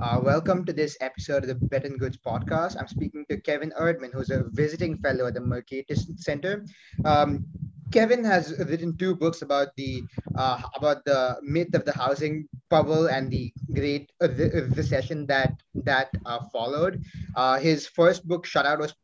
Uh, 0.00 0.20
welcome 0.22 0.64
to 0.64 0.72
this 0.72 0.96
episode 1.00 1.42
of 1.42 1.48
the 1.48 1.66
Betting 1.66 1.96
Goods 1.98 2.16
podcast. 2.16 2.76
I'm 2.78 2.86
speaking 2.86 3.26
to 3.28 3.40
Kevin 3.40 3.72
Erdmann, 3.76 4.12
who's 4.12 4.30
a 4.30 4.44
visiting 4.50 4.96
fellow 4.98 5.26
at 5.26 5.34
the 5.34 5.40
Mercatus 5.40 6.06
Center. 6.20 6.64
Um, 7.04 7.44
Kevin 7.90 8.22
has 8.22 8.56
written 8.60 8.96
two 8.96 9.16
books 9.16 9.42
about 9.42 9.74
the 9.76 10.04
uh, 10.36 10.62
about 10.76 11.04
the 11.04 11.38
myth 11.42 11.74
of 11.74 11.84
the 11.84 11.92
housing 11.92 12.46
bubble 12.70 13.08
and 13.08 13.28
the 13.28 13.52
great 13.74 14.12
uh, 14.22 14.28
recession 14.76 15.26
that 15.26 15.54
that 15.74 16.10
uh, 16.26 16.44
followed. 16.52 17.02
Uh, 17.34 17.58
his 17.58 17.88
first 17.88 18.28
book, 18.28 18.46
Shutout, 18.46 18.78
was 18.78 18.94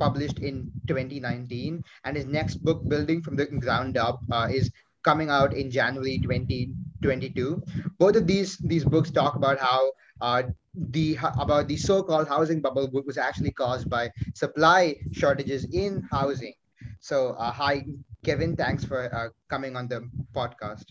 published 0.00 0.40
in 0.40 0.68
2019, 0.88 1.80
and 2.02 2.16
his 2.16 2.26
next 2.26 2.56
book, 2.56 2.82
Building 2.88 3.22
from 3.22 3.36
the 3.36 3.46
Ground 3.46 3.96
Up, 3.96 4.18
uh, 4.32 4.48
is 4.50 4.68
coming 5.04 5.30
out 5.30 5.54
in 5.54 5.70
January 5.70 6.18
2022. 6.18 7.62
Both 7.98 8.16
of 8.16 8.26
these 8.26 8.58
these 8.58 8.84
books 8.84 9.12
talk 9.12 9.36
about 9.36 9.60
how 9.60 9.92
uh, 10.20 10.42
the 10.74 11.18
about 11.38 11.68
the 11.68 11.76
so-called 11.76 12.28
housing 12.28 12.60
bubble 12.60 12.88
was 13.06 13.18
actually 13.18 13.50
caused 13.50 13.90
by 13.90 14.10
supply 14.34 14.96
shortages 15.12 15.64
in 15.72 16.06
housing. 16.10 16.54
So, 17.00 17.30
uh, 17.38 17.50
hi, 17.50 17.84
Kevin. 18.24 18.56
Thanks 18.56 18.84
for 18.84 19.12
uh, 19.14 19.28
coming 19.48 19.76
on 19.76 19.88
the 19.88 20.08
podcast. 20.34 20.84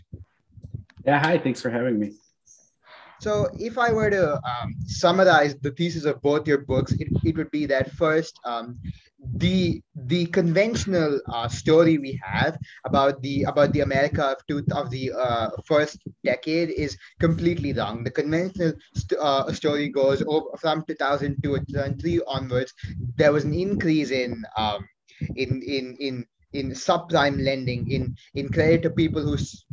Yeah, 1.05 1.19
hi. 1.19 1.37
Thanks 1.37 1.61
for 1.61 1.69
having 1.69 1.99
me. 1.99 2.13
So, 3.21 3.49
if 3.59 3.77
I 3.77 3.91
were 3.91 4.09
to 4.09 4.35
um, 4.35 4.75
summarize 4.85 5.55
the 5.55 5.71
thesis 5.71 6.05
of 6.05 6.21
both 6.21 6.47
your 6.47 6.59
books, 6.59 6.93
it, 6.93 7.07
it 7.23 7.37
would 7.37 7.51
be 7.51 7.65
that 7.67 7.91
first, 7.91 8.39
um, 8.45 8.79
the 9.35 9.81
the 9.95 10.25
conventional 10.27 11.19
uh, 11.27 11.47
story 11.47 11.97
we 11.97 12.19
have 12.23 12.57
about 12.85 13.21
the 13.21 13.43
about 13.43 13.73
the 13.73 13.81
America 13.81 14.23
of 14.23 14.37
two 14.47 14.63
of 14.71 14.89
the 14.89 15.11
uh, 15.11 15.49
first 15.65 15.97
decade 16.23 16.69
is 16.69 16.97
completely 17.19 17.73
wrong. 17.73 18.03
The 18.03 18.11
conventional 18.11 18.73
st- 18.95 19.19
uh, 19.19 19.51
story 19.53 19.89
goes 19.89 20.23
over 20.25 20.49
from 20.59 20.83
2002 20.87 21.57
to 21.57 21.65
2003 21.65 22.21
onwards. 22.27 22.73
There 23.17 23.33
was 23.33 23.43
an 23.43 23.53
increase 23.53 24.11
in 24.11 24.43
um, 24.57 24.87
in 25.35 25.61
in 25.61 25.95
in 25.99 26.25
in 26.53 26.71
subprime 26.71 27.43
lending, 27.43 27.89
in 27.91 28.15
in 28.35 28.49
credit 28.49 28.81
to 28.83 28.89
people 28.89 29.21
who 29.21 29.35
s- 29.35 29.63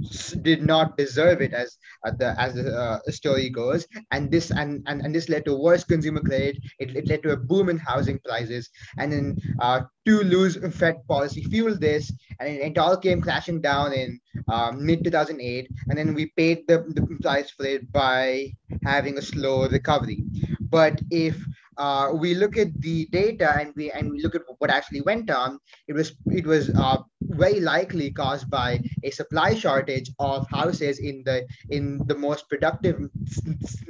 did 0.43 0.63
not 0.63 0.97
deserve 0.97 1.41
it, 1.41 1.53
as 1.53 1.77
uh, 2.07 2.11
the 2.19 2.39
as 2.41 2.55
the 2.55 2.75
uh, 2.77 2.99
story 3.11 3.49
goes, 3.51 3.87
and 4.11 4.31
this 4.31 4.51
and, 4.51 4.83
and 4.87 5.01
and 5.03 5.15
this 5.15 5.29
led 5.29 5.45
to 5.47 5.55
worse 5.57 5.85
consumer 5.85 6.21
credit. 6.21 6.57
It, 6.79 6.97
it 6.97 7.09
led 7.09 7.23
to 7.25 7.33
a 7.33 7.37
boom 7.37 7.69
in 7.69 7.79
housing 7.79 8.19
prices, 8.25 8.69
and 8.99 9.13
then 9.13 9.37
uh, 9.61 9.81
too 10.05 10.21
loose 10.23 10.57
Fed 10.77 10.97
policy 11.09 11.43
fueled 11.45 11.81
this, 11.81 12.13
and 12.41 12.49
it, 12.49 12.61
it 12.73 12.79
all 12.79 12.97
came 12.97 13.21
crashing 13.21 13.61
down 13.61 13.93
in 13.93 14.19
um, 14.49 14.85
mid 14.85 15.05
2008, 15.05 15.71
and 15.89 15.99
then 15.99 16.15
we 16.15 16.27
paid 16.37 16.67
the, 16.69 16.79
the 16.95 17.03
price 17.23 17.51
for 17.51 17.65
it 17.67 17.91
by 17.93 18.53
having 18.85 19.19
a 19.19 19.23
slow 19.23 19.69
recovery. 19.69 20.25
But 20.61 21.01
if 21.11 21.45
uh, 21.79 22.11
we 22.13 22.35
look 22.35 22.57
at 22.57 22.69
the 22.81 23.07
data 23.13 23.57
and 23.59 23.73
we 23.77 23.91
and 23.91 24.11
we 24.11 24.23
look 24.23 24.35
at 24.35 24.43
what 24.59 24.71
actually 24.71 25.03
went 25.03 25.31
on, 25.31 25.59
it 25.89 25.93
was 25.93 26.13
it 26.27 26.47
was 26.47 26.71
uh, 26.71 26.99
very 27.23 27.61
likely 27.61 28.11
caused 28.11 28.49
by 28.51 28.81
a 29.03 29.11
supply 29.11 29.55
shortage 29.55 30.11
of 30.19 30.47
houses 30.51 30.99
in 30.99 31.23
the 31.25 31.47
in 31.71 31.99
the 32.07 32.15
most 32.15 32.49
productive 32.49 33.09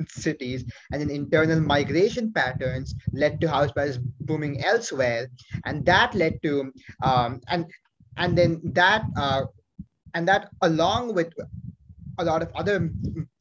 cities, 0.09 0.65
and 0.93 1.01
then 1.01 1.11
internal 1.11 1.61
migration 1.61 2.33
patterns 2.33 2.95
led 3.13 3.41
to 3.41 3.49
house 3.49 3.73
prices 3.73 3.99
booming 4.21 4.65
elsewhere, 4.65 5.29
and 5.65 5.85
that 5.87 6.15
led 6.15 6.43
to 6.43 6.73
um, 7.03 7.41
and 7.49 7.67
and 8.17 8.37
then 8.37 8.61
that 8.65 9.05
uh, 9.17 9.45
and 10.15 10.27
that 10.27 10.49
along 10.63 11.15
with 11.15 11.33
a 12.19 12.25
lot 12.25 12.43
of 12.43 12.51
other 12.55 12.91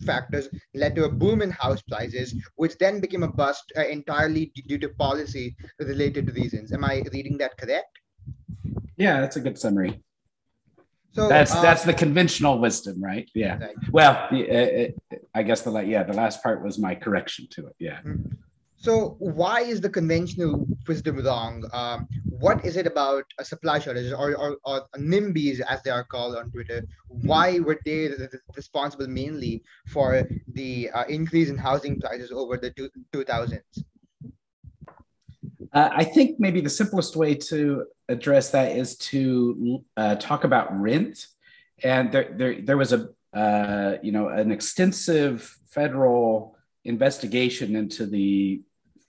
factors 0.05 0.49
led 0.73 0.95
to 0.95 1.05
a 1.05 1.09
boom 1.09 1.41
in 1.41 1.51
house 1.51 1.81
prices, 1.81 2.35
which 2.55 2.77
then 2.77 2.99
became 2.99 3.23
a 3.23 3.27
bust 3.27 3.71
uh, 3.77 3.85
entirely 3.85 4.51
due 4.67 4.77
to 4.77 4.89
policy 4.89 5.55
related 5.79 6.35
reasons. 6.35 6.71
Am 6.71 6.83
I 6.83 7.03
reading 7.13 7.37
that 7.37 7.57
correct? 7.57 7.99
Yeah, 8.97 9.21
that's 9.21 9.35
a 9.35 9.41
good 9.41 9.57
summary. 9.57 10.01
So 11.13 11.29
that's 11.29 11.55
uh, 11.55 11.61
that's 11.61 11.83
the 11.83 11.93
conventional 11.93 12.59
wisdom, 12.59 13.01
right? 13.01 13.29
Yeah. 13.33 13.57
Right. 13.57 13.75
Well, 13.89 14.27
uh, 14.31 15.17
I 15.33 15.43
guess 15.43 15.61
the 15.61 15.71
yeah 15.79 16.03
the 16.03 16.13
last 16.13 16.43
part 16.43 16.61
was 16.63 16.77
my 16.77 16.93
correction 16.93 17.47
to 17.51 17.67
it. 17.67 17.75
Yeah. 17.79 17.99
So 18.85 19.15
why 19.17 19.61
is 19.61 19.81
the 19.81 19.89
conventional 19.89 20.63
wisdom 20.87 21.17
wrong? 21.25 21.67
Um, 21.73 22.07
what 22.29 22.63
is 22.63 22.77
it 22.77 22.85
about 22.85 23.23
a 23.39 23.43
supply 23.43 23.79
shortage 23.79 24.11
or, 24.11 24.35
or, 24.35 24.57
or 24.63 24.87
NIMBYs 24.95 25.59
as 25.61 25.81
they 25.81 25.89
are 25.89 26.03
called 26.03 26.35
on 26.35 26.51
Twitter? 26.51 26.85
Why 27.07 27.57
were 27.57 27.79
they 27.83 28.11
responsible 28.55 29.07
mainly 29.07 29.63
for 29.87 30.29
the 30.53 30.91
uh, 30.91 31.05
increase 31.05 31.49
in 31.49 31.57
housing 31.57 31.99
prices 31.99 32.31
over 32.31 32.57
the 32.57 32.69
two, 32.69 32.91
2000s? 33.11 33.61
Uh, 35.73 35.89
I 35.91 36.03
think 36.03 36.39
maybe 36.39 36.61
the 36.61 36.69
simplest 36.69 37.15
way 37.15 37.33
to 37.49 37.87
address 38.07 38.51
that 38.51 38.77
is 38.77 38.97
to 38.97 39.83
uh, 39.97 40.13
talk 40.17 40.43
about 40.43 40.79
rent. 40.79 41.25
And 41.83 42.11
there, 42.11 42.35
there, 42.37 42.61
there 42.61 42.77
was 42.77 42.93
a, 42.93 43.09
uh, 43.33 43.97
you 44.03 44.11
know, 44.11 44.27
an 44.27 44.51
extensive 44.51 45.57
federal 45.71 46.55
investigation 46.83 47.75
into 47.75 48.05
the 48.05 48.61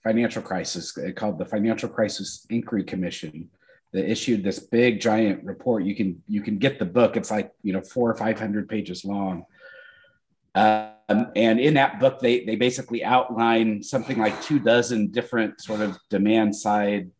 financial 0.07 0.41
crisis 0.41 0.97
uh, 0.97 1.11
called 1.11 1.37
the 1.37 1.45
Financial 1.45 1.89
Crisis 1.89 2.45
Inquiry 2.49 2.83
Commission 2.83 3.49
that 3.93 4.09
issued 4.09 4.43
this 4.43 4.59
big 4.59 5.01
giant 5.01 5.43
report. 5.43 5.83
You 5.83 5.95
can 5.95 6.21
you 6.27 6.41
can 6.41 6.57
get 6.57 6.79
the 6.79 6.85
book. 6.85 7.17
It's 7.17 7.31
like 7.31 7.51
you 7.61 7.73
know 7.73 7.81
four 7.81 8.09
or 8.09 8.15
five 8.15 8.39
hundred 8.39 8.69
pages 8.69 9.03
long. 9.03 9.45
Um, 10.55 11.27
and 11.35 11.59
in 11.59 11.73
that 11.75 11.99
book, 11.99 12.19
they 12.19 12.45
they 12.45 12.55
basically 12.55 13.03
outline 13.03 13.83
something 13.83 14.17
like 14.17 14.41
two 14.41 14.59
dozen 14.59 15.07
different 15.07 15.61
sort 15.61 15.81
of 15.81 15.97
demand 16.09 16.55
side 16.55 17.11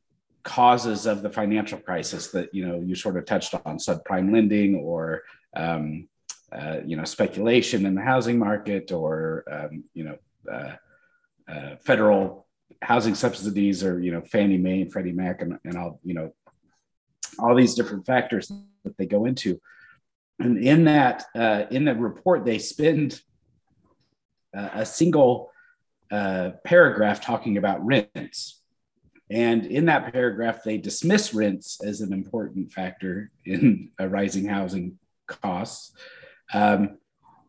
causes 0.44 1.06
of 1.06 1.22
the 1.22 1.30
financial 1.30 1.78
crisis 1.78 2.28
that 2.31 2.47
you 2.56 2.66
know 2.66 2.80
you 2.80 2.96
sort 2.96 3.18
of 3.18 3.26
touched 3.26 3.53
on 3.66 3.78
subprime 3.78 4.31
lending 4.31 4.76
or 4.76 5.24
um, 5.58 6.08
uh, 6.53 6.78
you 6.86 6.96
know 6.96 7.03
speculation 7.03 7.86
in 7.86 7.96
the 7.96 8.02
housing 8.02 8.40
market 8.40 8.92
or 8.92 9.44
um, 9.52 9.84
you 9.94 10.06
know 10.06 10.18
uh, 10.52 10.76
uh, 11.52 11.76
federal 11.90 12.47
housing 12.82 13.16
subsidies 13.16 13.84
or 13.84 14.00
you 14.00 14.12
know 14.12 14.22
Fannie 14.22 14.58
Mae 14.58 14.82
and 14.82 14.92
Freddie 14.92 15.12
Mac 15.12 15.42
and, 15.42 15.58
and 15.64 15.78
all 15.78 16.00
you 16.04 16.14
know 16.14 16.34
all 17.40 17.56
these 17.56 17.76
different 17.76 18.06
factors 18.06 18.52
that 18.84 18.98
they 18.98 19.06
go 19.06 19.26
into. 19.26 19.60
And 20.40 20.58
in 20.64 20.86
that 20.86 21.26
uh, 21.36 21.64
in 21.72 21.86
the 21.86 21.96
report 21.96 22.46
they 22.46 22.60
spend 22.60 23.22
uh, 24.56 24.70
a 24.74 24.86
single 24.86 25.52
uh, 26.12 26.52
paragraph 26.64 27.22
talking 27.22 27.58
about 27.58 27.86
rents. 27.86 28.62
And 29.30 29.66
in 29.66 29.86
that 29.86 30.14
paragraph 30.14 30.64
they 30.64 30.78
dismiss 30.78 31.34
rents 31.34 31.84
as 31.84 32.02
an 32.02 32.14
important 32.14 32.72
factor 32.72 33.32
in 33.46 33.92
rising 34.00 34.46
housing 34.46 35.00
costs. 35.28 35.94
Um, 36.54 36.98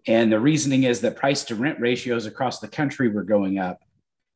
and 0.06 0.32
the 0.32 0.40
reasoning 0.40 0.84
is 0.84 1.02
that 1.02 1.16
price 1.16 1.44
to 1.44 1.54
rent 1.54 1.80
ratios 1.80 2.26
across 2.26 2.60
the 2.60 2.68
country 2.68 3.08
were 3.08 3.22
going 3.22 3.58
up 3.58 3.80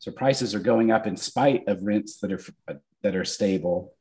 so 0.03 0.11
prices 0.11 0.53
are 0.53 0.59
going 0.59 0.91
up 0.91 1.07
in 1.07 1.17
spite 1.17 1.69
of 1.69 1.85
rents 1.85 2.17
that 2.17 2.33
are 2.33 2.41
that 3.03 3.15
are 3.15 3.25
stable. 3.25 3.95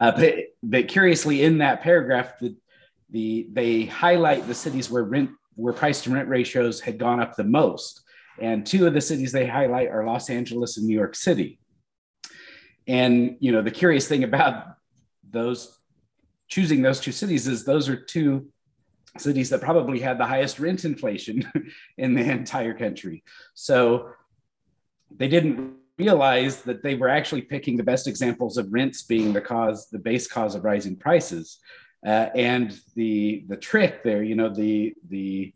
Uh, 0.00 0.12
but, 0.12 0.34
but 0.62 0.88
curiously, 0.88 1.42
in 1.42 1.58
that 1.58 1.82
paragraph, 1.82 2.38
the, 2.40 2.56
the 3.10 3.46
they 3.52 3.84
highlight 3.84 4.46
the 4.46 4.54
cities 4.54 4.90
where 4.90 5.04
rent 5.04 5.28
where 5.56 5.74
price 5.74 6.02
to 6.04 6.10
rent 6.10 6.30
ratios 6.30 6.80
had 6.80 6.96
gone 6.96 7.20
up 7.20 7.36
the 7.36 7.44
most, 7.44 8.02
and 8.40 8.64
two 8.64 8.86
of 8.86 8.94
the 8.94 9.00
cities 9.02 9.30
they 9.30 9.46
highlight 9.46 9.88
are 9.88 10.06
Los 10.06 10.30
Angeles 10.30 10.78
and 10.78 10.86
New 10.86 10.96
York 10.96 11.14
City. 11.14 11.58
And 12.86 13.36
you 13.40 13.52
know 13.52 13.60
the 13.60 13.70
curious 13.70 14.08
thing 14.08 14.24
about 14.24 14.68
those 15.28 15.78
choosing 16.48 16.80
those 16.80 17.00
two 17.00 17.12
cities 17.12 17.46
is 17.46 17.66
those 17.66 17.90
are 17.90 17.96
two 17.96 18.48
cities 19.18 19.50
that 19.50 19.60
probably 19.60 20.00
had 20.00 20.16
the 20.16 20.24
highest 20.24 20.58
rent 20.58 20.86
inflation 20.86 21.46
in 21.98 22.14
the 22.14 22.22
entire 22.22 22.72
country. 22.72 23.22
So 23.52 24.08
they 25.16 25.28
didn't 25.28 25.74
realize 25.98 26.62
that 26.62 26.82
they 26.82 26.94
were 26.94 27.08
actually 27.08 27.42
picking 27.42 27.76
the 27.76 27.82
best 27.82 28.06
examples 28.08 28.56
of 28.56 28.72
rents 28.72 29.02
being 29.02 29.32
the 29.32 29.40
cause, 29.40 29.88
the 29.90 29.98
base 29.98 30.26
cause 30.26 30.54
of 30.54 30.64
rising 30.64 30.96
prices. 30.96 31.58
Uh, 32.04 32.28
and 32.34 32.78
the 32.96 33.44
the 33.48 33.56
trick 33.56 34.02
there, 34.02 34.22
you 34.22 34.34
know, 34.34 34.50
the 34.50 34.94
the 35.08 35.54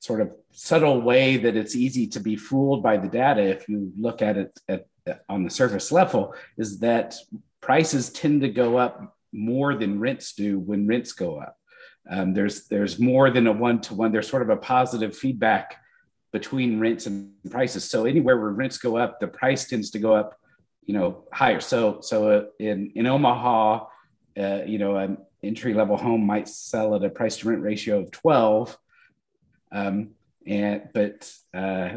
sort 0.00 0.20
of 0.20 0.34
subtle 0.52 1.00
way 1.00 1.36
that 1.36 1.56
it's 1.56 1.74
easy 1.74 2.06
to 2.06 2.20
be 2.20 2.36
fooled 2.36 2.82
by 2.82 2.96
the 2.96 3.08
data 3.08 3.42
if 3.42 3.68
you 3.68 3.92
look 3.98 4.22
at 4.22 4.36
it 4.36 4.58
at, 4.68 4.86
on 5.28 5.44
the 5.44 5.50
surface 5.50 5.90
level 5.90 6.34
is 6.56 6.78
that 6.78 7.14
prices 7.60 8.10
tend 8.10 8.40
to 8.42 8.48
go 8.48 8.76
up 8.76 9.16
more 9.32 9.74
than 9.74 9.98
rents 9.98 10.34
do 10.34 10.58
when 10.58 10.86
rents 10.86 11.12
go 11.12 11.38
up. 11.38 11.56
Um, 12.08 12.34
there's 12.34 12.66
there's 12.68 12.98
more 12.98 13.30
than 13.30 13.46
a 13.46 13.52
one 13.52 13.80
to 13.82 13.94
one. 13.94 14.12
There's 14.12 14.28
sort 14.28 14.42
of 14.42 14.50
a 14.50 14.56
positive 14.56 15.16
feedback 15.16 15.76
between 16.34 16.80
rents 16.80 17.06
and 17.06 17.32
prices. 17.48 17.88
So 17.88 18.06
anywhere 18.06 18.36
where 18.36 18.50
rents 18.50 18.76
go 18.76 18.96
up, 18.96 19.20
the 19.20 19.28
price 19.28 19.68
tends 19.68 19.90
to 19.92 20.00
go 20.00 20.12
up, 20.14 20.36
you 20.84 20.92
know, 20.92 21.22
higher. 21.32 21.60
So 21.60 22.00
so 22.00 22.16
uh, 22.28 22.44
in 22.58 22.90
in 22.96 23.06
Omaha, 23.06 23.86
uh, 24.36 24.60
you 24.66 24.78
know, 24.78 24.96
an 24.96 25.18
entry 25.44 25.74
level 25.74 25.96
home 25.96 26.26
might 26.26 26.48
sell 26.48 26.96
at 26.96 27.04
a 27.04 27.08
price 27.08 27.36
to 27.38 27.48
rent 27.48 27.62
ratio 27.62 28.00
of 28.00 28.10
twelve, 28.10 28.76
um, 29.70 29.96
and 30.44 30.88
but 30.92 31.32
uh, 31.54 31.90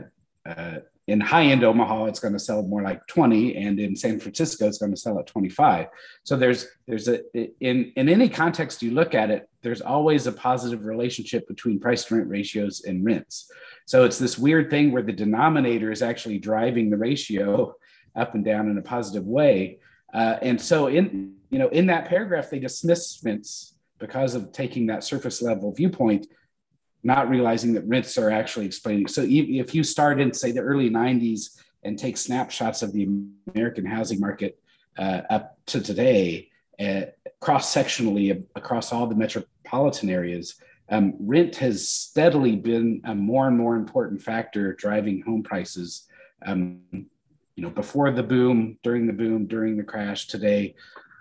uh, 0.45 0.77
in 1.07 1.21
high 1.21 1.45
end 1.45 1.63
Omaha, 1.63 2.05
it's 2.05 2.19
going 2.19 2.33
to 2.33 2.39
sell 2.39 2.61
more 2.63 2.81
like 2.81 3.05
20, 3.07 3.55
and 3.55 3.79
in 3.79 3.95
San 3.95 4.19
Francisco, 4.19 4.67
it's 4.67 4.77
going 4.77 4.91
to 4.91 4.99
sell 4.99 5.17
at 5.17 5.27
25. 5.27 5.87
So 6.23 6.35
there's 6.35 6.67
there's 6.85 7.07
a 7.07 7.21
in 7.33 7.93
in 7.95 8.09
any 8.09 8.27
context 8.27 8.83
you 8.83 8.91
look 8.91 9.15
at 9.15 9.31
it, 9.31 9.49
there's 9.61 9.81
always 9.81 10.27
a 10.27 10.33
positive 10.33 10.85
relationship 10.85 11.47
between 11.47 11.79
price 11.79 12.03
to 12.05 12.15
rent 12.15 12.29
ratios 12.29 12.83
and 12.85 13.05
rents. 13.05 13.49
So 13.85 14.03
it's 14.03 14.19
this 14.19 14.37
weird 14.37 14.69
thing 14.69 14.91
where 14.91 15.01
the 15.01 15.13
denominator 15.13 15.91
is 15.91 16.01
actually 16.01 16.39
driving 16.39 16.89
the 16.89 16.97
ratio 16.97 17.73
up 18.15 18.35
and 18.35 18.43
down 18.43 18.69
in 18.69 18.77
a 18.77 18.81
positive 18.81 19.25
way. 19.25 19.79
Uh, 20.13 20.37
and 20.41 20.59
so 20.59 20.87
in 20.87 21.35
you 21.49 21.59
know 21.59 21.69
in 21.69 21.87
that 21.87 22.09
paragraph, 22.09 22.49
they 22.49 22.59
dismiss 22.59 23.21
rents 23.23 23.75
because 23.97 24.35
of 24.35 24.51
taking 24.51 24.87
that 24.87 25.05
surface 25.05 25.41
level 25.41 25.73
viewpoint 25.73 26.27
not 27.03 27.29
realizing 27.29 27.73
that 27.73 27.87
rents 27.87 28.17
are 28.17 28.31
actually 28.31 28.65
explaining. 28.65 29.07
So 29.07 29.25
if 29.27 29.73
you 29.73 29.83
start 29.83 30.19
in, 30.19 30.33
say, 30.33 30.51
the 30.51 30.61
early 30.61 30.89
90s 30.89 31.57
and 31.83 31.97
take 31.97 32.17
snapshots 32.17 32.81
of 32.81 32.91
the 32.93 33.07
American 33.53 33.85
housing 33.85 34.19
market 34.19 34.59
uh, 34.97 35.21
up 35.29 35.57
to 35.67 35.81
today, 35.81 36.49
uh, 36.79 37.01
cross 37.39 37.73
sectionally 37.73 38.43
across 38.55 38.91
all 38.91 39.07
the 39.07 39.15
metropolitan 39.15 40.09
areas, 40.09 40.55
um, 40.89 41.13
rent 41.19 41.55
has 41.57 41.87
steadily 41.87 42.55
been 42.55 43.01
a 43.05 43.13
more 43.13 43.47
and 43.47 43.57
more 43.57 43.75
important 43.75 44.21
factor 44.21 44.73
driving 44.73 45.21
home 45.21 45.43
prices. 45.43 46.07
Um, 46.45 46.79
you 46.91 47.63
know, 47.63 47.69
before 47.69 48.11
the 48.11 48.23
boom, 48.23 48.77
during 48.83 49.07
the 49.07 49.13
boom, 49.13 49.47
during 49.47 49.77
the 49.77 49.83
crash, 49.83 50.27
today, 50.27 50.75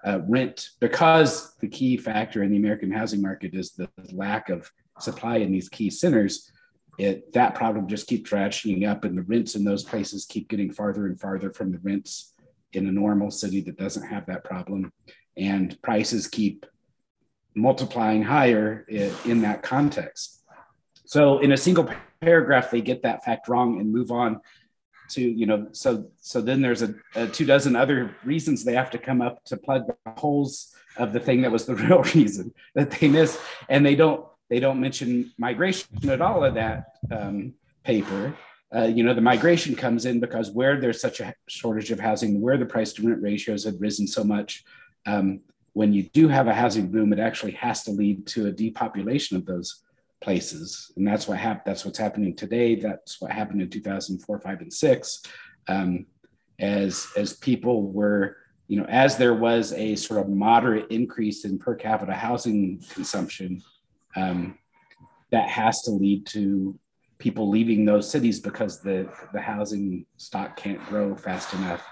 uh, 0.06 0.20
rent 0.28 0.70
because 0.78 1.54
the 1.56 1.68
key 1.68 1.96
factor 1.96 2.42
in 2.42 2.50
the 2.52 2.56
American 2.56 2.92
housing 2.92 3.20
market 3.20 3.54
is 3.54 3.72
the 3.72 3.88
lack 4.12 4.50
of 4.50 4.70
supply 5.00 5.36
in 5.36 5.52
these 5.52 5.68
key 5.68 5.90
centers, 5.90 6.50
it, 6.98 7.32
that 7.34 7.54
problem 7.54 7.88
just 7.88 8.06
keeps 8.06 8.30
ratcheting 8.30 8.88
up, 8.88 9.04
and 9.04 9.16
the 9.16 9.22
rents 9.22 9.54
in 9.54 9.64
those 9.64 9.84
places 9.84 10.24
keep 10.24 10.48
getting 10.48 10.72
farther 10.72 11.06
and 11.06 11.20
farther 11.20 11.52
from 11.52 11.72
the 11.72 11.78
rents 11.78 12.32
in 12.72 12.86
a 12.86 12.92
normal 12.92 13.30
city 13.30 13.60
that 13.62 13.76
doesn't 13.76 14.06
have 14.06 14.26
that 14.26 14.44
problem, 14.44 14.92
and 15.36 15.80
prices 15.82 16.26
keep 16.26 16.64
multiplying 17.54 18.22
higher 18.22 18.84
in, 18.88 19.12
in 19.24 19.40
that 19.42 19.62
context. 19.62 20.42
So, 21.04 21.38
in 21.38 21.52
a 21.52 21.56
single 21.56 21.88
paragraph, 22.20 22.70
they 22.70 22.80
get 22.80 23.02
that 23.02 23.24
fact 23.24 23.48
wrong 23.48 23.78
and 23.78 23.92
move 23.92 24.10
on 24.10 24.40
to 25.08 25.20
you 25.20 25.46
know 25.46 25.68
so 25.72 26.10
so 26.20 26.40
then 26.40 26.60
there's 26.60 26.82
a, 26.82 26.94
a, 27.14 27.26
two 27.28 27.44
dozen 27.44 27.76
other 27.76 28.16
reasons 28.24 28.64
they 28.64 28.74
have 28.74 28.90
to 28.90 28.98
come 28.98 29.22
up 29.22 29.44
to 29.44 29.56
plug 29.56 29.86
the 29.86 30.10
holes 30.12 30.74
of 30.96 31.12
the 31.12 31.20
thing 31.20 31.42
that 31.42 31.52
was 31.52 31.64
the 31.64 31.74
real 31.86 32.02
reason 32.14 32.52
that 32.74 32.90
they 32.90 33.08
miss 33.08 33.38
and 33.68 33.84
they 33.84 33.94
don't 33.94 34.26
they 34.48 34.60
don't 34.60 34.80
mention 34.80 35.32
migration 35.38 36.08
at 36.08 36.20
all 36.20 36.44
of 36.44 36.54
that 36.54 36.84
um, 37.10 37.54
paper. 37.84 38.34
Uh, 38.74 38.84
you 38.84 39.02
know, 39.02 39.14
the 39.14 39.20
migration 39.20 39.74
comes 39.74 40.06
in 40.06 40.20
because 40.20 40.50
where 40.50 40.80
there's 40.80 41.00
such 41.00 41.20
a 41.20 41.34
shortage 41.48 41.90
of 41.90 42.00
housing, 42.00 42.40
where 42.40 42.58
the 42.58 42.66
price 42.66 42.92
to 42.92 43.06
rent 43.06 43.22
ratios 43.22 43.64
have 43.64 43.80
risen 43.80 44.06
so 44.06 44.24
much, 44.24 44.64
um, 45.06 45.40
when 45.72 45.92
you 45.92 46.04
do 46.04 46.28
have 46.28 46.48
a 46.48 46.54
housing 46.54 46.90
boom, 46.90 47.12
it 47.12 47.18
actually 47.18 47.52
has 47.52 47.84
to 47.84 47.90
lead 47.90 48.26
to 48.26 48.46
a 48.46 48.52
depopulation 48.52 49.36
of 49.36 49.44
those 49.46 49.82
places, 50.20 50.90
and 50.96 51.06
that's 51.06 51.28
what 51.28 51.38
hap- 51.38 51.64
That's 51.64 51.84
what's 51.84 51.98
happening 51.98 52.34
today. 52.34 52.76
That's 52.76 53.20
what 53.20 53.30
happened 53.30 53.60
in 53.60 53.68
2004, 53.68 54.40
five, 54.40 54.60
and 54.62 54.72
six, 54.72 55.22
um, 55.68 56.06
as 56.58 57.06
as 57.16 57.34
people 57.34 57.92
were, 57.92 58.38
you 58.68 58.80
know, 58.80 58.86
as 58.88 59.18
there 59.18 59.34
was 59.34 59.74
a 59.74 59.94
sort 59.96 60.20
of 60.20 60.30
moderate 60.30 60.90
increase 60.90 61.44
in 61.44 61.58
per 61.58 61.74
capita 61.74 62.14
housing 62.14 62.82
consumption 62.88 63.62
um, 64.16 64.58
that 65.30 65.48
has 65.48 65.82
to 65.82 65.90
lead 65.90 66.26
to 66.26 66.78
people 67.18 67.48
leaving 67.48 67.84
those 67.84 68.10
cities 68.10 68.40
because 68.40 68.82
the, 68.82 69.08
the 69.32 69.40
housing 69.40 70.04
stock 70.16 70.56
can't 70.56 70.84
grow 70.86 71.14
fast 71.14 71.54
enough 71.54 71.82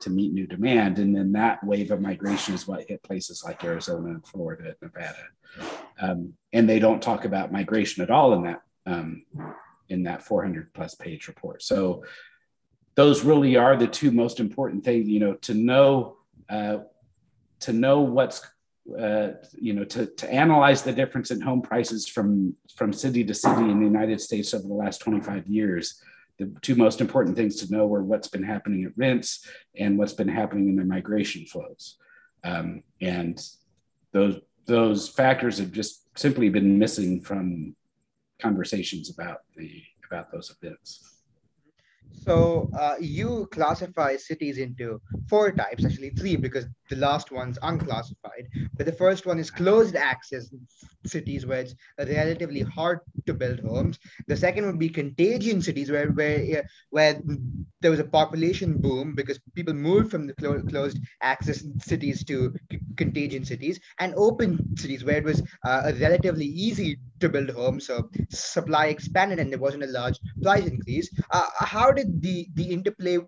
to 0.00 0.10
meet 0.10 0.32
new 0.32 0.46
demand. 0.46 0.98
And 0.98 1.14
then 1.14 1.32
that 1.32 1.62
wave 1.64 1.90
of 1.90 2.00
migration 2.00 2.54
is 2.54 2.66
what 2.66 2.88
hit 2.88 3.02
places 3.02 3.42
like 3.44 3.62
Arizona 3.62 4.10
and 4.10 4.26
Florida 4.26 4.64
and 4.68 4.76
Nevada. 4.82 5.24
Um, 6.00 6.34
and 6.52 6.68
they 6.68 6.78
don't 6.78 7.02
talk 7.02 7.24
about 7.24 7.52
migration 7.52 8.02
at 8.02 8.10
all 8.10 8.32
in 8.34 8.42
that 8.44 8.62
um, 8.84 9.24
in 9.88 10.02
that 10.04 10.22
400 10.22 10.72
plus 10.72 10.94
page 10.94 11.28
report. 11.28 11.62
So 11.62 12.04
those 12.94 13.22
really 13.22 13.56
are 13.56 13.76
the 13.76 13.86
two 13.86 14.10
most 14.10 14.40
important 14.40 14.84
things, 14.84 15.08
you 15.08 15.20
know, 15.20 15.34
to 15.34 15.54
know 15.54 16.16
uh, 16.48 16.78
to 17.60 17.72
know 17.72 18.00
what's 18.00 18.44
uh, 18.98 19.28
you 19.54 19.72
know, 19.72 19.84
to, 19.84 20.06
to 20.06 20.30
analyze 20.30 20.82
the 20.82 20.92
difference 20.92 21.30
in 21.30 21.40
home 21.40 21.62
prices 21.62 22.08
from, 22.08 22.54
from 22.76 22.92
city 22.92 23.24
to 23.24 23.34
city 23.34 23.62
in 23.62 23.78
the 23.78 23.86
United 23.86 24.20
States 24.20 24.52
over 24.52 24.66
the 24.66 24.74
last 24.74 24.98
25 24.98 25.46
years, 25.46 26.02
the 26.38 26.52
two 26.62 26.74
most 26.74 27.00
important 27.00 27.36
things 27.36 27.56
to 27.56 27.72
know 27.72 27.86
were 27.86 28.02
what's 28.02 28.28
been 28.28 28.42
happening 28.42 28.84
at 28.84 28.96
rents 28.96 29.46
and 29.76 29.98
what's 29.98 30.14
been 30.14 30.28
happening 30.28 30.68
in 30.68 30.76
their 30.76 30.84
migration 30.84 31.46
flows. 31.46 31.96
Um, 32.42 32.82
and 33.00 33.40
those, 34.12 34.40
those 34.66 35.08
factors 35.08 35.58
have 35.58 35.72
just 35.72 36.06
simply 36.18 36.48
been 36.48 36.78
missing 36.78 37.20
from 37.20 37.76
conversations 38.40 39.08
about 39.10 39.38
the 39.56 39.82
about 40.10 40.30
those 40.30 40.54
events. 40.60 41.11
So 42.10 42.70
uh, 42.76 42.96
you 43.00 43.48
classify 43.52 44.16
cities 44.16 44.58
into 44.58 45.00
four 45.28 45.52
types, 45.52 45.84
actually 45.84 46.10
three, 46.10 46.36
because 46.36 46.66
the 46.88 46.96
last 46.96 47.32
one's 47.32 47.58
unclassified. 47.62 48.48
But 48.76 48.86
the 48.86 48.92
first 48.92 49.26
one 49.26 49.38
is 49.38 49.50
closed 49.50 49.96
access 49.96 50.48
cities, 51.04 51.46
where 51.46 51.60
it's 51.60 51.74
relatively 51.98 52.60
hard 52.60 53.00
to 53.26 53.34
build 53.34 53.60
homes. 53.60 53.98
The 54.28 54.36
second 54.36 54.66
would 54.66 54.78
be 54.78 54.88
contagion 54.88 55.60
cities, 55.62 55.90
where 55.90 56.10
where 56.10 56.64
where 56.90 57.20
there 57.80 57.90
was 57.90 58.00
a 58.00 58.04
population 58.04 58.80
boom 58.80 59.14
because 59.14 59.40
people 59.54 59.74
moved 59.74 60.10
from 60.10 60.26
the 60.26 60.34
clo- 60.34 60.62
closed 60.62 60.98
access 61.22 61.64
cities 61.80 62.24
to 62.24 62.54
c- 62.70 62.80
contagion 62.96 63.44
cities, 63.44 63.80
and 63.98 64.14
open 64.16 64.76
cities, 64.76 65.04
where 65.04 65.18
it 65.18 65.24
was 65.24 65.42
uh, 65.64 65.92
relatively 66.00 66.46
easy 66.46 66.98
to 67.20 67.28
build 67.28 67.50
homes, 67.50 67.86
so 67.86 68.08
supply 68.30 68.86
expanded 68.86 69.38
and 69.38 69.50
there 69.52 69.58
wasn't 69.58 69.82
a 69.82 69.86
large 69.88 70.18
price 70.42 70.66
increase. 70.66 71.10
Uh, 71.30 71.46
how 71.58 71.91
did 71.92 72.22
the 72.22 72.48
the 72.54 72.64
interplay 72.64 73.18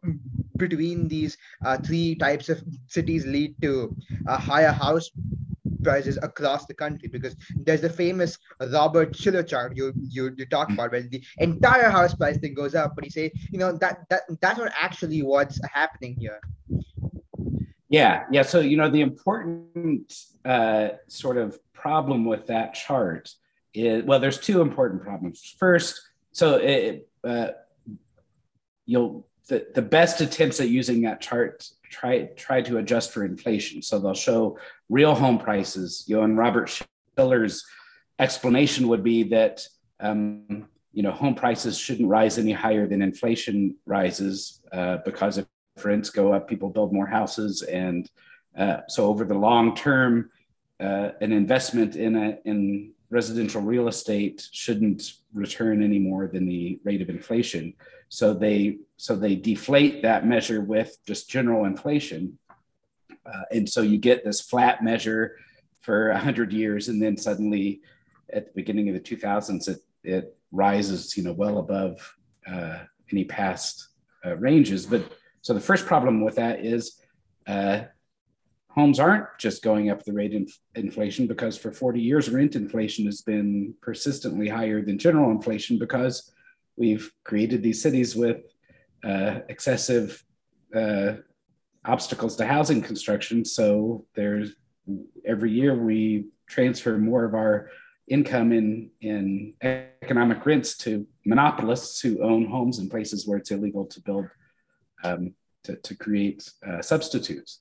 between 0.56 1.08
these 1.08 1.36
uh, 1.64 1.76
three 1.78 2.14
types 2.14 2.48
of 2.48 2.62
cities 2.88 3.26
lead 3.26 3.54
to 3.62 3.94
uh, 4.28 4.38
higher 4.38 4.72
house 4.72 5.10
prices 5.82 6.18
across 6.22 6.66
the 6.66 6.74
country 6.74 7.08
because 7.08 7.36
there's 7.56 7.82
the 7.82 7.90
famous 7.90 8.38
Robert 8.72 9.14
Shiller 9.14 9.42
chart 9.42 9.76
you 9.76 9.92
you, 10.08 10.32
you 10.36 10.46
talk 10.46 10.70
about 10.70 10.92
where 10.92 11.02
the 11.02 11.22
entire 11.38 11.90
house 11.90 12.14
price 12.14 12.38
thing 12.38 12.54
goes 12.54 12.74
up, 12.74 12.94
but 12.94 13.04
you 13.04 13.10
say 13.10 13.30
you 13.50 13.58
know 13.58 13.72
that 13.72 14.08
that 14.08 14.22
that's 14.40 14.58
not 14.58 14.72
actually 14.80 15.22
what's 15.22 15.60
happening 15.72 16.16
here. 16.18 16.40
Yeah, 17.88 18.24
yeah. 18.30 18.42
So 18.42 18.60
you 18.60 18.76
know 18.76 18.90
the 18.90 19.02
important 19.02 20.12
uh, 20.44 20.88
sort 21.06 21.36
of 21.36 21.58
problem 21.72 22.24
with 22.24 22.46
that 22.48 22.74
chart 22.74 23.32
is 23.74 24.04
well, 24.04 24.18
there's 24.18 24.40
two 24.40 24.60
important 24.60 25.02
problems. 25.02 25.54
First, 25.58 26.00
so 26.32 26.56
it, 26.56 27.08
uh, 27.22 27.48
you'll 28.86 29.26
the, 29.48 29.66
the 29.74 29.82
best 29.82 30.20
attempts 30.20 30.60
at 30.60 30.68
using 30.68 31.02
that 31.02 31.20
chart 31.20 31.68
try 31.90 32.24
try 32.36 32.62
to 32.62 32.78
adjust 32.78 33.12
for 33.12 33.24
inflation. 33.24 33.82
So 33.82 33.98
they'll 33.98 34.14
show 34.14 34.58
real 34.88 35.14
home 35.14 35.38
prices. 35.38 36.04
You 36.06 36.16
know, 36.16 36.22
and 36.22 36.38
Robert 36.38 36.70
Shiller's 37.16 37.64
explanation 38.18 38.88
would 38.88 39.02
be 39.02 39.24
that 39.24 39.66
um, 40.00 40.68
you 40.92 41.02
know 41.02 41.12
home 41.12 41.34
prices 41.34 41.78
shouldn't 41.78 42.08
rise 42.08 42.38
any 42.38 42.52
higher 42.52 42.86
than 42.86 43.02
inflation 43.02 43.76
rises 43.86 44.60
uh, 44.72 44.98
because 45.04 45.38
if 45.38 45.46
rents 45.82 46.10
go 46.10 46.32
up, 46.32 46.48
people 46.48 46.70
build 46.70 46.92
more 46.92 47.06
houses, 47.06 47.62
and 47.62 48.10
uh, 48.56 48.78
so 48.88 49.06
over 49.06 49.24
the 49.24 49.34
long 49.34 49.74
term, 49.74 50.30
uh, 50.80 51.10
an 51.20 51.32
investment 51.32 51.96
in 51.96 52.16
a 52.16 52.38
in 52.44 52.92
residential 53.10 53.60
real 53.60 53.88
estate 53.88 54.48
shouldn't 54.52 55.12
return 55.32 55.82
any 55.82 55.98
more 55.98 56.26
than 56.26 56.46
the 56.46 56.80
rate 56.82 57.02
of 57.02 57.08
inflation. 57.08 57.74
So 58.14 58.32
they 58.32 58.78
so 58.96 59.16
they 59.16 59.34
deflate 59.34 60.02
that 60.02 60.24
measure 60.24 60.60
with 60.60 60.96
just 61.04 61.28
general 61.28 61.64
inflation, 61.64 62.38
uh, 63.26 63.42
and 63.50 63.68
so 63.68 63.82
you 63.82 63.98
get 63.98 64.24
this 64.24 64.40
flat 64.40 64.84
measure 64.84 65.36
for 65.80 66.12
hundred 66.12 66.52
years, 66.52 66.86
and 66.86 67.02
then 67.02 67.16
suddenly, 67.16 67.80
at 68.32 68.46
the 68.46 68.52
beginning 68.54 68.88
of 68.88 68.94
the 68.94 69.00
2000s, 69.00 69.66
it 69.66 69.80
it 70.04 70.36
rises, 70.52 71.16
you 71.16 71.24
know, 71.24 71.32
well 71.32 71.58
above 71.58 72.14
uh, 72.46 72.84
any 73.10 73.24
past 73.24 73.88
uh, 74.24 74.36
ranges. 74.36 74.86
But 74.86 75.10
so 75.40 75.52
the 75.52 75.58
first 75.58 75.84
problem 75.84 76.24
with 76.24 76.36
that 76.36 76.64
is 76.64 77.00
uh, 77.48 77.80
homes 78.68 79.00
aren't 79.00 79.26
just 79.40 79.64
going 79.64 79.90
up 79.90 80.04
the 80.04 80.12
rate 80.12 80.36
of 80.36 80.48
inflation 80.76 81.26
because 81.26 81.58
for 81.58 81.72
40 81.72 82.00
years 82.00 82.30
rent 82.30 82.54
inflation 82.54 83.06
has 83.06 83.22
been 83.22 83.74
persistently 83.82 84.48
higher 84.48 84.82
than 84.82 84.98
general 84.98 85.32
inflation 85.32 85.78
because 85.80 86.30
we've 86.76 87.12
created 87.24 87.62
these 87.62 87.82
cities 87.82 88.16
with 88.16 88.38
uh, 89.04 89.40
excessive 89.48 90.24
uh, 90.74 91.14
obstacles 91.84 92.36
to 92.36 92.46
housing 92.46 92.82
construction. 92.82 93.44
So 93.44 94.06
there's 94.14 94.52
every 95.24 95.50
year 95.50 95.74
we 95.74 96.26
transfer 96.46 96.98
more 96.98 97.24
of 97.24 97.34
our 97.34 97.70
income 98.08 98.52
in, 98.52 98.90
in 99.00 99.54
economic 99.62 100.44
rents 100.44 100.76
to 100.76 101.06
monopolists 101.24 102.00
who 102.00 102.22
own 102.22 102.46
homes 102.46 102.78
in 102.78 102.88
places 102.90 103.26
where 103.26 103.38
it's 103.38 103.50
illegal 103.50 103.86
to 103.86 104.00
build, 104.02 104.26
um, 105.02 105.34
to, 105.64 105.76
to 105.76 105.94
create 105.94 106.50
uh, 106.66 106.82
substitutes. 106.82 107.60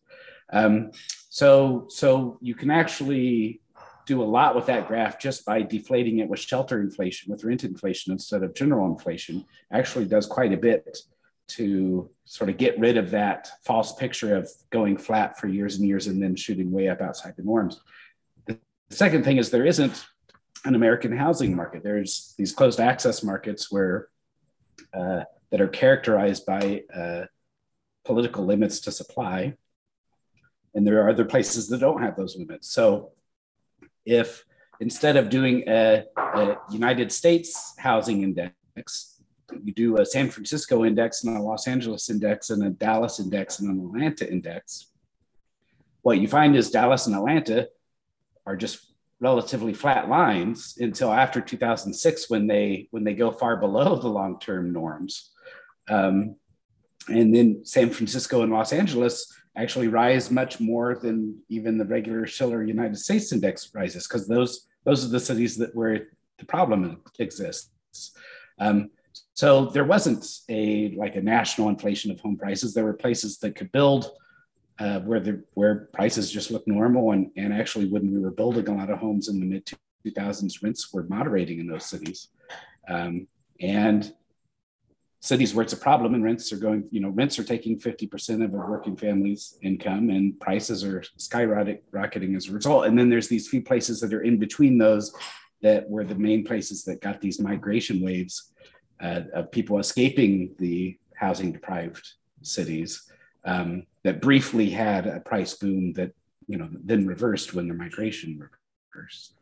Um, 0.52 0.92
so, 1.30 1.86
so 1.90 2.38
you 2.42 2.56
can 2.56 2.70
actually 2.70 3.62
do 4.06 4.22
a 4.22 4.26
lot 4.26 4.56
with 4.56 4.66
that 4.66 4.88
graph 4.88 5.20
just 5.20 5.46
by 5.46 5.62
deflating 5.62 6.20
it 6.20 6.28
with 6.28 6.40
shelter 6.40 6.82
inflation, 6.82 7.32
with 7.32 7.44
rent 7.44 7.64
inflation 7.64 8.12
instead 8.12 8.44
of 8.44 8.54
general 8.54 8.92
inflation, 8.92 9.46
actually 9.72 10.06
does 10.06 10.26
quite 10.26 10.54
a 10.54 10.58
bit 10.58 10.98
to 11.48 12.10
sort 12.26 12.50
of 12.50 12.58
get 12.58 12.80
rid 12.80 12.98
of 12.98 13.12
that 13.12 13.50
false 13.64 13.94
picture 13.96 14.36
of 14.36 14.50
going 14.70 14.98
flat 14.98 15.40
for 15.40 15.48
years 15.48 15.78
and 15.78 15.88
years 15.88 16.08
and 16.08 16.22
then 16.22 16.36
shooting 16.36 16.72
way 16.72 16.88
up 16.88 17.02
outside 17.02 17.36
the 17.36 17.44
norms. 17.44 17.82
The 18.46 18.58
second 18.90 19.24
thing 19.24 19.38
is 19.38 19.50
there 19.50 19.66
isn't 19.66 20.06
an 20.66 20.76
American 20.76 21.16
housing 21.16 21.56
market. 21.56 21.84
There's 21.84 22.34
these 22.38 22.54
closed 22.54 22.80
access 22.80 23.24
markets 23.24 23.72
where 23.72 24.08
uh, 24.94 25.24
that 25.52 25.62
are 25.62 25.68
characterized 25.68 26.46
by 26.46 26.84
uh, 26.96 27.26
political 28.06 28.46
limits 28.46 28.80
to 28.82 28.92
supply, 28.92 29.56
and 30.74 30.88
there 30.88 31.04
are 31.04 31.10
other 31.10 31.26
places 31.26 31.68
that 31.70 31.80
don't 31.80 32.02
have 32.02 32.16
those 32.16 32.36
limits. 32.36 32.72
So, 32.72 33.12
if 34.06 34.46
instead 34.80 35.18
of 35.18 35.30
doing 35.30 35.64
a, 35.68 36.04
a 36.18 36.58
United 36.72 37.12
States 37.12 37.74
housing 37.78 38.24
index, 38.24 39.22
you 39.64 39.74
do 39.74 39.98
a 39.98 40.06
San 40.06 40.30
Francisco 40.30 40.84
index 40.84 41.24
and 41.24 41.38
a 41.38 41.42
Los 41.42 41.68
Angeles 41.68 42.10
index 42.10 42.50
and 42.50 42.64
a 42.64 42.70
Dallas 42.70 43.20
index 43.20 43.60
and 43.60 43.70
an 43.70 43.86
Atlanta 43.86 44.30
index, 44.30 44.88
what 46.02 46.20
you 46.20 46.28
find 46.28 46.56
is 46.56 46.70
Dallas 46.70 47.08
and 47.08 47.16
Atlanta 47.16 47.70
are 48.46 48.56
just 48.56 48.94
relatively 49.20 49.74
flat 49.74 50.10
lines 50.10 50.78
until 50.80 51.12
after 51.12 51.40
2006 51.40 52.30
when 52.30 52.46
they 52.46 52.88
when 52.92 53.06
they 53.06 53.14
go 53.14 53.32
far 53.32 53.56
below 53.56 53.96
the 53.96 54.10
long-term 54.10 54.74
norms. 54.74 55.32
Um, 55.88 56.36
and 57.08 57.36
then 57.36 57.66
san 57.66 57.90
francisco 57.90 58.44
and 58.44 58.52
los 58.54 58.72
angeles 58.72 59.34
actually 59.56 59.88
rise 59.88 60.32
much 60.32 60.60
more 60.60 60.96
than 60.96 61.40
even 61.50 61.78
the 61.78 61.86
regular 61.86 62.26
Shiller 62.26 62.64
United 62.64 62.98
States 62.98 63.32
index 63.32 63.72
rises 63.74 64.08
because 64.08 64.28
those 64.28 64.68
those 64.84 65.06
are 65.06 65.10
the 65.10 65.20
cities 65.20 65.56
that 65.58 65.76
where 65.76 66.08
the 66.40 66.46
problem 66.46 67.02
exists. 67.20 67.70
Um, 68.60 68.90
so 69.34 69.66
there 69.66 69.86
wasn't 69.86 70.26
a 70.50 70.90
like 70.96 71.16
a 71.16 71.22
national 71.22 71.70
inflation 71.70 72.12
of 72.12 72.20
home 72.20 72.38
prices. 72.38 72.74
There 72.74 72.84
were 72.84 72.94
places 72.94 73.38
that 73.40 73.56
could 73.56 73.72
build 73.72 74.12
uh, 74.80 75.00
where 75.00 75.20
the 75.20 75.44
where 75.54 75.90
prices 75.94 76.32
just 76.32 76.52
looked 76.52 76.68
normal, 76.68 77.12
and 77.12 77.32
and 77.38 77.54
actually 77.54 77.88
when 77.90 78.12
we 78.12 78.20
were 78.20 78.32
building 78.32 78.68
a 78.68 78.76
lot 78.76 78.90
of 78.90 79.00
homes 79.00 79.28
in 79.30 79.40
the 79.40 79.46
mid 79.46 79.70
2000s, 80.06 80.62
rents 80.62 80.92
were 80.92 81.04
moderating 81.04 81.60
in 81.60 81.68
those 81.68 81.86
cities, 81.86 82.30
um, 82.90 83.28
and 83.62 84.14
cities 85.24 85.56
where 85.56 85.64
it's 85.64 85.72
a 85.72 85.78
problem 85.78 86.14
and 86.14 86.24
rents 86.24 86.52
are 86.52 86.58
going, 86.58 86.84
you 86.92 87.00
know, 87.00 87.08
rents 87.08 87.40
are 87.40 87.46
taking 87.46 87.80
50% 87.80 88.44
of 88.44 88.54
a 88.54 88.58
working 88.58 88.98
family's 88.98 89.58
income 89.62 90.10
and 90.10 90.38
prices 90.38 90.84
are 90.84 91.02
skyrocketing 91.18 92.36
as 92.36 92.50
a 92.50 92.52
result. 92.52 92.88
And 92.88 93.00
then 93.00 93.10
there's 93.10 93.30
these 93.30 93.48
few 93.48 93.62
places 93.62 94.02
that 94.02 94.14
are 94.14 94.22
in 94.22 94.38
between 94.38 94.78
those 94.78 95.16
that 95.62 95.90
were 95.90 96.04
the 96.04 96.14
main 96.14 96.44
places 96.44 96.84
that 96.84 97.00
got 97.00 97.22
these 97.22 97.40
migration 97.40 98.02
waves 98.04 98.52
uh, 99.02 99.22
of 99.34 99.50
people 99.50 99.80
escaping 99.80 100.54
the 100.60 100.98
housing 101.16 101.54
deprived 101.54 102.06
cities 102.42 103.10
um, 103.46 103.86
that 104.04 104.22
briefly 104.22 104.70
had 104.70 105.08
a 105.08 105.22
price 105.22 105.54
boom 105.54 105.94
that, 105.94 106.12
you 106.48 106.58
know, 106.58 106.68
then 106.84 107.08
reversed 107.08 107.54
when 107.54 107.70
the 107.70 107.74
migration 107.74 108.38
reversed. 108.94 109.36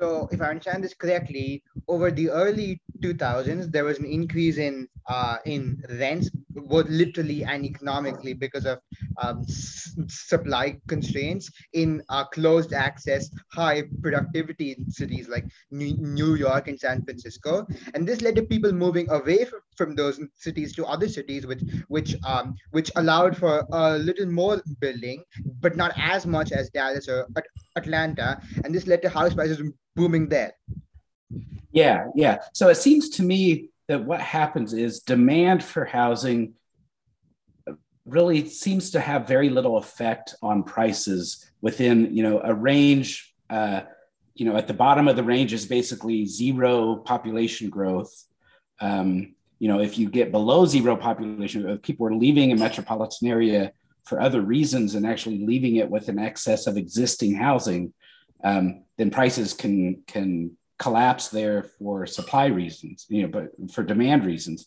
So, 0.00 0.28
if 0.32 0.40
I 0.40 0.48
understand 0.50 0.84
this 0.84 0.94
correctly, 0.94 1.62
over 1.88 2.10
the 2.10 2.30
early 2.30 2.80
2000s, 3.02 3.70
there 3.70 3.84
was 3.84 3.98
an 3.98 4.06
increase 4.06 4.58
in 4.58 4.88
uh, 5.08 5.38
in 5.44 5.82
rents, 5.90 6.30
both 6.50 6.88
literally 6.88 7.44
and 7.44 7.64
economically, 7.64 8.34
because 8.34 8.66
of 8.66 8.78
um, 9.20 9.40
s- 9.48 9.94
supply 10.08 10.78
constraints 10.88 11.50
in 11.72 12.02
uh, 12.08 12.24
closed 12.26 12.72
access, 12.72 13.30
high 13.52 13.82
productivity 14.02 14.76
cities 14.88 15.28
like 15.28 15.46
New 15.70 16.34
York 16.36 16.68
and 16.68 16.78
San 16.80 17.02
Francisco, 17.04 17.66
and 17.94 18.06
this 18.08 18.22
led 18.22 18.36
to 18.36 18.42
people 18.42 18.72
moving 18.72 19.10
away 19.10 19.44
from, 19.44 19.60
from 19.80 19.96
those 19.96 20.20
cities 20.36 20.74
to 20.76 20.84
other 20.84 21.08
cities, 21.08 21.46
which 21.46 21.62
which 21.88 22.10
um, 22.32 22.54
which 22.76 22.90
allowed 22.96 23.34
for 23.42 23.64
a 23.72 23.98
little 23.98 24.26
more 24.26 24.62
building, 24.80 25.24
but 25.64 25.74
not 25.74 25.92
as 25.96 26.26
much 26.26 26.52
as 26.52 26.68
Dallas 26.68 27.08
or 27.08 27.26
Atlanta, 27.76 28.28
and 28.62 28.74
this 28.74 28.86
led 28.86 29.00
to 29.02 29.08
house 29.08 29.32
prices 29.32 29.62
booming 29.96 30.28
there. 30.28 30.52
Yeah, 31.72 31.98
yeah. 32.14 32.38
So 32.52 32.68
it 32.68 32.76
seems 32.76 33.08
to 33.16 33.22
me 33.22 33.70
that 33.88 34.04
what 34.04 34.20
happens 34.20 34.74
is 34.74 35.00
demand 35.00 35.64
for 35.64 35.86
housing 35.86 36.54
really 38.04 38.46
seems 38.48 38.90
to 38.90 39.00
have 39.00 39.26
very 39.26 39.48
little 39.48 39.76
effect 39.78 40.34
on 40.42 40.62
prices 40.62 41.24
within 41.62 42.14
you 42.14 42.22
know 42.22 42.40
a 42.44 42.54
range 42.54 43.34
uh, 43.48 43.80
you 44.34 44.44
know 44.46 44.56
at 44.56 44.66
the 44.66 44.74
bottom 44.84 45.08
of 45.08 45.16
the 45.16 45.28
range 45.34 45.52
is 45.52 45.64
basically 45.66 46.26
zero 46.26 46.96
population 46.96 47.70
growth 47.70 48.12
um, 48.80 49.34
you 49.60 49.68
know 49.68 49.80
if 49.80 49.96
you 49.96 50.10
get 50.10 50.32
below 50.32 50.66
zero 50.66 50.96
population 50.96 51.68
if 51.68 51.82
people 51.82 52.06
are 52.06 52.14
leaving 52.14 52.50
a 52.50 52.56
metropolitan 52.56 53.28
area 53.28 53.72
for 54.04 54.20
other 54.20 54.40
reasons 54.40 54.96
and 54.96 55.06
actually 55.06 55.46
leaving 55.46 55.76
it 55.76 55.88
with 55.88 56.08
an 56.08 56.18
excess 56.18 56.66
of 56.66 56.76
existing 56.76 57.34
housing 57.34 57.92
um, 58.42 58.82
then 58.96 59.10
prices 59.10 59.54
can 59.54 60.02
can 60.08 60.56
collapse 60.80 61.28
there 61.28 61.62
for 61.78 62.06
supply 62.06 62.46
reasons, 62.46 63.06
you 63.08 63.22
know, 63.22 63.28
but 63.28 63.70
for 63.70 63.84
demand 63.84 64.24
reasons. 64.24 64.66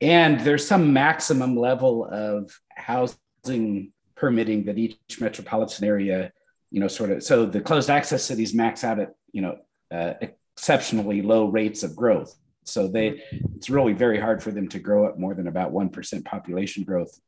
And 0.00 0.38
there's 0.40 0.66
some 0.66 0.92
maximum 0.92 1.56
level 1.56 2.04
of 2.04 2.52
housing 2.76 3.92
permitting 4.14 4.64
that 4.66 4.78
each 4.78 5.18
metropolitan 5.18 5.86
area, 5.86 6.30
you 6.70 6.78
know, 6.78 6.88
sort 6.88 7.10
of. 7.10 7.22
So 7.22 7.46
the 7.46 7.60
closed 7.60 7.90
access 7.90 8.22
cities 8.22 8.54
max 8.54 8.84
out 8.84 8.98
at, 8.98 9.14
you 9.32 9.40
know, 9.40 9.56
uh, 9.90 10.14
exceptionally 10.20 11.22
low 11.22 11.46
rates 11.46 11.82
of 11.82 11.96
growth. 11.96 12.34
So 12.70 12.88
they, 12.88 13.22
it's 13.56 13.70
really 13.70 13.92
very 13.92 14.18
hard 14.18 14.42
for 14.42 14.50
them 14.50 14.68
to 14.68 14.78
grow 14.78 15.08
at 15.08 15.18
more 15.18 15.34
than 15.34 15.46
about 15.48 15.72
one 15.72 15.88
percent 15.88 16.24
population 16.24 16.84
growth 16.84 17.18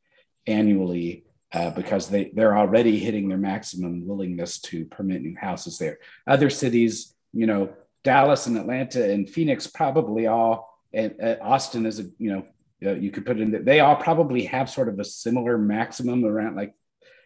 annually 0.47 1.25
uh, 1.53 1.69
because 1.69 2.09
they 2.09 2.31
they're 2.33 2.57
already 2.57 2.97
hitting 2.97 3.29
their 3.29 3.37
maximum 3.37 4.07
willingness 4.07 4.59
to 4.59 4.85
permit 4.85 5.21
new 5.21 5.35
houses 5.39 5.77
there. 5.77 5.99
Other 6.25 6.49
cities, 6.49 7.13
you 7.31 7.45
know, 7.45 7.73
Dallas 8.03 8.47
and 8.47 8.57
Atlanta 8.57 9.11
and 9.11 9.29
Phoenix 9.29 9.67
probably 9.67 10.27
all, 10.27 10.77
and 10.93 11.15
uh, 11.21 11.35
Austin 11.41 11.85
is 11.85 11.99
a, 11.99 12.03
you 12.17 12.33
know, 12.33 12.45
uh, 12.85 12.95
you 12.95 13.11
could 13.11 13.25
put 13.25 13.39
in, 13.39 13.51
that 13.51 13.65
they 13.65 13.79
all 13.79 13.95
probably 13.95 14.45
have 14.45 14.69
sort 14.69 14.89
of 14.89 14.99
a 14.99 15.05
similar 15.05 15.57
maximum 15.57 16.25
around 16.25 16.55
like 16.55 16.73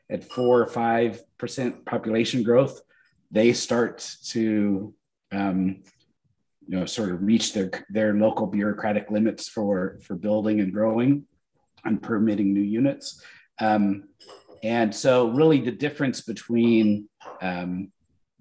at 0.10 0.24
four 0.24 0.62
or 0.62 0.68
5% 0.68 1.86
population 1.86 2.44
growth. 2.44 2.80
They 3.32 3.54
start 3.54 4.16
to, 4.28 4.94
um, 5.32 5.84
you 6.68 6.78
know, 6.78 6.86
sort 6.86 7.12
of 7.12 7.24
reach 7.24 7.54
their, 7.54 7.72
their 7.90 8.14
local 8.14 8.46
bureaucratic 8.46 9.10
limits 9.10 9.48
for, 9.48 10.00
for 10.04 10.16
building 10.16 10.60
and 10.60 10.74
growing 10.74 11.24
and 11.86 12.02
permitting 12.02 12.54
new 12.54 12.62
units. 12.62 13.22
Um, 13.60 14.10
and 14.64 14.94
so 14.94 15.30
really 15.30 15.62
the 15.62 15.72
difference 15.72 16.22
between 16.22 17.08
um, 17.42 17.92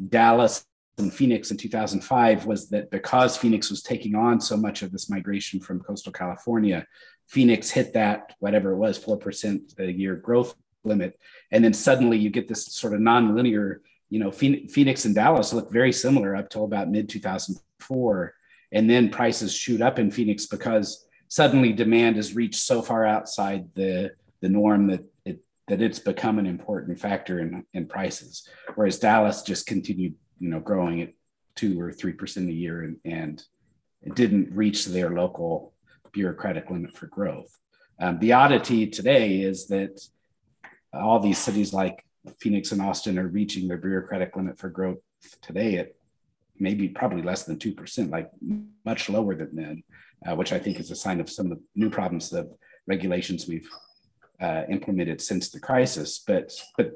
Dallas 0.09 0.65
and 0.99 1.13
Phoenix 1.13 1.51
in 1.51 1.57
2005 1.57 2.47
was 2.47 2.69
that 2.71 2.91
because 2.91 3.37
Phoenix 3.37 3.71
was 3.71 3.83
taking 3.83 4.15
on 4.15 4.41
so 4.41 4.57
much 4.57 4.83
of 4.83 4.93
this 4.93 5.11
migration 5.11 5.61
from 5.61 5.81
coastal 5.81 6.13
California, 6.13 6.87
Phoenix 7.29 7.71
hit 7.71 7.93
that, 7.95 8.35
whatever 8.39 8.73
it 8.73 8.77
was, 8.77 8.99
4% 8.99 9.79
a 9.79 9.93
year 9.93 10.17
growth 10.17 10.55
limit. 10.85 11.19
And 11.51 11.63
then 11.63 11.75
suddenly 11.75 12.19
you 12.19 12.31
get 12.31 12.49
this 12.49 12.73
sort 12.73 12.95
of 12.95 13.01
non-linear, 13.01 13.83
you 14.09 14.21
know, 14.21 14.31
Phoenix 14.31 15.05
and 15.05 15.15
Dallas 15.15 15.53
look 15.53 15.71
very 15.71 15.93
similar 15.93 16.35
up 16.35 16.49
till 16.49 16.65
about 16.65 16.89
mid 16.89 17.09
2004. 17.79 18.35
And 18.73 18.91
then 18.91 19.11
prices 19.11 19.55
shoot 19.55 19.81
up 19.81 19.99
in 19.99 20.11
Phoenix 20.11 20.47
because 20.47 21.07
suddenly 21.29 21.73
demand 21.73 22.17
has 22.17 22.35
reached 22.35 22.61
so 22.61 22.83
far 22.83 23.07
outside 23.07 23.69
the, 23.75 24.13
the 24.41 24.49
norm 24.49 24.89
that 24.89 25.05
it, 25.25 25.41
that 25.69 25.81
it's 25.81 25.99
become 25.99 26.39
an 26.39 26.47
important 26.47 26.99
factor 26.99 27.41
in, 27.41 27.65
in 27.73 27.87
prices. 27.87 28.49
Whereas 28.75 28.99
Dallas 28.99 29.43
just 29.43 29.67
continued 29.67 30.15
you 30.39 30.51
know 30.51 30.61
growing 30.61 31.01
at 31.01 31.13
two 31.55 31.81
or 31.81 31.93
three 31.93 32.13
percent 32.13 32.51
a 32.51 32.53
year 32.53 32.83
and, 32.83 32.97
and 33.05 33.43
it 34.03 34.15
didn't 34.15 34.53
reach 34.53 34.87
their 34.87 35.11
local 35.11 35.73
bureaucratic 36.13 36.71
limit 36.71 36.97
for 36.97 37.07
growth. 37.07 37.59
Um, 37.99 38.19
the 38.19 38.35
oddity 38.35 38.87
today 38.87 39.41
is 39.41 39.69
that 39.69 40.01
all 40.93 41.19
these 41.19 41.39
cities 41.39 41.73
like 41.73 42.05
Phoenix 42.39 42.73
and 42.73 42.83
Austin 42.83 43.19
are 43.19 43.27
reaching 43.27 43.69
their 43.69 43.79
bureaucratic 43.79 44.37
limit 44.37 44.59
for 44.59 44.69
growth 44.69 44.99
today 45.41 45.79
at 45.79 45.95
maybe 46.59 46.89
probably 46.89 47.23
less 47.23 47.45
than 47.45 47.59
2%, 47.59 48.11
like 48.11 48.31
much 48.85 49.09
lower 49.09 49.35
than 49.35 49.55
then, 49.55 49.83
uh, 50.27 50.35
which 50.35 50.53
I 50.53 50.59
think 50.59 50.81
is 50.81 50.91
a 50.91 50.97
sign 50.97 51.21
of 51.21 51.31
some 51.31 51.51
of 51.51 51.59
the 51.59 51.65
new 51.75 51.91
problems 51.91 52.33
of 52.33 52.53
regulations 52.87 53.47
we've 53.47 53.69
uh, 54.41 54.63
implemented 54.69 55.21
since 55.21 55.51
the 55.51 55.61
crisis. 55.61 56.23
But, 56.27 56.53
but 56.77 56.93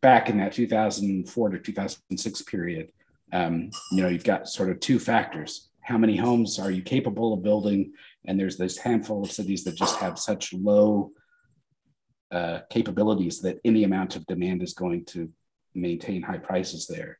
back 0.00 0.28
in 0.28 0.38
that 0.38 0.52
2004 0.52 1.50
to 1.50 1.58
2006 1.58 2.42
period, 2.42 2.92
um, 3.32 3.70
you 3.90 4.02
know, 4.02 4.08
you've 4.08 4.24
got 4.24 4.48
sort 4.48 4.70
of 4.70 4.80
two 4.80 4.98
factors. 4.98 5.70
How 5.80 5.98
many 5.98 6.16
homes 6.16 6.58
are 6.58 6.70
you 6.70 6.82
capable 6.82 7.34
of 7.34 7.42
building? 7.42 7.92
And 8.24 8.38
there's 8.38 8.56
this 8.56 8.78
handful 8.78 9.22
of 9.22 9.30
cities 9.30 9.64
that 9.64 9.76
just 9.76 9.96
have 9.96 10.18
such 10.18 10.52
low 10.52 11.10
uh, 12.30 12.60
capabilities 12.70 13.40
that 13.40 13.60
any 13.64 13.84
amount 13.84 14.16
of 14.16 14.26
demand 14.26 14.62
is 14.62 14.72
going 14.72 15.04
to 15.06 15.30
maintain 15.74 16.22
high 16.22 16.38
prices 16.38 16.86
there. 16.86 17.18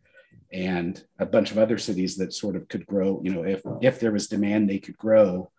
And 0.52 1.02
a 1.18 1.26
bunch 1.26 1.50
of 1.50 1.58
other 1.58 1.78
cities 1.78 2.16
that 2.16 2.32
sort 2.32 2.56
of 2.56 2.68
could 2.68 2.86
grow, 2.86 3.20
you 3.24 3.32
know, 3.32 3.42
if 3.42 3.62
if 3.80 4.00
there 4.00 4.12
was 4.12 4.28
demand, 4.28 4.68
they 4.68 4.78
could 4.78 4.96
grow 4.96 5.50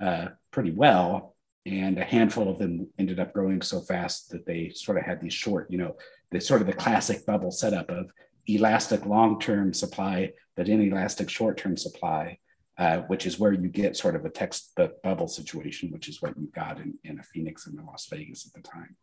uh, 0.00 0.28
pretty 0.50 0.70
well. 0.70 1.34
And 1.66 1.98
a 1.98 2.04
handful 2.04 2.50
of 2.50 2.58
them 2.58 2.88
ended 2.98 3.18
up 3.18 3.32
growing 3.32 3.62
so 3.62 3.80
fast 3.80 4.30
that 4.30 4.44
they 4.44 4.70
sort 4.74 4.98
of 4.98 5.04
had 5.04 5.20
these 5.20 5.32
short, 5.32 5.70
you 5.70 5.78
know, 5.78 5.96
the 6.30 6.40
sort 6.40 6.60
of 6.60 6.66
the 6.66 6.74
classic 6.74 7.24
bubble 7.24 7.50
setup 7.50 7.90
of 7.90 8.10
elastic 8.46 9.06
long-term 9.06 9.72
supply, 9.72 10.32
but 10.56 10.68
inelastic 10.68 11.30
short-term 11.30 11.76
supply, 11.76 12.38
uh, 12.76 12.98
which 13.02 13.24
is 13.24 13.38
where 13.38 13.52
you 13.52 13.68
get 13.68 13.96
sort 13.96 14.14
of 14.14 14.24
a 14.26 14.30
text 14.30 14.78
bubble 15.02 15.28
situation, 15.28 15.90
which 15.90 16.08
is 16.08 16.20
what 16.20 16.36
you 16.36 16.48
got 16.54 16.78
in, 16.78 16.94
in 17.04 17.18
a 17.18 17.22
Phoenix 17.22 17.66
and 17.66 17.78
a 17.78 17.82
Las 17.82 18.08
Vegas 18.10 18.46
at 18.46 18.52
the 18.52 18.68
time. 18.68 18.94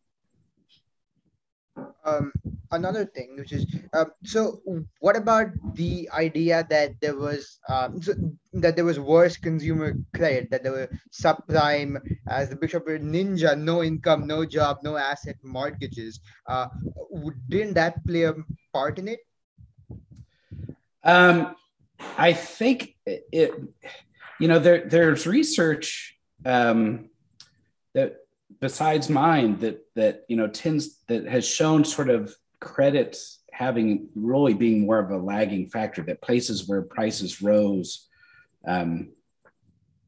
Um, 2.03 2.31
another 2.71 3.05
thing, 3.05 3.35
which 3.37 3.51
is 3.51 3.65
uh, 3.93 4.05
so, 4.23 4.61
what 4.99 5.15
about 5.15 5.49
the 5.75 6.09
idea 6.13 6.65
that 6.69 6.99
there 6.99 7.15
was 7.15 7.59
um, 7.69 8.01
so 8.01 8.13
that 8.53 8.75
there 8.75 8.85
was 8.85 8.99
worse 8.99 9.37
consumer 9.37 9.95
credit, 10.15 10.49
that 10.49 10.63
there 10.63 10.71
were 10.71 10.89
subprime, 11.11 12.01
as 12.27 12.49
the 12.49 12.55
bishop 12.55 12.87
word, 12.87 13.03
ninja, 13.03 13.57
no 13.57 13.83
income, 13.83 14.25
no 14.25 14.45
job, 14.45 14.79
no 14.83 14.97
asset 14.97 15.35
mortgages. 15.43 16.19
Uh, 16.47 16.67
didn't 17.49 17.73
that 17.73 18.05
play 18.05 18.23
a 18.23 18.33
part 18.73 18.97
in 18.97 19.07
it? 19.07 19.19
Um, 21.03 21.55
I 22.17 22.33
think 22.33 22.95
it, 23.05 23.53
you 24.39 24.47
know, 24.47 24.59
there 24.59 24.87
there's 24.87 25.27
research 25.27 26.17
um, 26.45 27.09
that 27.93 28.17
besides 28.59 29.09
mine 29.09 29.57
that 29.59 29.85
that 29.95 30.23
you 30.27 30.35
know 30.35 30.47
tends 30.47 30.99
that 31.07 31.25
has 31.25 31.47
shown 31.47 31.83
sort 31.83 32.09
of 32.09 32.35
credit 32.59 33.17
having 33.51 34.07
really 34.15 34.53
being 34.53 34.85
more 34.85 34.99
of 34.99 35.11
a 35.11 35.17
lagging 35.17 35.67
factor 35.67 36.01
that 36.01 36.21
places 36.21 36.67
where 36.67 36.81
prices 36.81 37.41
rose 37.41 38.07
um, 38.67 39.09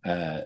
uh, 0.05 0.41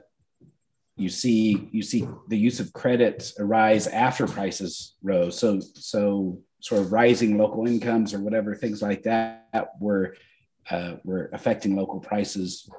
you 0.98 1.10
see 1.10 1.70
you 1.72 1.84
see 1.84 2.08
the 2.27 2.38
use 2.38 2.60
of 2.60 2.74
credit 2.74 3.32
arise 3.39 3.88
after 3.88 4.27
prices 4.27 4.96
rose. 5.04 5.38
So 5.38 5.60
so 5.60 6.39
sort 6.60 6.82
of 6.82 6.92
rising 6.92 7.38
local 7.38 7.68
incomes 7.68 8.13
or 8.13 8.20
whatever 8.20 8.56
things 8.56 8.82
like 8.82 9.04
that 9.04 9.70
were 9.80 10.16
uh, 10.72 10.96
were 11.04 11.30
affecting 11.34 11.75
local 11.75 12.00
prices 12.00 12.70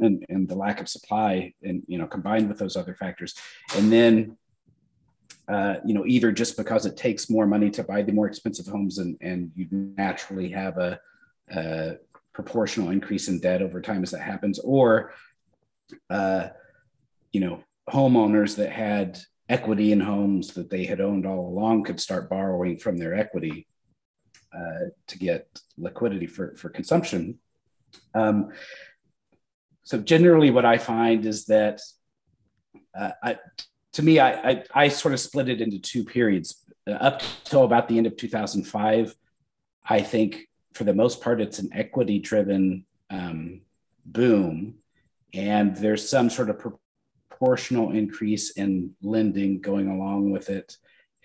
and, 0.00 0.24
and 0.28 0.48
the 0.48 0.54
lack 0.54 0.80
of 0.80 0.88
supply 0.88 1.52
and 1.62 1.82
you 1.88 1.98
know 1.98 2.06
combined 2.06 2.48
with 2.48 2.58
those 2.58 2.76
other 2.76 2.94
factors. 2.94 3.34
And 3.76 3.92
then 3.92 4.36
uh, 5.48 5.76
you 5.84 5.94
know 5.94 6.04
either 6.06 6.30
just 6.30 6.56
because 6.56 6.86
it 6.86 6.96
takes 6.96 7.30
more 7.30 7.46
money 7.46 7.70
to 7.70 7.82
buy 7.82 8.02
the 8.02 8.12
more 8.12 8.26
expensive 8.26 8.66
homes 8.66 8.98
and, 8.98 9.16
and 9.20 9.50
you 9.54 9.66
naturally 9.70 10.50
have 10.50 10.76
a, 10.78 11.00
a 11.50 11.96
proportional 12.32 12.90
increase 12.90 13.28
in 13.28 13.40
debt 13.40 13.62
over 13.62 13.80
time 13.80 14.02
as 14.02 14.10
that 14.10 14.20
happens 14.20 14.58
or 14.60 15.12
uh, 16.10 16.48
you 17.32 17.40
know 17.40 17.62
homeowners 17.90 18.56
that 18.56 18.70
had 18.70 19.18
equity 19.48 19.92
in 19.92 20.00
homes 20.00 20.52
that 20.54 20.68
they 20.68 20.84
had 20.84 21.00
owned 21.00 21.26
all 21.26 21.48
along 21.48 21.82
could 21.82 22.00
start 22.00 22.28
borrowing 22.28 22.78
from 22.78 22.98
their 22.98 23.14
equity 23.14 23.66
uh, 24.54 24.90
to 25.06 25.18
get 25.18 25.60
liquidity 25.76 26.26
for, 26.26 26.54
for 26.56 26.68
consumption. 26.68 27.38
Um, 28.14 28.50
so 29.82 29.98
generally 29.98 30.50
what 30.50 30.66
I 30.66 30.76
find 30.76 31.24
is 31.24 31.46
that 31.46 31.80
uh, 32.98 33.12
I, 33.22 33.38
to 33.92 34.02
me, 34.02 34.18
I, 34.18 34.50
I, 34.50 34.64
I, 34.74 34.88
sort 34.88 35.14
of 35.14 35.20
split 35.20 35.48
it 35.48 35.60
into 35.60 35.78
two 35.78 36.04
periods. 36.04 36.64
Up 36.86 37.22
till 37.44 37.64
about 37.64 37.88
the 37.88 37.98
end 37.98 38.06
of 38.06 38.16
2005, 38.16 39.14
I 39.88 40.00
think 40.00 40.48
for 40.74 40.84
the 40.84 40.94
most 40.94 41.20
part, 41.20 41.40
it's 41.40 41.58
an 41.58 41.70
equity 41.72 42.18
driven 42.18 42.86
um, 43.10 43.62
boom. 44.04 44.74
And 45.34 45.76
there's 45.76 46.08
some 46.08 46.30
sort 46.30 46.50
of 46.50 46.58
proportional 46.58 47.92
increase 47.92 48.50
in 48.50 48.94
lending 49.02 49.60
going 49.60 49.88
along 49.88 50.30
with 50.30 50.48
it. 50.48 50.76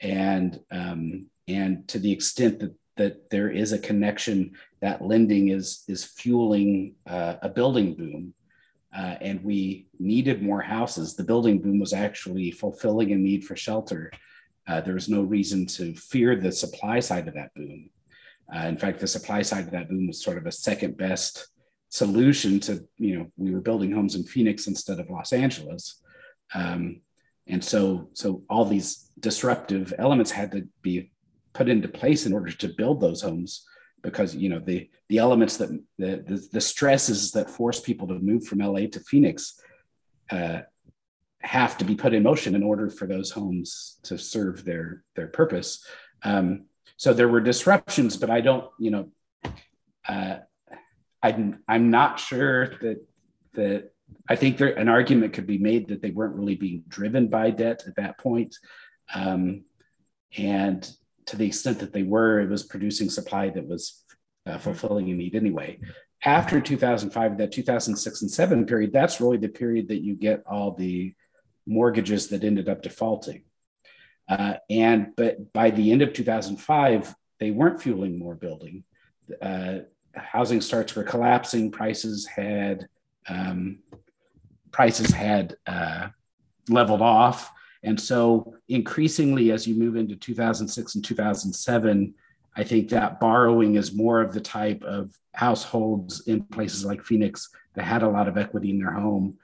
And, 0.02 0.60
um, 0.71 1.28
and 1.47 1.88
to 1.89 1.99
the 1.99 2.12
extent 2.12 2.60
that 2.60 2.76
that 2.95 3.30
there 3.30 3.49
is 3.49 3.71
a 3.71 3.80
connection 3.80 4.52
that 4.82 5.02
lending 5.02 5.49
is 5.49 5.84
is 5.88 6.04
fueling 6.04 6.95
uh, 7.08 7.36
a 7.41 7.49
building 7.49 7.95
boom 7.95 8.34
uh, 8.95 9.15
and 9.21 9.43
we 9.43 9.88
needed 9.99 10.41
more 10.41 10.62
houses. 10.62 11.15
The 11.15 11.23
building 11.23 11.60
boom 11.60 11.79
was 11.79 11.93
actually 11.93 12.51
fulfilling 12.51 13.12
a 13.12 13.15
need 13.15 13.43
for 13.43 13.56
shelter. 13.56 14.12
Uh, 14.67 14.82
there 14.82 14.93
was 14.93 15.10
no 15.10 15.23
reason 15.23 15.65
to 15.65 15.93
fear 15.95 16.36
the 16.36 16.51
supply 16.51 16.99
side 16.99 17.27
of 17.27 17.34
that 17.34 17.53
boom. 17.56 17.89
Uh, 18.53 18.67
in 18.67 18.77
fact 18.77 18.99
the 18.99 19.08
supply 19.08 19.41
side 19.41 19.65
of 19.65 19.71
that 19.71 19.89
boom 19.89 20.08
was 20.08 20.23
sort 20.23 20.38
of 20.38 20.45
a 20.45 20.51
second 20.51 20.97
best 20.97 21.47
solution 21.89 22.60
to 22.60 22.84
you 22.97 23.17
know 23.17 23.32
we 23.38 23.53
were 23.53 23.62
building 23.62 23.91
homes 23.91 24.15
in 24.15 24.23
phoenix 24.23 24.67
instead 24.67 24.99
of 24.99 25.10
los 25.10 25.34
angeles. 25.34 26.01
Um, 26.53 27.01
and 27.47 27.63
so 27.63 28.10
so 28.13 28.43
all 28.49 28.65
these 28.65 29.10
disruptive 29.19 29.93
elements 29.97 30.32
had 30.32 30.51
to 30.51 30.67
be 30.82 31.12
put 31.53 31.69
into 31.69 31.88
place 31.88 32.25
in 32.25 32.34
order 32.34 32.51
to 32.51 32.67
build 32.67 32.99
those 32.99 33.21
homes 33.21 33.65
because 34.04 34.36
you 34.36 34.50
know 34.50 34.60
the 34.60 34.89
the 35.10 35.18
elements 35.18 35.58
that 35.58 35.70
the 35.98 36.24
the, 36.28 36.48
the 36.52 36.62
stresses 36.62 37.32
that 37.32 37.50
force 37.50 37.80
people 37.80 38.08
to 38.08 38.20
move 38.20 38.46
from 38.46 38.60
LA 38.60 38.82
to 38.92 39.00
Phoenix 39.00 39.60
uh, 40.30 40.60
have 41.39 41.78
to 41.78 41.86
be 41.86 41.96
put 41.96 42.13
in 42.13 42.24
motion 42.24 42.56
in 42.56 42.63
order 42.63 42.89
for 42.89 43.08
those 43.08 43.32
homes 43.32 44.00
to 44.04 44.18
serve 44.18 44.63
their 44.66 45.04
their 45.16 45.28
purpose. 45.28 45.86
Um, 46.24 46.66
so 46.98 47.13
there 47.13 47.28
were 47.28 47.42
disruptions, 47.42 48.18
but 48.18 48.30
I 48.30 48.42
don't 48.42 48.70
you 48.78 48.92
know 48.92 49.10
uh, 50.08 50.38
I'm 51.24 51.63
I'm 51.68 51.89
not 51.89 52.20
sure 52.20 52.68
that 52.82 53.08
that 53.54 53.92
I 54.28 54.36
think 54.36 54.58
there 54.58 54.78
an 54.78 54.89
argument 54.89 55.34
could 55.34 55.48
be 55.48 55.58
made 55.58 55.88
that 55.88 56.02
they 56.02 56.12
weren't 56.12 56.36
really 56.36 56.56
being 56.56 56.84
driven 56.88 57.28
by 57.28 57.52
debt 57.52 57.84
at 57.88 57.96
that 57.96 58.18
point. 58.18 58.56
Um, 59.13 59.63
and 60.38 60.89
to 61.28 61.38
the 61.38 61.48
extent 61.48 61.80
that 61.80 61.94
they 61.94 62.04
were, 62.04 62.40
it 62.40 62.50
was 62.50 62.64
producing 62.64 63.10
supply 63.10 63.50
that 63.50 63.68
was 63.68 64.04
uh, 64.46 64.58
fulfilling 64.58 65.10
a 65.10 65.14
need 65.14 65.36
anyway. 65.36 65.80
After 66.24 66.62
2005, 66.62 67.38
that 67.38 67.52
2006 67.52 68.22
and 68.22 68.32
seven 68.32 68.66
period, 68.66 68.94
that's 68.94 69.20
really 69.20 69.38
the 69.38 69.50
period 69.50 69.90
that 69.90 70.04
you 70.04 70.16
get 70.16 70.44
all 70.46 70.72
the 70.72 71.14
mortgages 71.66 72.28
that 72.30 72.44
ended 72.44 72.70
up 72.70 72.82
defaulting. 72.82 73.44
Uh, 74.30 74.56
and 74.70 75.14
but 75.18 75.52
by 75.52 75.70
the 75.70 75.92
end 75.92 76.02
of 76.02 76.14
2005, 76.14 77.14
they 77.40 77.52
weren't 77.52 77.82
fueling 77.82 78.18
more 78.18 78.36
building. 78.36 78.84
Uh, 79.42 79.80
housing 80.14 80.62
starts 80.62 80.96
were 80.96 81.04
collapsing. 81.04 81.72
Prices 81.72 82.26
had 82.26 82.88
um, 83.28 83.80
prices 84.72 85.12
had 85.12 85.56
uh, 85.68 86.08
leveled 86.70 87.02
off 87.02 87.52
and 87.84 88.00
so, 88.00 88.56
increasingly, 88.69 89.52
as 89.52 89.67
you 89.67 89.76
move 89.76 89.98
into 89.98 90.15
2006 90.15 90.96
and 90.96 91.04
2007, 91.04 92.13
I 92.56 92.63
think 92.63 92.89
that 92.89 93.19
borrowing 93.19 93.76
is 93.76 93.93
more 93.93 94.22
of 94.22 94.34
the 94.34 94.39
type 94.39 94.84
of 94.84 95.13
households 95.34 96.22
in 96.28 96.43
places 96.43 96.86
like 96.86 97.04
Phoenix 97.04 97.50
that 97.74 97.84
had 97.84 98.04
a 98.04 98.10
lot 98.10 98.28
of 98.28 98.38
equity 98.38 98.69
in 98.69 98.80
their 98.80 98.93
home, 98.93 99.38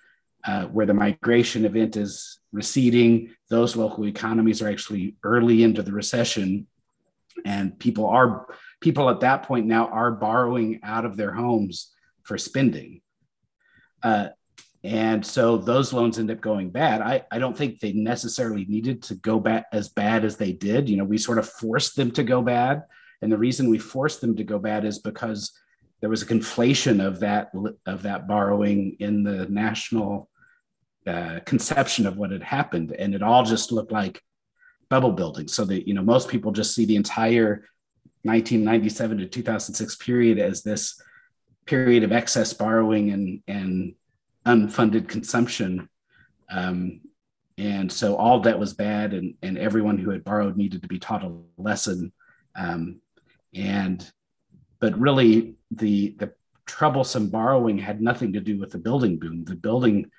uh, 0.45 0.65
where 0.65 0.85
the 0.85 0.93
migration 0.93 1.65
event 1.65 1.97
is 1.97 2.39
receding. 2.53 3.35
Those 3.49 3.75
local 3.75 4.05
economies 4.05 4.61
are 4.61 4.69
actually 4.69 5.17
early 5.23 5.63
into 5.63 5.83
the 5.83 5.91
recession, 5.91 6.67
and 7.43 7.77
people 7.77 8.05
are 8.05 8.47
people 8.79 9.09
at 9.09 9.19
that 9.19 9.43
point 9.43 9.65
now 9.65 9.87
are 9.87 10.11
borrowing 10.11 10.79
out 10.83 11.03
of 11.03 11.17
their 11.17 11.33
homes 11.33 11.91
for 12.23 12.37
spending. 12.37 13.01
Uh, 14.01 14.29
and 14.83 15.25
so 15.25 15.57
those 15.57 15.91
loans 15.91 16.19
end 16.19 16.31
up 16.31 16.39
going 16.39 16.69
bad. 16.69 17.01
I, 17.01 17.23
I 17.31 17.37
don't 17.39 17.57
think 17.57 17.79
they 17.79 17.91
necessarily 17.91 18.65
needed 18.65 19.03
to 19.03 19.15
go 19.15 19.39
back 19.39 19.65
as 19.73 19.89
bad 19.89 20.23
as 20.23 20.37
they 20.37 20.53
did. 20.53 20.89
You 20.89 20.97
know, 20.97 21.03
we 21.03 21.17
sort 21.17 21.37
of 21.37 21.49
forced 21.49 21.97
them 21.97 22.11
to 22.11 22.23
go 22.23 22.41
bad. 22.41 22.83
And 23.21 23.29
the 23.29 23.37
reason 23.37 23.69
we 23.69 23.77
forced 23.77 24.21
them 24.21 24.37
to 24.37 24.43
go 24.45 24.57
bad 24.57 24.85
is 24.85 24.99
because 24.99 25.51
there 25.99 26.09
was 26.09 26.21
a 26.21 26.25
conflation 26.25 27.05
of 27.05 27.19
that 27.19 27.51
of 27.85 28.03
that 28.03 28.27
borrowing 28.27 28.95
in 28.99 29.23
the 29.23 29.47
national 29.47 30.29
uh, 31.05 31.39
conception 31.45 32.07
of 32.07 32.17
what 32.17 32.31
had 32.31 32.43
happened, 32.43 32.93
and 32.97 33.13
it 33.13 33.21
all 33.21 33.43
just 33.43 33.71
looked 33.71 33.91
like 33.91 34.21
bubble 34.89 35.11
building. 35.11 35.49
So 35.49 35.65
that 35.65 35.87
you 35.87 35.93
know 35.93 36.01
most 36.01 36.29
people 36.29 36.53
just 36.53 36.73
see 36.73 36.85
the 36.85 36.95
entire 36.95 37.65
1997 38.23 39.17
to 39.17 39.25
2006 39.25 39.95
period 39.97 40.39
as 40.39 40.63
this 40.63 41.01
period 41.65 42.03
of 42.03 42.13
excess 42.13 42.53
borrowing 42.53 43.11
and 43.11 43.41
and 43.47 43.95
unfunded 44.49 45.07
consumption. 45.07 45.87
Um, 46.49 47.01
and 47.57 47.91
so 47.91 48.15
all 48.15 48.39
debt 48.39 48.57
was 48.57 48.73
bad, 48.73 49.13
and, 49.13 49.35
and 49.41 49.57
everyone 49.57 49.97
who 49.97 50.09
had 50.09 50.23
borrowed 50.23 50.57
needed 50.57 50.81
to 50.81 50.87
be 50.87 50.99
taught 50.99 51.23
a 51.23 51.33
lesson. 51.57 52.11
Um, 52.55 53.01
and 53.53 54.09
but 54.79 54.97
really, 54.97 55.55
the, 55.71 56.15
the 56.17 56.33
troublesome 56.65 57.29
borrowing 57.29 57.77
had 57.77 58.01
nothing 58.01 58.33
to 58.33 58.39
do 58.39 58.57
with 58.57 58.71
the 58.71 58.77
building 58.77 59.19
boom. 59.19 59.43
The 59.43 59.55
building 59.55 60.09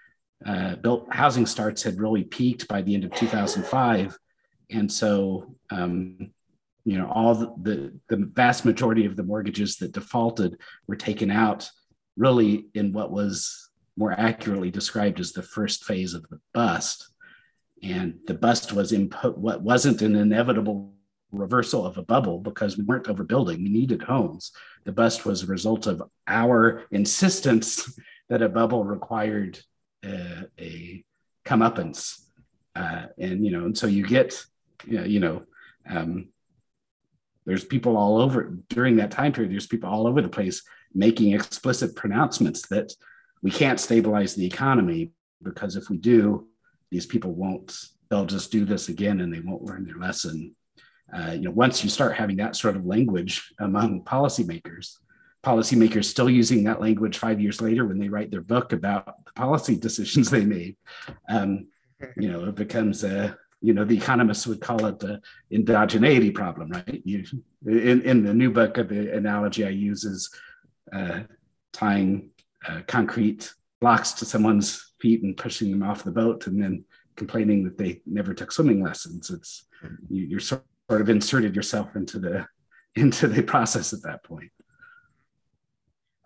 uh, 0.45 0.77
built 0.77 1.13
housing 1.13 1.47
starts 1.47 1.83
had 1.83 1.99
really 1.99 2.25
peaked 2.25 2.69
by 2.69 2.83
the 2.83 2.95
end 2.95 3.05
of 3.05 3.15
2005, 3.15 4.19
and 4.71 4.93
so 4.93 5.55
um, 5.71 6.31
you 6.85 6.99
know 6.99 7.11
all 7.11 7.35
the, 7.35 7.55
the, 7.63 8.01
the 8.09 8.27
vast 8.27 8.65
majority 8.67 9.07
of 9.07 9.17
the 9.17 9.23
mortgages 9.23 9.77
that 9.77 9.93
defaulted 9.93 10.59
were 10.87 10.97
taken 10.97 11.31
out 11.31 11.71
really 12.17 12.67
in 12.75 12.93
what 12.93 13.11
was 13.11 13.70
more 13.97 14.13
accurately 14.13 14.71
described 14.71 15.21
as 15.21 15.33
the 15.33 15.43
first 15.43 15.85
phase 15.85 16.15
of 16.15 16.29
the 16.29 16.41
bust, 16.53 17.09
and 17.83 18.19
the 18.27 18.35
bust 18.35 18.73
was 18.73 18.93
impo- 18.93 19.37
what 19.37 19.63
wasn't 19.63 20.03
an 20.03 20.17
inevitable 20.17 20.93
reversal 21.33 21.87
of 21.87 21.97
a 21.97 22.03
bubble 22.03 22.39
because 22.39 22.77
we 22.77 22.85
weren't 22.85 23.07
overbuilding. 23.07 23.59
We 23.59 23.69
needed 23.69 24.03
homes. 24.03 24.53
The 24.85 24.93
bust 24.93 25.25
was 25.25 25.43
a 25.43 25.47
result 25.47 25.87
of 25.87 26.03
our 26.27 26.85
insistence 26.91 27.99
that 28.29 28.43
a 28.43 28.49
bubble 28.49 28.85
required 28.85 29.61
uh, 30.05 30.45
a 30.59 31.05
comeuppance. 31.45 32.25
Uh, 32.75 33.07
and, 33.19 33.45
you 33.45 33.51
know, 33.51 33.65
and 33.65 33.77
so 33.77 33.87
you 33.87 34.07
get, 34.07 34.43
you 34.87 34.99
know, 34.99 35.05
you 35.05 35.21
know 35.21 35.43
um, 35.89 36.29
there's 37.47 37.65
people 37.65 37.97
all 37.97 38.21
over 38.21 38.57
during 38.69 38.97
that 38.97 39.11
time 39.11 39.33
period, 39.33 39.53
there's 39.53 39.67
people 39.67 39.91
all 39.91 40.07
over 40.07 40.23
the 40.23 40.29
place 40.29 40.63
making 40.95 41.33
explicit 41.33 41.97
pronouncements 41.97 42.67
that 42.69 42.93
we 43.43 43.51
can't 43.51 43.81
stabilize 43.81 44.35
the 44.35 44.47
economy 44.47 45.13
because 45.43 45.77
if 45.77 45.89
we 45.89 45.97
do, 45.97 46.47
these 46.91 47.07
people 47.07 47.33
won't, 47.33 47.87
they'll 48.09 48.27
just 48.27 48.51
do 48.51 48.65
this 48.65 48.89
again 48.89 49.21
and 49.21 49.33
they 49.33 49.41
won't 49.41 49.65
learn 49.65 49.85
their 49.85 49.97
lesson 49.97 50.55
uh, 51.13 51.33
you 51.33 51.43
know, 51.43 51.51
once 51.51 51.83
you 51.83 51.91
start 51.91 52.17
having 52.17 52.37
that 52.37 52.57
sort 52.57 52.77
of 52.77 52.87
language 52.87 53.53
among 53.59 54.03
policymakers, 54.03 54.99
policymakers 55.43 56.05
still 56.05 56.31
using 56.31 56.65
that 56.65 56.81
language 56.81 57.19
five 57.19 57.41
years 57.41 57.61
later 57.61 57.87
when 57.87 57.99
they 57.99 58.09
write 58.09 58.31
their 58.31 58.43
book 58.43 58.73
about 58.73 59.25
the 59.25 59.33
policy 59.33 59.77
decisions 59.81 60.31
they 60.31 60.45
made, 60.45 60.77
um, 61.29 61.67
you 62.17 62.31
know, 62.31 62.45
it 62.47 62.55
becomes 62.55 63.05
a, 63.05 63.37
you 63.61 63.75
know, 63.75 63.85
the 63.85 63.97
economists 63.97 64.47
would 64.47 64.61
call 64.61 64.87
it 64.87 64.99
the 65.01 65.21
endogeneity 65.53 66.35
problem, 66.35 66.71
right? 66.71 67.03
You, 67.05 67.25
in, 67.67 68.03
in 68.03 68.25
the 68.25 68.33
new 68.33 68.51
book, 68.51 68.75
the 68.75 69.15
analogy 69.15 69.67
I 69.67 69.71
use 69.71 70.05
is 70.05 70.31
uh, 70.93 71.21
tying 71.73 72.30
uh, 72.69 72.81
concrete 72.87 73.53
blocks 73.81 74.13
to 74.13 74.25
someone's 74.25 74.95
feet 75.01 75.23
and 75.23 75.37
pushing 75.37 75.71
them 75.71 75.83
off 75.83 76.05
the 76.05 76.11
boat 76.11 76.47
and 76.47 76.63
then 76.63 76.85
complaining 77.17 77.65
that 77.65 77.79
they 77.79 78.01
never 78.07 78.35
took 78.35 78.53
swimming 78.53 78.83
lessons. 78.83 79.31
It's 79.31 79.67
you, 80.09 80.25
you're 80.25 80.41
sort 80.41 80.63
of 80.91 81.09
inserted 81.09 81.57
yourself 81.57 81.97
into 81.97 82.19
the 82.19 82.47
into 82.97 83.29
the 83.29 83.43
process 83.43 83.93
at 83.93 84.03
that 84.03 84.25
point. 84.25 84.51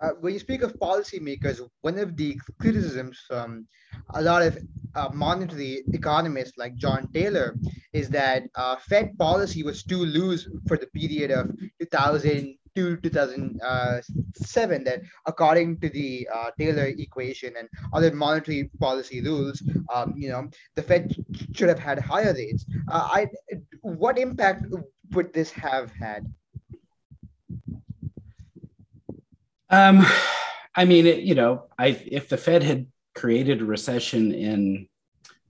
Uh, 0.01 0.11
when 0.21 0.33
you 0.35 0.39
speak 0.39 0.63
of 0.63 0.75
policymakers, 0.75 1.61
one 1.83 1.99
of 1.99 2.17
the 2.17 2.39
criticisms 2.61 3.23
from 3.29 3.67
a 4.15 4.23
lot 4.23 4.43
of 4.43 4.59
uh, 4.95 5.09
monetary 5.13 5.83
economists 5.93 6.59
like 6.59 6.75
John 6.77 7.09
Taylor 7.13 7.57
is 7.93 8.09
that 8.11 8.43
uh, 8.55 8.77
Fed 8.77 9.17
policy 9.19 9.63
was 9.63 9.83
too 9.83 10.05
loose 10.05 10.49
for 10.67 10.77
the 10.77 10.89
period 10.89 11.31
of 11.31 11.51
2000 11.81 12.57
to 12.77 12.97
2007. 12.97 14.85
That 14.85 15.03
according 15.27 15.81
to 15.81 15.89
the 15.89 16.29
uh, 16.35 16.51
Taylor 16.59 16.87
equation 16.87 17.55
and 17.59 17.69
other 17.93 18.13
monetary 18.13 18.71
policy 18.81 19.21
rules, 19.21 19.63
um, 19.93 20.15
you 20.17 20.29
know, 20.29 20.49
the 20.75 20.83
Fed 20.83 21.15
should 21.55 21.69
have 21.69 21.79
had 21.79 21.99
higher 21.99 22.35
rates. 22.35 22.67
Uh, 22.91 23.09
I 23.13 23.29
what 23.81 24.19
impact 24.19 24.67
would 25.13 25.33
this 25.33 25.51
have 25.53 25.91
had? 25.93 26.33
Um, 29.71 30.07
I 30.75 30.85
mean, 30.85 31.07
it, 31.07 31.21
you 31.21 31.35
know, 31.35 31.65
I 31.79 31.89
if 32.07 32.29
the 32.29 32.37
Fed 32.37 32.63
had 32.63 32.87
created 33.15 33.61
a 33.61 33.65
recession 33.65 34.33
in 34.33 34.89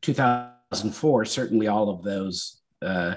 2004, 0.02 1.24
certainly 1.24 1.66
all 1.66 1.88
of 1.88 2.02
those 2.02 2.60
uh, 2.82 3.16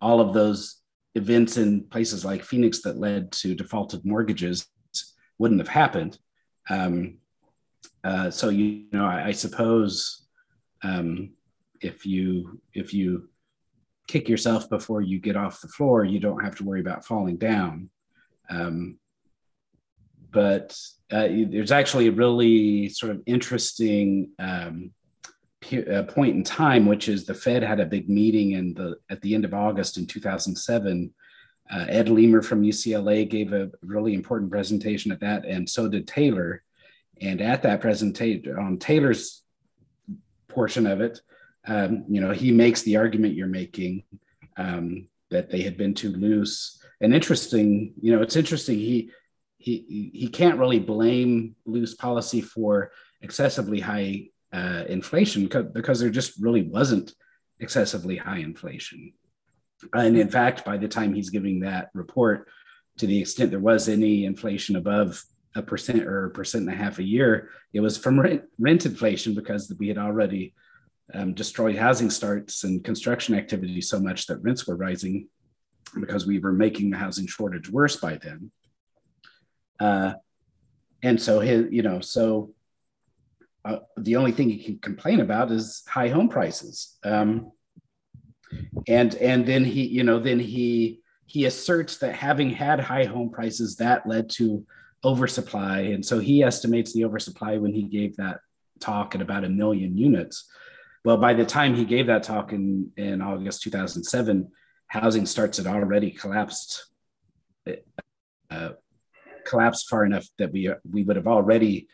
all 0.00 0.20
of 0.20 0.34
those 0.34 0.80
events 1.14 1.56
in 1.56 1.84
places 1.84 2.24
like 2.24 2.42
Phoenix 2.42 2.82
that 2.82 2.98
led 2.98 3.32
to 3.32 3.54
defaulted 3.54 4.04
mortgages 4.04 4.66
wouldn't 5.38 5.60
have 5.60 5.68
happened. 5.68 6.18
Um, 6.68 7.18
uh, 8.02 8.30
so 8.30 8.48
you 8.48 8.86
know, 8.92 9.04
I, 9.04 9.26
I 9.26 9.32
suppose 9.32 10.26
um, 10.82 11.32
if 11.80 12.04
you 12.06 12.60
if 12.72 12.92
you 12.92 13.28
kick 14.06 14.28
yourself 14.28 14.68
before 14.68 15.00
you 15.00 15.18
get 15.18 15.36
off 15.36 15.60
the 15.60 15.68
floor, 15.68 16.04
you 16.04 16.20
don't 16.20 16.44
have 16.44 16.56
to 16.56 16.64
worry 16.64 16.80
about 16.80 17.04
falling 17.04 17.36
down. 17.36 17.90
Um, 18.50 18.98
but 20.30 20.76
uh, 21.10 21.28
there's 21.28 21.72
actually 21.72 22.08
a 22.08 22.12
really 22.12 22.88
sort 22.88 23.12
of 23.12 23.22
interesting 23.24 24.30
um, 24.38 24.90
uh, 25.72 26.02
point 26.04 26.36
in 26.36 26.42
time, 26.42 26.86
which 26.86 27.08
is 27.08 27.24
the 27.24 27.34
Fed 27.34 27.62
had 27.62 27.80
a 27.80 27.86
big 27.86 28.08
meeting 28.08 28.52
in 28.52 28.74
the 28.74 28.96
at 29.10 29.20
the 29.22 29.34
end 29.34 29.44
of 29.44 29.54
August 29.54 29.96
in 29.98 30.06
2007. 30.06 31.12
Uh, 31.70 31.86
Ed 31.88 32.08
Leamer 32.08 32.42
from 32.42 32.62
UCLA 32.62 33.28
gave 33.28 33.52
a 33.52 33.70
really 33.82 34.14
important 34.14 34.50
presentation 34.50 35.10
at 35.12 35.20
that, 35.20 35.44
and 35.44 35.68
so 35.68 35.88
did 35.88 36.06
Taylor. 36.06 36.62
And 37.20 37.40
at 37.40 37.62
that 37.62 37.80
presentation, 37.80 38.58
on 38.58 38.78
Taylor's 38.78 39.42
portion 40.48 40.86
of 40.86 41.00
it, 41.00 41.20
um, 41.66 42.04
you 42.08 42.20
know, 42.20 42.32
he 42.32 42.50
makes 42.50 42.82
the 42.82 42.96
argument 42.96 43.34
you're 43.34 43.46
making 43.46 44.04
um, 44.56 45.08
that 45.30 45.50
they 45.50 45.62
had 45.62 45.76
been 45.76 45.94
too 45.94 46.10
loose. 46.10 46.80
And 47.00 47.14
interesting, 47.14 47.94
you 48.00 48.14
know, 48.14 48.22
it's 48.22 48.36
interesting. 48.36 48.78
He 48.78 49.10
he 49.58 50.10
he 50.12 50.28
can't 50.28 50.58
really 50.58 50.78
blame 50.78 51.56
loose 51.64 51.94
policy 51.94 52.42
for 52.42 52.92
excessively 53.22 53.80
high 53.80 54.28
uh, 54.54 54.84
inflation 54.88 55.48
because 55.48 55.98
there 55.98 56.10
just 56.10 56.40
really 56.40 56.62
wasn't 56.62 57.12
excessively 57.58 58.16
high 58.16 58.38
inflation. 58.38 59.12
And 59.92 60.16
in 60.16 60.28
fact, 60.28 60.64
by 60.64 60.76
the 60.76 60.86
time 60.86 61.12
he's 61.12 61.30
giving 61.30 61.60
that 61.60 61.90
report, 61.92 62.48
to 62.98 63.06
the 63.06 63.20
extent 63.20 63.50
there 63.50 63.58
was 63.58 63.88
any 63.88 64.24
inflation 64.24 64.76
above 64.76 65.22
a 65.56 65.62
percent 65.62 66.04
or 66.04 66.26
a 66.26 66.30
percent 66.30 66.68
and 66.68 66.72
a 66.72 66.82
half 66.82 67.00
a 67.00 67.02
year, 67.02 67.50
it 67.72 67.80
was 67.80 67.98
from 67.98 68.20
rent, 68.20 68.42
rent 68.58 68.86
inflation 68.86 69.34
because 69.34 69.74
we 69.78 69.88
had 69.88 69.98
already 69.98 70.54
um, 71.12 71.34
destroyed 71.34 71.76
housing 71.76 72.08
starts 72.08 72.62
and 72.62 72.84
construction 72.84 73.34
activity 73.34 73.80
so 73.80 73.98
much 73.98 74.26
that 74.26 74.42
rents 74.42 74.66
were 74.66 74.76
rising 74.76 75.28
because 76.00 76.26
we 76.26 76.38
were 76.38 76.52
making 76.52 76.90
the 76.90 76.96
housing 76.96 77.26
shortage 77.26 77.68
worse 77.68 77.96
by 77.96 78.16
then. 78.16 78.52
Uh, 79.80 80.14
and 81.02 81.20
so 81.20 81.40
his, 81.40 81.66
you 81.70 81.82
know, 81.82 82.00
so 82.00 82.54
uh, 83.64 83.78
the 83.96 84.16
only 84.16 84.32
thing 84.32 84.50
he 84.50 84.62
can 84.62 84.78
complain 84.78 85.20
about 85.20 85.50
is 85.50 85.82
high 85.88 86.08
home 86.08 86.28
prices. 86.28 86.98
Um, 87.04 87.52
and 88.86 89.14
and 89.16 89.46
then 89.46 89.64
he, 89.64 89.86
you 89.86 90.04
know, 90.04 90.18
then 90.18 90.38
he 90.38 91.00
he 91.26 91.46
asserts 91.46 91.98
that 91.98 92.14
having 92.14 92.50
had 92.50 92.78
high 92.78 93.04
home 93.04 93.30
prices 93.30 93.76
that 93.76 94.06
led 94.06 94.30
to 94.30 94.64
oversupply, 95.02 95.80
and 95.80 96.04
so 96.04 96.18
he 96.18 96.42
estimates 96.42 96.92
the 96.92 97.04
oversupply 97.04 97.56
when 97.56 97.72
he 97.72 97.82
gave 97.82 98.16
that 98.16 98.40
talk 98.80 99.14
at 99.14 99.22
about 99.22 99.44
a 99.44 99.48
million 99.48 99.96
units. 99.96 100.48
Well, 101.04 101.16
by 101.16 101.34
the 101.34 101.44
time 101.44 101.74
he 101.74 101.84
gave 101.84 102.06
that 102.06 102.22
talk 102.22 102.52
in, 102.52 102.90
in 102.96 103.20
August 103.20 103.62
2007, 103.62 104.50
housing 104.86 105.26
starts 105.26 105.58
had 105.58 105.66
already 105.66 106.10
collapsed, 106.10 106.86
uh, 108.50 108.70
collapsed 109.44 109.88
far 109.88 110.04
enough 110.04 110.26
that 110.38 110.52
we 110.52 110.70
we 110.90 111.02
would 111.02 111.16
have 111.16 111.26
already 111.26 111.88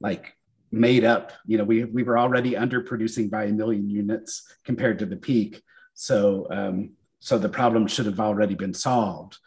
like 0.00 0.35
made 0.76 1.04
up. 1.04 1.32
You 1.46 1.58
know, 1.58 1.64
we 1.64 1.84
we 1.84 2.02
were 2.02 2.18
already 2.18 2.52
underproducing 2.52 3.30
by 3.30 3.44
a 3.44 3.52
million 3.52 3.88
units 3.88 4.46
compared 4.64 4.98
to 5.00 5.06
the 5.06 5.16
peak. 5.16 5.62
So 5.94 6.46
um, 6.50 6.90
so 7.20 7.38
the 7.38 7.48
problem 7.48 7.86
should 7.86 8.06
have 8.06 8.20
already 8.20 8.54
been 8.54 8.74
solved. 8.74 9.38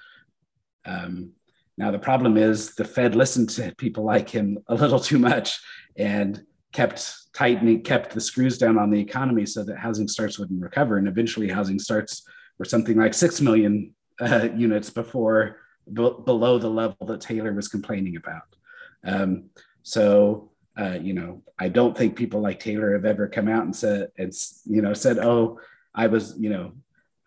Um, 0.86 1.32
now 1.78 1.92
the 1.92 2.00
problem 2.00 2.36
is 2.36 2.76
the 2.76 2.84
Fed 2.84 3.16
listened 3.16 3.50
to 3.52 3.74
people 3.78 4.04
like 4.04 4.30
him 4.30 4.60
a 4.68 4.76
little 4.76 5.00
too 5.00 5.20
much 5.20 5.60
and 5.96 6.44
kept 6.72 7.34
tightening, 7.34 7.82
kept 7.84 8.14
the 8.14 8.22
screws 8.22 8.58
down 8.58 8.78
on 8.78 8.90
the 8.90 9.00
economy 9.00 9.46
so 9.46 9.64
that 9.64 9.78
housing 9.78 10.08
starts 10.08 10.38
wouldn't 10.38 10.62
recover. 10.62 10.98
And 10.98 11.08
eventually, 11.08 11.48
housing 11.50 11.80
starts 11.80 12.24
were 12.58 12.66
something 12.66 12.98
like 12.98 13.14
6 13.14 13.42
million 13.42 13.94
uh, 14.20 14.50
units 14.56 14.90
before 14.90 15.58
below 15.92 16.60
the 16.60 16.70
level 16.70 17.08
that 17.08 17.22
Taylor 17.22 17.54
was 17.54 17.68
complaining 17.68 18.16
about. 18.16 18.56
Um, 19.04 19.50
so, 19.82 20.49
uh, 20.80 20.98
you 21.02 21.14
know, 21.14 21.44
I 21.58 21.68
don't 21.70 21.98
think 21.98 22.16
people 22.16 22.40
like 22.42 22.60
Taylor 22.60 22.94
have 22.94 23.06
ever 23.06 23.28
come 23.28 23.50
out 23.50 23.66
and 23.66 23.76
said, 23.76 24.12
it's, 24.16 24.62
you 24.66 24.82
know, 24.82 24.94
said, 24.94 25.20
oh, 25.20 25.60
I 25.94 26.08
was, 26.08 26.36
you 26.40 26.50
know, 26.50 26.74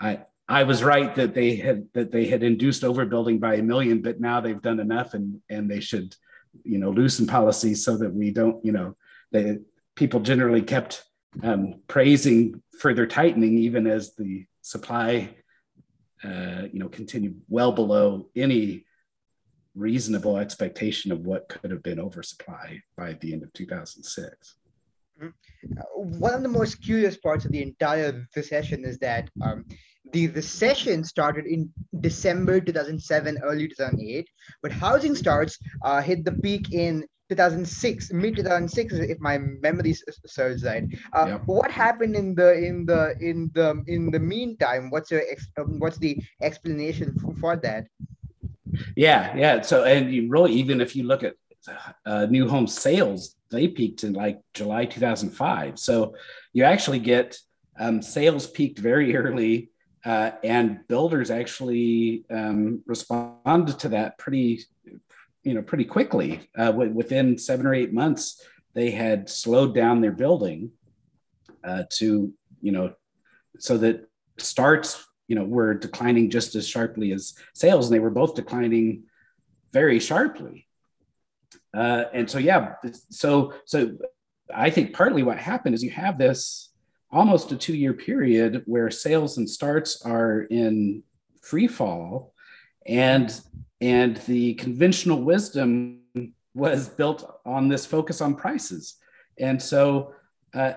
I, 0.01 0.21
I 0.49 0.62
was 0.62 0.83
right 0.83 1.15
that 1.17 1.35
they 1.35 1.57
had 1.57 1.88
that 1.95 2.11
they 2.11 2.27
had 2.27 2.43
induced 2.43 2.83
overbuilding 2.83 3.41
by 3.41 3.55
a 3.55 3.62
million, 3.62 4.03
but 4.03 4.21
now 4.21 4.41
they've 4.41 4.61
done 4.61 4.81
enough 4.81 5.15
and 5.15 5.41
and 5.49 5.71
they 5.71 5.81
should, 5.81 6.15
you 6.65 6.79
know, 6.79 6.91
loosen 6.91 7.27
policies 7.27 7.85
so 7.85 7.97
that 7.99 8.12
we 8.12 8.31
don't, 8.31 8.65
you 8.65 8.73
know, 8.73 8.97
people 9.95 10.21
generally 10.21 10.62
kept 10.62 11.05
um, 11.43 11.81
praising 11.88 12.62
further 12.79 13.07
tightening, 13.07 13.59
even 13.59 13.87
as 13.87 14.15
the 14.17 14.47
supply, 14.62 15.31
uh, 16.25 16.62
you 16.73 16.79
know, 16.79 16.88
continued 16.88 17.41
well 17.49 17.73
below 17.73 18.29
any 18.37 18.85
reasonable 19.74 20.38
expectation 20.38 21.12
of 21.12 21.26
what 21.26 21.48
could 21.48 21.70
have 21.70 21.82
been 21.82 22.00
oversupply 22.00 22.80
by 22.96 23.14
the 23.14 23.32
end 23.32 23.42
of 23.42 23.52
2006. 23.52 24.56
Mm-hmm. 25.22 26.18
One 26.18 26.35
of 26.35 26.42
the 26.42 26.48
most 26.48 26.82
curious 26.82 27.16
parts 27.16 27.44
of 27.44 27.52
the 27.52 27.62
entire 27.62 28.26
recession 28.35 28.85
is 28.85 28.98
that 28.98 29.30
um, 29.42 29.64
the 30.12 30.28
recession 30.28 31.04
started 31.04 31.46
in 31.46 31.70
December 32.00 32.61
2007, 32.61 33.38
early 33.42 33.68
2008, 33.68 34.28
but 34.62 34.72
housing 34.72 35.14
starts 35.14 35.58
uh, 35.82 36.02
hit 36.02 36.24
the 36.24 36.32
peak 36.32 36.72
in 36.72 37.06
2006, 37.28 38.12
mid 38.12 38.37
2006, 38.37 38.94
if 38.94 39.18
my 39.20 39.38
memory 39.38 39.94
serves 40.26 40.64
right. 40.64 40.85
Uh, 41.14 41.26
yeah. 41.28 41.38
What 41.46 41.70
happened 41.70 42.14
in 42.14 42.35
the 42.35 42.52
in 42.52 42.85
the 42.85 43.14
in 43.20 43.50
the 43.54 43.82
in 43.87 44.11
the 44.11 44.18
meantime? 44.18 44.90
What's 44.90 45.11
your 45.11 45.22
um, 45.56 45.78
what's 45.78 45.96
the 45.98 46.20
explanation 46.42 47.16
for, 47.18 47.35
for 47.37 47.56
that? 47.56 47.87
Yeah, 48.97 49.37
yeah. 49.37 49.61
So, 49.62 49.85
and 49.85 50.12
you 50.12 50.29
really, 50.29 50.53
even 50.53 50.81
if 50.81 50.95
you 50.97 51.05
look 51.05 51.23
at 51.23 51.35
uh, 52.07 52.27
new 52.27 52.49
home 52.49 52.66
sales, 52.66 53.37
they 53.51 53.68
peaked 53.68 54.05
in 54.05 54.12
like 54.14 54.40
July 54.55 54.85
2005. 54.87 55.79
So, 55.79 56.14
you 56.53 56.64
actually 56.64 56.99
get 56.99 57.38
um, 57.79 58.03
sales 58.03 58.47
peaked 58.47 58.79
very 58.79 59.16
early, 59.16 59.71
uh, 60.05 60.33
and 60.45 60.87
builders 60.88 61.31
actually 61.31 62.25
um, 62.31 62.83
responded 62.87 63.79
to 63.81 63.88
that 63.90 64.18
pretty, 64.18 64.64
you 65.45 65.55
know, 65.55 65.62
pretty 65.62 65.85
quickly. 65.85 66.51
Uh, 66.57 66.73
within 66.73 67.38
seven 67.38 67.66
or 67.66 67.75
eight 67.75 67.92
months, 67.92 68.42
they 68.75 68.90
had 68.90 69.29
slowed 69.29 69.75
down 69.75 70.01
their 70.01 70.12
building 70.12 70.71
uh, 71.64 71.85
to, 71.90 72.33
you 72.61 72.73
know, 72.73 72.95
so 73.59 73.79
that 73.79 74.09
starts 74.38 75.07
you 75.33 75.37
know 75.38 75.45
were 75.45 75.73
declining 75.73 76.29
just 76.29 76.55
as 76.55 76.68
sharply 76.68 77.11
as 77.12 77.33
sales 77.55 77.87
and 77.87 77.95
they 77.95 78.05
were 78.07 78.11
both 78.11 78.35
declining 78.35 79.05
very 79.73 79.99
sharply. 79.99 80.68
Uh, 81.75 82.05
and 82.12 82.31
so 82.31 82.37
yeah 82.37 82.75
so 83.09 83.55
so 83.64 83.97
i 84.55 84.68
think 84.68 84.92
partly 84.92 85.23
what 85.23 85.38
happened 85.38 85.75
is 85.75 85.83
you 85.83 85.88
have 85.88 86.18
this 86.18 86.68
almost 87.11 87.51
a 87.51 87.57
two 87.57 87.75
year 87.75 87.95
period 87.95 88.62
where 88.66 88.90
sales 88.90 89.38
and 89.38 89.49
starts 89.49 90.03
are 90.05 90.42
in 90.51 91.03
free 91.40 91.66
fall 91.66 92.35
and 92.87 93.40
and 93.81 94.18
the 94.29 94.53
conventional 94.55 95.23
wisdom 95.23 96.03
was 96.55 96.88
built 96.88 97.40
on 97.45 97.68
this 97.68 97.87
focus 97.87 98.21
on 98.21 98.35
prices. 98.35 98.97
And 99.38 99.61
so 99.61 100.14
uh, 100.55 100.75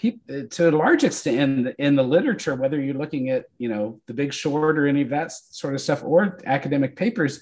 to 0.00 0.68
a 0.68 0.70
large 0.70 1.04
extent 1.04 1.38
in 1.38 1.62
the, 1.64 1.82
in 1.84 1.94
the 1.94 2.02
literature, 2.02 2.54
whether 2.54 2.80
you're 2.80 2.94
looking 2.94 3.30
at 3.30 3.46
you 3.58 3.68
know 3.68 4.00
the 4.06 4.14
Big 4.14 4.32
Short 4.32 4.78
or 4.78 4.86
any 4.86 5.02
of 5.02 5.10
that 5.10 5.32
sort 5.32 5.74
of 5.74 5.80
stuff, 5.80 6.02
or 6.02 6.38
academic 6.46 6.96
papers, 6.96 7.40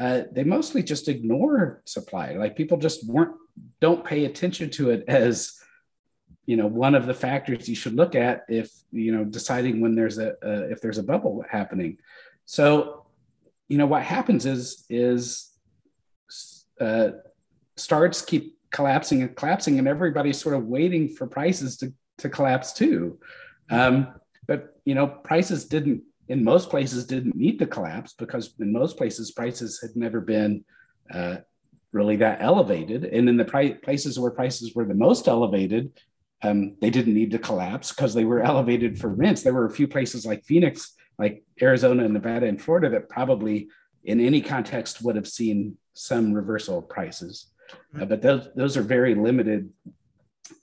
uh, 0.00 0.22
they 0.32 0.44
mostly 0.44 0.82
just 0.82 1.08
ignore 1.08 1.82
supply. 1.84 2.32
Like 2.34 2.56
people 2.56 2.78
just 2.78 3.06
weren't 3.06 3.36
don't 3.80 4.04
pay 4.04 4.24
attention 4.24 4.70
to 4.70 4.90
it 4.90 5.04
as 5.08 5.60
you 6.46 6.56
know 6.56 6.66
one 6.66 6.94
of 6.94 7.06
the 7.06 7.14
factors 7.14 7.68
you 7.68 7.74
should 7.74 7.94
look 7.94 8.14
at 8.14 8.44
if 8.48 8.70
you 8.90 9.12
know 9.14 9.24
deciding 9.24 9.80
when 9.80 9.94
there's 9.94 10.18
a 10.18 10.30
uh, 10.44 10.66
if 10.70 10.80
there's 10.80 10.98
a 10.98 11.02
bubble 11.02 11.44
happening. 11.50 11.98
So 12.46 13.06
you 13.68 13.76
know 13.76 13.86
what 13.86 14.02
happens 14.02 14.46
is 14.46 14.84
is 14.88 15.50
uh, 16.80 17.10
starts 17.76 18.22
keep 18.22 18.57
collapsing 18.70 19.22
and 19.22 19.36
collapsing, 19.36 19.78
and 19.78 19.88
everybody's 19.88 20.40
sort 20.40 20.54
of 20.54 20.64
waiting 20.66 21.08
for 21.08 21.26
prices 21.26 21.76
to, 21.78 21.92
to 22.18 22.28
collapse 22.28 22.72
too. 22.72 23.18
Um, 23.70 24.08
but 24.46 24.78
you 24.84 24.94
know, 24.94 25.06
prices 25.06 25.66
didn't 25.66 26.02
in 26.28 26.44
most 26.44 26.68
places 26.68 27.06
didn't 27.06 27.34
need 27.34 27.58
to 27.58 27.66
collapse 27.66 28.12
because 28.12 28.54
in 28.60 28.72
most 28.72 28.98
places 28.98 29.30
prices 29.30 29.80
had 29.80 29.96
never 29.96 30.20
been 30.20 30.64
uh, 31.12 31.36
really 31.92 32.16
that 32.16 32.42
elevated, 32.42 33.04
and 33.04 33.28
in 33.28 33.36
the 33.36 33.44
pri- 33.44 33.74
places 33.74 34.18
where 34.18 34.30
prices 34.30 34.74
were 34.74 34.84
the 34.84 34.94
most 34.94 35.26
elevated, 35.26 35.92
um, 36.42 36.76
they 36.80 36.90
didn't 36.90 37.14
need 37.14 37.30
to 37.30 37.38
collapse 37.38 37.92
because 37.92 38.14
they 38.14 38.24
were 38.24 38.42
elevated 38.42 38.98
for 38.98 39.08
rents. 39.08 39.42
There 39.42 39.54
were 39.54 39.66
a 39.66 39.70
few 39.70 39.88
places 39.88 40.26
like 40.26 40.44
Phoenix, 40.44 40.94
like 41.18 41.42
Arizona 41.60 42.04
and 42.04 42.14
Nevada 42.14 42.46
and 42.46 42.60
Florida 42.60 42.90
that 42.90 43.08
probably 43.08 43.68
in 44.04 44.20
any 44.20 44.40
context 44.40 45.02
would 45.02 45.16
have 45.16 45.26
seen 45.26 45.76
some 45.94 46.32
reversal 46.32 46.78
of 46.78 46.88
prices 46.88 47.50
uh, 48.00 48.04
but 48.04 48.22
those 48.22 48.48
those 48.54 48.76
are 48.76 48.82
very 48.82 49.14
limited 49.14 49.70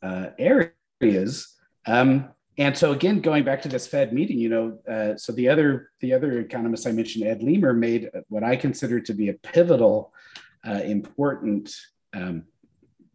uh, 0.01 0.27
areas. 0.39 1.55
Um, 1.85 2.29
and 2.57 2.77
so 2.77 2.93
again, 2.93 3.19
going 3.19 3.43
back 3.43 3.61
to 3.63 3.69
this 3.69 3.85
Fed 3.85 4.13
meeting, 4.13 4.39
you 4.39 4.49
know, 4.49 4.79
uh, 4.89 5.17
so 5.17 5.33
the 5.33 5.49
other 5.49 5.91
the 5.99 6.13
other 6.13 6.39
economist 6.39 6.87
I 6.87 6.91
mentioned, 6.91 7.25
Ed 7.25 7.43
Leamer, 7.43 7.73
made 7.73 8.09
what 8.29 8.43
I 8.43 8.55
consider 8.55 8.99
to 9.01 9.13
be 9.13 9.29
a 9.29 9.33
pivotal, 9.33 10.13
uh, 10.65 10.81
important 10.83 11.75
um, 12.13 12.43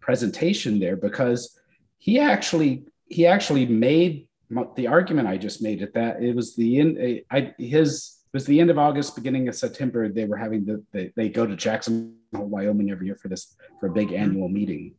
presentation 0.01 0.79
there 0.79 0.97
because 0.97 1.59
he 1.99 2.19
actually 2.19 2.85
he 3.07 3.27
actually 3.27 3.67
made 3.67 4.29
the 4.77 4.87
argument 4.87 5.29
I 5.29 5.37
just 5.37 5.63
made 5.63 5.83
at 5.83 5.95
that 5.95 6.23
it 6.23 6.35
was 6.35 6.57
the 6.57 6.79
in 6.79 7.23
I, 7.31 7.55
his 7.59 8.19
it 8.27 8.37
was 8.37 8.47
the 8.47 8.61
end 8.61 8.71
of 8.71 8.79
August, 8.79 9.17
beginning 9.17 9.49
of 9.49 9.57
September. 9.57 10.09
They 10.09 10.25
were 10.27 10.37
having 10.37 10.65
the 10.65 10.85
they, 10.93 11.13
they 11.17 11.29
go 11.29 11.47
to 11.47 11.57
Jackson 11.57 12.17
Wyoming 12.33 12.91
every 12.91 13.07
year 13.07 13.17
for 13.17 13.29
this 13.29 13.57
for 13.79 13.87
a 13.87 13.93
big 13.93 14.09
mm-hmm. 14.09 14.23
annual 14.23 14.49
meeting. 14.49 14.95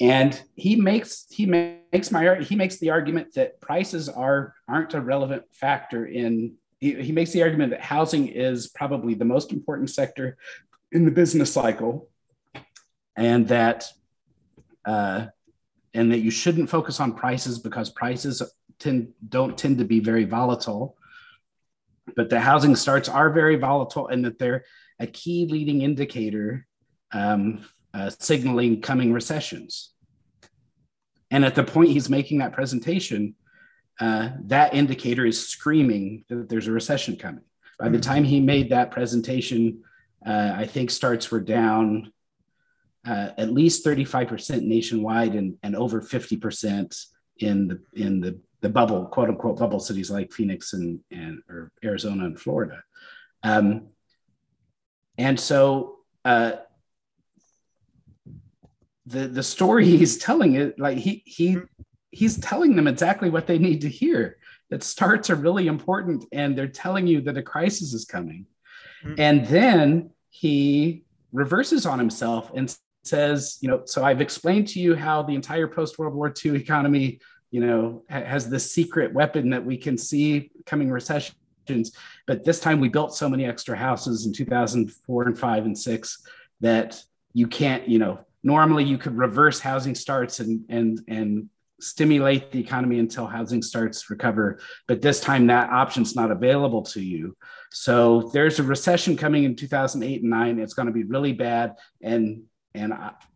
And 0.00 0.40
he 0.56 0.74
makes 0.74 1.26
he 1.30 1.46
makes 1.46 2.10
my 2.10 2.40
he 2.40 2.56
makes 2.56 2.78
the 2.78 2.90
argument 2.90 3.34
that 3.34 3.60
prices 3.60 4.08
are 4.08 4.54
aren't 4.66 4.94
a 4.94 5.00
relevant 5.00 5.44
factor 5.52 6.06
in 6.06 6.54
he, 6.80 7.00
he 7.00 7.12
makes 7.12 7.30
the 7.30 7.42
argument 7.42 7.70
that 7.70 7.80
housing 7.80 8.26
is 8.26 8.66
probably 8.66 9.14
the 9.14 9.24
most 9.24 9.52
important 9.52 9.90
sector 9.90 10.36
in 10.90 11.04
the 11.04 11.12
business 11.12 11.52
cycle, 11.52 12.08
and 13.14 13.46
that 13.46 13.84
uh, 14.84 15.26
and 15.94 16.10
that 16.10 16.18
you 16.18 16.32
shouldn't 16.32 16.68
focus 16.68 16.98
on 16.98 17.14
prices 17.14 17.60
because 17.60 17.90
prices 17.90 18.42
tend 18.80 19.12
don't 19.28 19.56
tend 19.56 19.78
to 19.78 19.84
be 19.84 20.00
very 20.00 20.24
volatile 20.24 20.96
but 22.16 22.30
the 22.30 22.40
housing 22.40 22.76
starts 22.76 23.08
are 23.08 23.30
very 23.30 23.56
volatile 23.56 24.08
and 24.08 24.24
that 24.24 24.38
they're 24.38 24.64
a 24.98 25.06
key 25.06 25.46
leading 25.46 25.82
indicator 25.82 26.66
um, 27.12 27.64
uh, 27.94 28.10
signaling 28.10 28.80
coming 28.80 29.12
recessions. 29.12 29.90
And 31.30 31.44
at 31.44 31.54
the 31.54 31.64
point 31.64 31.90
he's 31.90 32.10
making 32.10 32.38
that 32.38 32.52
presentation, 32.52 33.34
uh, 34.00 34.30
that 34.44 34.74
indicator 34.74 35.24
is 35.24 35.48
screaming 35.48 36.24
that 36.28 36.48
there's 36.48 36.68
a 36.68 36.72
recession 36.72 37.16
coming. 37.16 37.44
By 37.78 37.88
the 37.88 37.98
time 37.98 38.24
he 38.24 38.40
made 38.40 38.70
that 38.70 38.90
presentation, 38.90 39.82
uh, 40.24 40.52
I 40.54 40.66
think 40.66 40.90
starts 40.90 41.30
were 41.30 41.40
down 41.40 42.12
uh, 43.06 43.30
at 43.36 43.52
least 43.52 43.84
35% 43.84 44.62
nationwide 44.62 45.34
and, 45.34 45.56
and 45.62 45.74
over 45.74 46.00
50% 46.00 47.06
in 47.38 47.66
the 47.66 47.80
in 47.94 48.20
the 48.20 48.38
the 48.62 48.68
bubble, 48.68 49.06
quote 49.06 49.28
unquote, 49.28 49.58
bubble 49.58 49.80
cities 49.80 50.10
like 50.10 50.32
Phoenix 50.32 50.72
and, 50.72 51.00
and 51.10 51.42
or 51.50 51.70
Arizona 51.84 52.24
and 52.24 52.40
Florida. 52.40 52.82
Um, 53.42 53.88
and 55.18 55.38
so 55.38 55.98
uh, 56.24 56.52
the 59.06 59.28
the 59.28 59.42
story 59.42 59.84
he's 59.96 60.16
telling 60.16 60.54
it 60.54 60.78
like 60.78 60.96
he 60.96 61.22
he 61.26 61.58
he's 62.10 62.38
telling 62.38 62.76
them 62.76 62.86
exactly 62.86 63.28
what 63.28 63.46
they 63.46 63.58
need 63.58 63.82
to 63.82 63.88
hear. 63.88 64.38
That 64.70 64.82
starts 64.82 65.28
are 65.28 65.34
really 65.34 65.66
important, 65.66 66.24
and 66.32 66.56
they're 66.56 66.66
telling 66.66 67.06
you 67.06 67.20
that 67.22 67.36
a 67.36 67.42
crisis 67.42 67.92
is 67.92 68.06
coming. 68.06 68.46
Mm-hmm. 69.04 69.14
And 69.20 69.46
then 69.46 70.10
he 70.30 71.04
reverses 71.30 71.84
on 71.84 71.98
himself 71.98 72.50
and 72.54 72.74
says, 73.04 73.58
you 73.60 73.68
know, 73.68 73.82
so 73.84 74.02
I've 74.02 74.22
explained 74.22 74.68
to 74.68 74.80
you 74.80 74.94
how 74.94 75.22
the 75.22 75.34
entire 75.34 75.68
post 75.68 75.98
World 75.98 76.14
War 76.14 76.32
II 76.42 76.56
economy 76.56 77.20
you 77.52 77.60
know, 77.60 78.02
has 78.08 78.48
this 78.48 78.72
secret 78.72 79.12
weapon 79.12 79.50
that 79.50 79.64
we 79.64 79.76
can 79.76 79.96
see 79.98 80.50
coming 80.64 80.90
recessions. 80.90 81.36
But 82.26 82.44
this 82.44 82.58
time 82.58 82.80
we 82.80 82.88
built 82.88 83.14
so 83.14 83.28
many 83.28 83.44
extra 83.44 83.76
houses 83.76 84.26
in 84.26 84.32
2004 84.32 85.22
and 85.24 85.38
five 85.38 85.66
and 85.66 85.78
six 85.78 86.26
that 86.60 87.00
you 87.34 87.46
can't, 87.46 87.86
you 87.86 87.98
know, 87.98 88.20
normally 88.42 88.84
you 88.84 88.96
could 88.96 89.16
reverse 89.16 89.60
housing 89.60 89.94
starts 89.94 90.40
and, 90.40 90.64
and, 90.70 91.02
and 91.08 91.50
stimulate 91.78 92.52
the 92.52 92.60
economy 92.60 92.98
until 92.98 93.26
housing 93.26 93.60
starts 93.60 94.08
recover. 94.08 94.58
But 94.88 95.02
this 95.02 95.20
time 95.20 95.48
that 95.48 95.68
option's 95.68 96.16
not 96.16 96.30
available 96.30 96.82
to 96.84 97.02
you. 97.02 97.36
So 97.70 98.30
there's 98.32 98.60
a 98.60 98.62
recession 98.62 99.14
coming 99.14 99.44
in 99.44 99.56
2008 99.56 100.22
and 100.22 100.30
nine. 100.30 100.58
It's 100.58 100.74
going 100.74 100.86
to 100.86 100.92
be 100.92 101.04
really 101.04 101.34
bad. 101.34 101.74
And, 102.00 102.44
and 102.74 102.94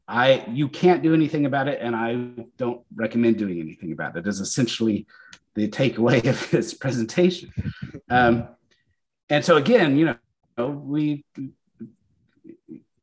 I, 0.09 0.45
you 0.51 0.69
can't 0.69 1.03
do 1.03 1.15
anything 1.15 1.47
about 1.47 1.69
it, 1.69 1.81
and 1.83 1.97
I 1.97 2.45
don't 2.57 2.83
recommend 2.95 3.39
doing 3.39 3.61
anything 3.61 3.93
about 3.93 4.17
it. 4.17 4.27
Is 4.27 4.41
essentially 4.41 5.07
the 5.55 5.69
takeaway 5.69 6.27
of 6.29 6.41
his 6.51 6.75
presentation. 6.75 7.51
Um, 8.09 8.49
and 9.29 9.45
so 9.45 9.57
again, 9.57 9.97
you 9.97 10.17
know, 10.57 10.69
we 10.69 11.25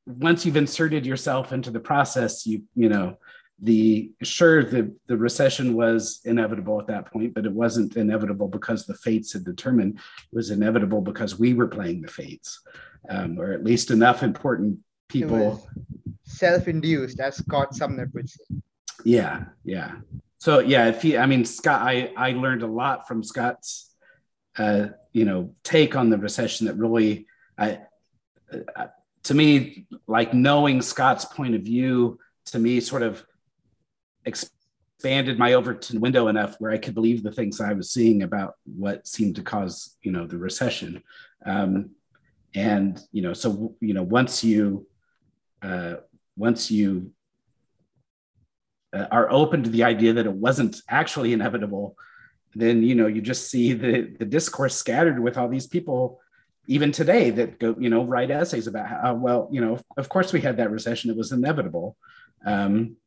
once 0.06 0.46
you've 0.46 0.58
inserted 0.58 1.06
yourself 1.06 1.52
into 1.52 1.72
the 1.72 1.80
process, 1.80 2.46
you 2.46 2.63
you 2.76 2.89
know 2.89 3.18
the 3.60 4.12
sure 4.24 4.63
the 4.63 4.96
the 5.08 5.18
recession 5.18 5.74
was 5.74 6.22
inevitable 6.26 6.80
at 6.80 6.88
that 6.88 7.12
point, 7.12 7.34
but 7.34 7.46
it 7.46 7.52
wasn't 7.52 7.96
inevitable 7.98 8.48
because 8.48 8.86
the 8.86 8.96
fates 8.96 9.34
had 9.34 9.44
determined. 9.44 9.96
It 9.96 10.36
was 10.36 10.52
inevitable 10.52 11.02
because 11.02 11.38
we 11.38 11.54
were 11.54 11.68
playing 11.68 12.02
the 12.02 12.08
fates. 12.08 12.62
um, 13.10 13.39
or 13.39 13.52
at 13.52 13.63
least 13.63 13.92
enough 13.92 14.24
important 14.24 14.80
people. 15.10 15.68
Self-induced, 16.26 17.20
as 17.20 17.38
Scott 17.38 17.76
Sumner 17.76 18.08
puts 18.08 18.38
it. 18.40 18.64
Yeah, 19.04 19.46
yeah. 19.64 19.96
So 20.40 20.60
yeah, 20.60 20.88
if 20.88 21.04
you, 21.04 21.18
I 21.18 21.26
mean, 21.26 21.46
Scott, 21.46 21.82
I 21.82 22.12
I 22.18 22.32
learned 22.32 22.64
a 22.64 22.68
lot 22.68 23.08
from 23.08 23.24
Scott's, 23.24 23.94
uh, 24.58 24.88
you 25.12 25.26
know, 25.26 25.56
take 25.64 25.96
on 25.96 26.10
the 26.10 26.18
recession 26.18 26.68
that 26.68 26.76
really, 26.76 27.28
I, 27.58 27.80
uh, 28.76 28.88
to 29.24 29.34
me, 29.34 29.86
like 30.08 30.34
knowing 30.34 30.82
Scott's 30.82 31.26
point 31.26 31.56
of 31.56 31.62
view, 31.62 32.20
to 32.48 32.60
me, 32.60 32.80
sort 32.82 33.04
of 33.04 33.26
expanded 34.26 35.40
my 35.40 35.54
Overton 35.54 36.00
window 36.02 36.28
enough 36.28 36.56
where 36.60 36.72
I 36.72 36.78
could 36.78 36.94
believe 36.94 37.24
the 37.24 37.32
things 37.32 37.60
I 37.60 37.74
was 37.74 37.92
seeing 37.92 38.24
about 38.24 38.56
what 38.66 39.08
seemed 39.08 39.36
to 39.36 39.44
cause, 39.44 39.98
you 40.02 40.12
know, 40.12 40.28
the 40.28 40.38
recession. 40.38 41.04
Um, 41.46 41.92
and 42.56 43.02
you 43.12 43.22
know, 43.22 43.34
so 43.34 43.76
you 43.80 43.94
know, 43.94 44.04
once 44.04 44.44
you 44.44 44.88
uh, 45.62 45.96
once 46.36 46.72
you 46.72 47.12
uh, 48.93 49.08
are 49.12 49.32
open 49.32 49.63
to 49.63 49.69
the 49.69 49.84
idea 49.84 50.13
that 50.13 50.26
it 50.26 50.34
wasn't 50.34 50.82
actually 50.89 51.34
inevitable, 51.34 51.96
then 52.56 52.84
you 52.84 52.96
know 52.96 53.08
you 53.08 53.22
just 53.22 53.50
see 53.50 53.74
the 53.74 54.13
the 54.19 54.26
discourse 54.26 54.76
scattered 54.76 55.19
with 55.19 55.38
all 55.38 55.50
these 55.50 55.67
people 55.67 56.19
even 56.67 56.91
today 56.91 57.30
that 57.30 57.60
go 57.60 57.76
you 57.80 57.89
know 57.89 58.04
write 58.04 58.32
essays 58.32 58.67
about 58.67 58.88
how 58.88 59.13
well 59.15 59.50
you 59.52 59.60
know 59.60 59.80
of 59.98 60.08
course 60.10 60.32
we 60.32 60.41
had 60.41 60.58
that 60.58 60.72
recession 60.72 61.10
it 61.10 61.17
was 61.17 61.32
inevitable. 61.32 61.98
Um, 62.46 62.98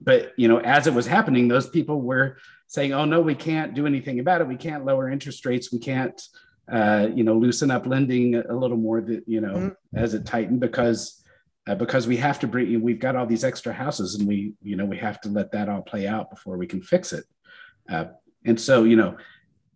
but 0.00 0.32
you 0.36 0.48
know 0.48 0.58
as 0.58 0.86
it 0.86 0.94
was 0.94 1.06
happening 1.06 1.48
those 1.48 1.68
people 1.68 2.00
were 2.02 2.36
saying 2.66 2.92
oh 2.92 3.04
no 3.04 3.20
we 3.20 3.34
can't 3.34 3.74
do 3.74 3.86
anything 3.86 4.20
about 4.20 4.40
it. 4.40 4.48
We 4.48 4.56
can't 4.56 4.84
lower 4.84 5.10
interest 5.10 5.46
rates. 5.46 5.72
We 5.72 5.78
can't 5.78 6.20
uh, 6.70 7.08
you 7.14 7.24
know 7.24 7.34
loosen 7.34 7.70
up 7.70 7.86
lending 7.86 8.36
a 8.36 8.54
little 8.54 8.76
more 8.76 9.00
that 9.00 9.24
you 9.26 9.40
know 9.40 9.54
mm-hmm. 9.54 9.96
as 9.96 10.14
it 10.14 10.26
tightened 10.26 10.60
because 10.60 11.23
uh, 11.66 11.74
because 11.74 12.06
we 12.06 12.16
have 12.16 12.38
to 12.40 12.46
bring 12.46 12.80
we've 12.82 12.98
got 12.98 13.16
all 13.16 13.26
these 13.26 13.44
extra 13.44 13.72
houses 13.72 14.14
and 14.14 14.28
we 14.28 14.54
you 14.62 14.76
know 14.76 14.84
we 14.84 14.96
have 14.96 15.20
to 15.20 15.28
let 15.28 15.52
that 15.52 15.68
all 15.68 15.82
play 15.82 16.06
out 16.06 16.30
before 16.30 16.56
we 16.56 16.66
can 16.66 16.82
fix 16.82 17.12
it. 17.12 17.24
Uh, 17.88 18.06
and 18.44 18.60
so 18.60 18.84
you 18.84 18.96
know 18.96 19.16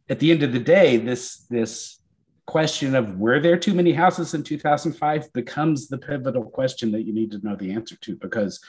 at 0.08 0.18
the 0.18 0.30
end 0.30 0.42
of 0.42 0.52
the 0.52 0.58
day 0.58 0.96
this 0.96 1.46
this 1.50 2.00
question 2.46 2.94
of 2.94 3.18
were 3.18 3.40
there 3.40 3.58
too 3.58 3.74
many 3.74 3.92
houses 3.92 4.32
in 4.32 4.42
2005 4.42 5.32
becomes 5.34 5.88
the 5.88 5.98
pivotal 5.98 6.44
question 6.44 6.90
that 6.92 7.02
you 7.02 7.12
need 7.12 7.30
to 7.30 7.38
know 7.44 7.54
the 7.56 7.70
answer 7.70 7.94
to 7.96 8.16
because 8.16 8.60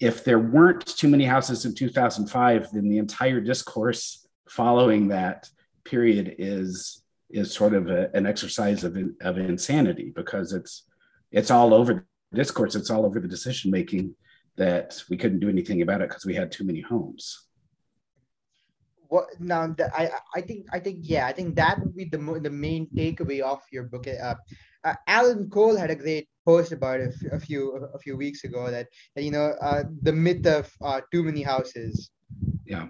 if 0.00 0.24
there 0.24 0.40
weren't 0.40 0.84
too 0.84 1.06
many 1.06 1.24
houses 1.24 1.64
in 1.64 1.72
2005 1.72 2.72
then 2.72 2.88
the 2.88 2.98
entire 2.98 3.40
discourse 3.40 4.26
following 4.48 5.08
that 5.08 5.48
period 5.84 6.34
is 6.38 7.02
is 7.30 7.52
sort 7.52 7.74
of 7.74 7.88
a, 7.88 8.10
an 8.14 8.26
exercise 8.26 8.84
of, 8.84 8.96
of 9.20 9.38
insanity 9.38 10.12
because 10.14 10.52
it's 10.52 10.84
it's 11.30 11.50
all 11.50 11.72
over 11.72 12.06
discourse, 12.36 12.74
it's 12.74 12.90
all 12.90 13.06
over 13.06 13.20
the 13.20 13.28
decision 13.28 13.70
making 13.70 14.14
that 14.56 15.02
we 15.08 15.16
couldn't 15.16 15.40
do 15.40 15.48
anything 15.48 15.82
about 15.82 16.02
it 16.02 16.08
because 16.08 16.26
we 16.26 16.34
had 16.34 16.52
too 16.52 16.64
many 16.64 16.80
homes. 16.80 17.46
What 19.08 19.26
now? 19.38 19.66
The, 19.66 19.94
I 19.94 20.10
I 20.34 20.40
think 20.40 20.66
I 20.72 20.78
think 20.78 21.00
yeah 21.02 21.26
I 21.26 21.32
think 21.32 21.54
that 21.56 21.78
would 21.80 21.94
be 21.94 22.06
the 22.06 22.18
the 22.42 22.50
main 22.50 22.88
takeaway 22.94 23.40
of 23.40 23.60
your 23.70 23.84
book. 23.84 24.06
Uh, 24.08 24.34
uh, 24.84 24.94
Alan 25.06 25.48
Cole 25.50 25.76
had 25.76 25.90
a 25.90 25.94
great 25.94 26.28
post 26.44 26.72
about 26.72 27.00
it 27.00 27.14
a 27.30 27.38
few 27.38 27.76
a 27.94 27.98
few 27.98 28.16
weeks 28.16 28.44
ago 28.44 28.70
that, 28.70 28.88
that 29.14 29.22
you 29.22 29.30
know 29.30 29.54
uh, 29.60 29.84
the 30.02 30.12
myth 30.12 30.46
of 30.46 30.70
uh, 30.80 31.00
too 31.12 31.22
many 31.22 31.42
houses. 31.42 32.10
Yeah. 32.64 32.88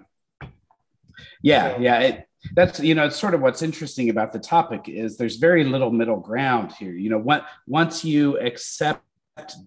Yeah, 1.41 1.75
so, 1.75 1.81
yeah. 1.81 1.99
It, 1.99 2.27
that's 2.55 2.79
you 2.79 2.95
know 2.95 3.05
it's 3.05 3.17
sort 3.17 3.33
of 3.33 3.41
what's 3.41 3.61
interesting 3.61 4.09
about 4.09 4.33
the 4.33 4.39
topic 4.39 4.89
is 4.89 5.17
there's 5.17 5.37
very 5.37 5.63
little 5.63 5.91
middle 5.91 6.19
ground 6.19 6.71
here. 6.73 6.93
You 6.93 7.09
know, 7.09 7.19
what 7.19 7.45
once 7.67 8.03
you 8.03 8.39
accept 8.39 9.03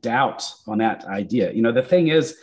doubt 0.01 0.51
on 0.67 0.79
that 0.79 1.05
idea. 1.05 1.53
You 1.53 1.63
know, 1.63 1.73
the 1.73 1.83
thing 1.83 2.09
is, 2.09 2.37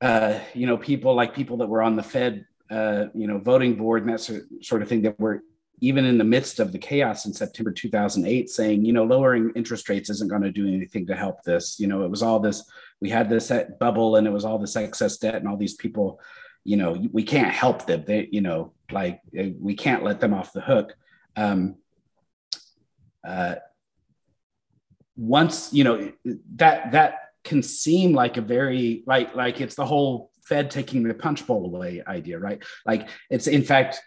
uh, 0.00 0.38
you 0.54 0.66
know, 0.66 0.76
people 0.76 1.14
like 1.14 1.34
people 1.34 1.58
that 1.58 1.68
were 1.68 1.82
on 1.82 1.96
the 1.96 2.02
Fed, 2.02 2.46
uh, 2.70 3.06
you 3.14 3.26
know, 3.26 3.38
voting 3.38 3.76
board 3.76 4.02
and 4.02 4.12
that 4.12 4.20
sort 4.62 4.82
of 4.82 4.88
thing 4.88 5.02
that 5.02 5.18
were 5.18 5.42
even 5.80 6.04
in 6.04 6.16
the 6.18 6.24
midst 6.24 6.58
of 6.58 6.72
the 6.72 6.78
chaos 6.78 7.26
in 7.26 7.32
September 7.32 7.70
2008 7.70 8.48
saying, 8.48 8.84
you 8.84 8.92
know, 8.92 9.04
lowering 9.04 9.52
interest 9.54 9.88
rates 9.88 10.08
isn't 10.08 10.30
going 10.30 10.42
to 10.42 10.50
do 10.50 10.66
anything 10.66 11.06
to 11.06 11.14
help 11.14 11.42
this. 11.42 11.78
You 11.78 11.86
know, 11.86 12.02
it 12.02 12.10
was 12.10 12.22
all 12.22 12.40
this, 12.40 12.64
we 13.00 13.10
had 13.10 13.28
this 13.28 13.52
bubble 13.78 14.16
and 14.16 14.26
it 14.26 14.30
was 14.30 14.44
all 14.44 14.58
this 14.58 14.76
excess 14.76 15.18
debt 15.18 15.34
and 15.34 15.46
all 15.46 15.56
these 15.56 15.74
people, 15.74 16.18
you 16.64 16.76
know, 16.76 16.96
we 17.12 17.22
can't 17.22 17.52
help 17.52 17.86
them. 17.86 18.04
They, 18.06 18.28
you 18.32 18.40
know, 18.40 18.72
like 18.90 19.20
uh, 19.38 19.44
we 19.60 19.74
can't 19.74 20.02
let 20.02 20.18
them 20.18 20.32
off 20.32 20.52
the 20.52 20.62
hook. 20.62 20.94
Um, 21.36 21.76
uh, 23.22 23.56
once 25.16 25.72
you 25.72 25.84
know 25.84 26.12
that 26.56 26.92
that 26.92 27.18
can 27.44 27.62
seem 27.62 28.12
like 28.12 28.36
a 28.36 28.42
very 28.42 29.02
like 29.06 29.34
like 29.34 29.60
it's 29.60 29.74
the 29.74 29.86
whole 29.86 30.30
Fed 30.46 30.70
taking 30.70 31.02
the 31.02 31.14
punch 31.14 31.46
bowl 31.46 31.66
away 31.66 32.02
idea, 32.06 32.38
right? 32.38 32.62
Like 32.84 33.08
it's 33.30 33.48
in 33.48 33.64
fact, 33.64 34.00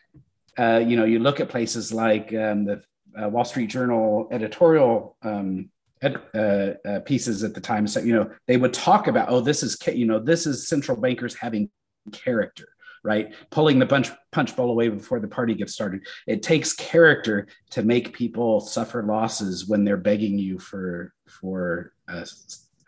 uh, 0.57 0.81
you 0.85 0.95
know, 0.95 1.03
you 1.03 1.19
look 1.19 1.41
at 1.41 1.49
places 1.49 1.91
like 1.91 2.33
um, 2.33 2.65
the 2.65 2.81
uh, 3.21 3.27
Wall 3.27 3.43
Street 3.43 3.69
Journal 3.69 4.29
editorial 4.31 5.17
um, 5.21 5.69
ed, 6.01 6.21
uh, 6.33 6.87
uh 6.87 6.99
pieces 7.01 7.43
at 7.43 7.53
the 7.53 7.59
time. 7.59 7.87
So 7.87 7.99
you 7.99 8.13
know, 8.13 8.31
they 8.47 8.55
would 8.55 8.73
talk 8.73 9.07
about, 9.07 9.29
oh, 9.29 9.41
this 9.41 9.63
is 9.63 9.77
you 9.93 10.05
know, 10.05 10.19
this 10.19 10.45
is 10.47 10.67
central 10.67 10.99
bankers 10.99 11.35
having 11.35 11.69
character, 12.13 12.69
right? 13.03 13.33
Pulling 13.49 13.79
the 13.79 13.85
punch 13.85 14.09
punch 14.31 14.55
bowl 14.55 14.69
away 14.69 14.89
before 14.89 15.19
the 15.19 15.27
party 15.27 15.55
gets 15.55 15.73
started. 15.73 16.01
It 16.27 16.43
takes 16.43 16.73
character 16.73 17.47
to 17.71 17.83
make 17.83 18.13
people 18.13 18.59
suffer 18.59 19.03
losses 19.03 19.67
when 19.67 19.83
they're 19.83 19.97
begging 19.97 20.37
you 20.37 20.59
for 20.59 21.13
for 21.27 21.93
uh, 22.07 22.25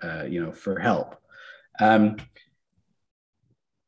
uh, 0.04 0.24
you 0.24 0.43
know 0.43 0.52
for 0.52 0.80
help. 0.80 1.17
Um, 1.80 2.17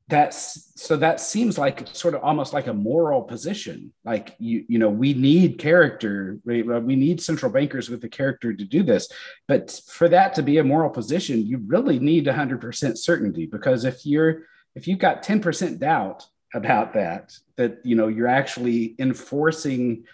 that's 0.10 0.72
so 0.76 0.98
that 0.98 1.22
seems 1.22 1.58
like 1.58 1.88
sort 1.94 2.14
of 2.14 2.22
almost 2.24 2.54
like 2.54 2.68
a 2.68 2.74
moral 2.74 3.22
position 3.22 3.94
like 4.04 4.36
you 4.38 4.66
you 4.68 4.78
know 4.78 4.90
we 4.90 5.14
need 5.14 5.58
character 5.58 6.38
right? 6.44 6.66
we 6.84 6.96
need 6.96 7.22
central 7.22 7.52
bankers 7.52 7.90
with 7.90 8.02
the 8.02 8.10
character 8.10 8.54
to 8.54 8.66
do 8.66 8.84
this 8.84 9.08
but 9.48 9.82
for 9.88 10.10
that 10.10 10.36
to 10.36 10.44
be 10.44 10.58
a 10.58 10.64
moral 10.64 10.90
position 10.90 11.46
you 11.46 11.58
really 11.66 12.00
need 12.00 12.26
100% 12.26 12.98
certainty 12.98 13.46
because 13.46 13.86
if 13.86 14.06
you're 14.06 14.44
if 14.76 14.88
you've 14.88 15.00
got 15.00 15.24
10% 15.24 15.80
doubt 15.80 16.26
about 16.54 16.94
that, 16.94 17.38
that 17.58 17.80
you 17.84 17.96
know 17.96 18.08
you're 18.08 18.28
actually 18.28 18.96
enforcing 19.00 20.06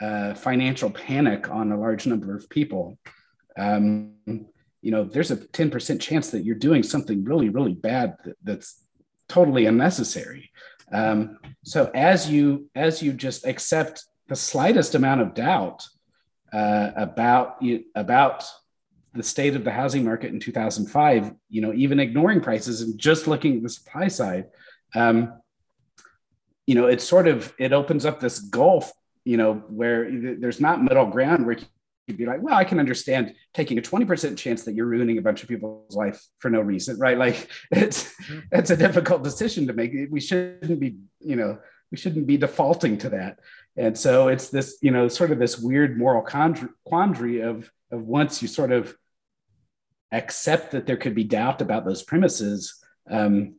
uh, 0.00 0.34
financial 0.34 0.90
panic 0.90 1.50
on 1.50 1.72
a 1.72 1.78
large 1.78 2.06
number 2.06 2.34
of 2.36 2.48
people, 2.48 2.98
um, 3.56 4.12
you 4.26 4.90
know, 4.90 5.04
there's 5.04 5.30
a 5.30 5.36
10% 5.36 6.00
chance 6.00 6.30
that 6.30 6.44
you're 6.44 6.56
doing 6.56 6.82
something 6.82 7.24
really, 7.24 7.48
really 7.48 7.74
bad 7.74 8.16
that, 8.24 8.36
that's 8.42 8.82
totally 9.28 9.66
unnecessary. 9.66 10.50
Um, 10.92 11.38
so 11.64 11.90
as 11.94 12.30
you 12.30 12.68
as 12.74 13.02
you 13.02 13.12
just 13.12 13.46
accept 13.46 14.04
the 14.28 14.36
slightest 14.36 14.94
amount 14.94 15.22
of 15.22 15.34
doubt 15.34 15.86
uh, 16.52 16.90
about 16.96 17.62
you 17.62 17.84
about 17.94 18.44
the 19.14 19.22
state 19.22 19.54
of 19.54 19.64
the 19.64 19.70
housing 19.70 20.04
market 20.04 20.32
in 20.32 20.40
2005, 20.40 21.32
you 21.50 21.60
know, 21.60 21.72
even 21.72 22.00
ignoring 22.00 22.40
prices 22.40 22.80
and 22.80 22.98
just 22.98 23.26
looking 23.26 23.56
at 23.56 23.62
the 23.62 23.68
supply 23.68 24.08
side, 24.08 24.46
um, 24.94 25.34
you 26.66 26.74
know, 26.74 26.86
it's 26.86 27.04
sort 27.04 27.28
of 27.28 27.52
it 27.58 27.72
opens 27.72 28.06
up 28.06 28.20
this 28.20 28.38
gulf, 28.38 28.92
you 29.24 29.36
know, 29.36 29.54
where 29.68 30.08
there's 30.10 30.60
not 30.60 30.82
middle 30.82 31.06
ground 31.06 31.44
where 31.44 31.58
you'd 32.06 32.16
be 32.16 32.26
like, 32.26 32.42
well, 32.42 32.54
I 32.54 32.64
can 32.64 32.78
understand 32.78 33.34
taking 33.54 33.78
a 33.78 33.82
20% 33.82 34.36
chance 34.36 34.64
that 34.64 34.74
you're 34.74 34.86
ruining 34.86 35.18
a 35.18 35.22
bunch 35.22 35.42
of 35.42 35.48
people's 35.48 35.94
life 35.96 36.24
for 36.38 36.50
no 36.50 36.60
reason, 36.60 36.98
right? 36.98 37.18
Like 37.18 37.48
it's 37.70 38.04
mm-hmm. 38.04 38.40
it's 38.52 38.70
a 38.70 38.76
difficult 38.76 39.22
decision 39.22 39.66
to 39.66 39.72
make. 39.72 39.92
We 40.10 40.20
shouldn't 40.20 40.80
be, 40.80 40.96
you 41.20 41.36
know, 41.36 41.58
we 41.90 41.98
shouldn't 41.98 42.26
be 42.26 42.36
defaulting 42.38 42.98
to 42.98 43.10
that. 43.10 43.40
And 43.76 43.96
so 43.96 44.28
it's 44.28 44.48
this, 44.48 44.78
you 44.82 44.90
know, 44.90 45.08
sort 45.08 45.30
of 45.30 45.38
this 45.38 45.58
weird 45.58 45.98
moral 45.98 46.26
quandary 46.84 47.40
of 47.40 47.70
of 47.90 48.02
once 48.06 48.40
you 48.40 48.48
sort 48.48 48.72
of 48.72 48.96
accept 50.12 50.70
that 50.72 50.86
there 50.86 50.96
could 50.96 51.14
be 51.14 51.24
doubt 51.24 51.60
about 51.60 51.84
those 51.84 52.02
premises, 52.02 52.84
um, 53.10 53.56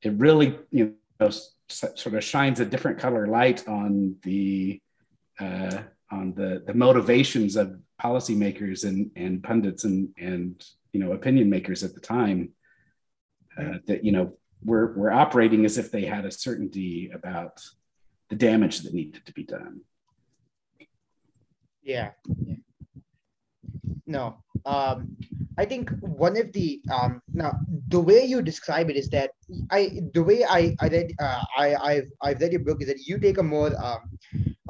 it 0.00 0.12
really 0.14 0.58
you 0.70 0.94
know 1.20 1.30
sort 1.68 2.14
of 2.14 2.24
shines 2.24 2.60
a 2.60 2.64
different 2.64 2.98
color 2.98 3.26
light 3.26 3.66
on 3.68 4.16
the 4.22 4.80
uh, 5.40 5.82
on 6.10 6.34
the 6.34 6.62
the 6.66 6.74
motivations 6.74 7.56
of 7.56 7.78
policymakers 8.00 8.84
and 8.84 9.10
and 9.16 9.42
pundits 9.42 9.84
and 9.84 10.08
and 10.18 10.64
you 10.92 11.00
know 11.00 11.12
opinion 11.12 11.50
makers 11.50 11.82
at 11.82 11.94
the 11.94 12.00
time 12.00 12.50
uh, 13.58 13.78
that 13.86 14.04
you 14.04 14.12
know 14.12 14.32
we're 14.64 14.92
we're 14.94 15.10
operating 15.10 15.64
as 15.64 15.78
if 15.78 15.90
they 15.90 16.04
had 16.04 16.24
a 16.24 16.30
certainty 16.30 17.10
about 17.12 17.60
the 18.28 18.36
damage 18.36 18.80
that 18.80 18.94
needed 18.94 19.24
to 19.26 19.32
be 19.32 19.44
done. 19.44 19.80
Yeah. 21.82 22.10
yeah. 22.46 22.54
No. 24.06 24.38
Um, 24.64 25.16
I 25.58 25.64
think 25.64 25.90
one 26.00 26.36
of 26.36 26.52
the 26.52 26.80
um, 26.90 27.20
now 27.32 27.58
the 27.88 28.00
way 28.00 28.24
you 28.24 28.42
describe 28.42 28.90
it 28.90 28.96
is 28.96 29.08
that 29.10 29.30
I 29.70 30.00
the 30.14 30.22
way 30.22 30.44
I 30.44 30.74
I 30.80 30.88
read 30.88 31.12
uh, 31.18 31.42
I 31.56 31.74
I've 31.74 32.08
I've 32.20 32.40
read 32.40 32.52
your 32.52 32.64
book 32.64 32.80
is 32.80 32.88
that 32.88 33.06
you 33.06 33.18
take 33.18 33.38
a 33.38 33.42
more 33.42 33.72
um, 33.82 34.18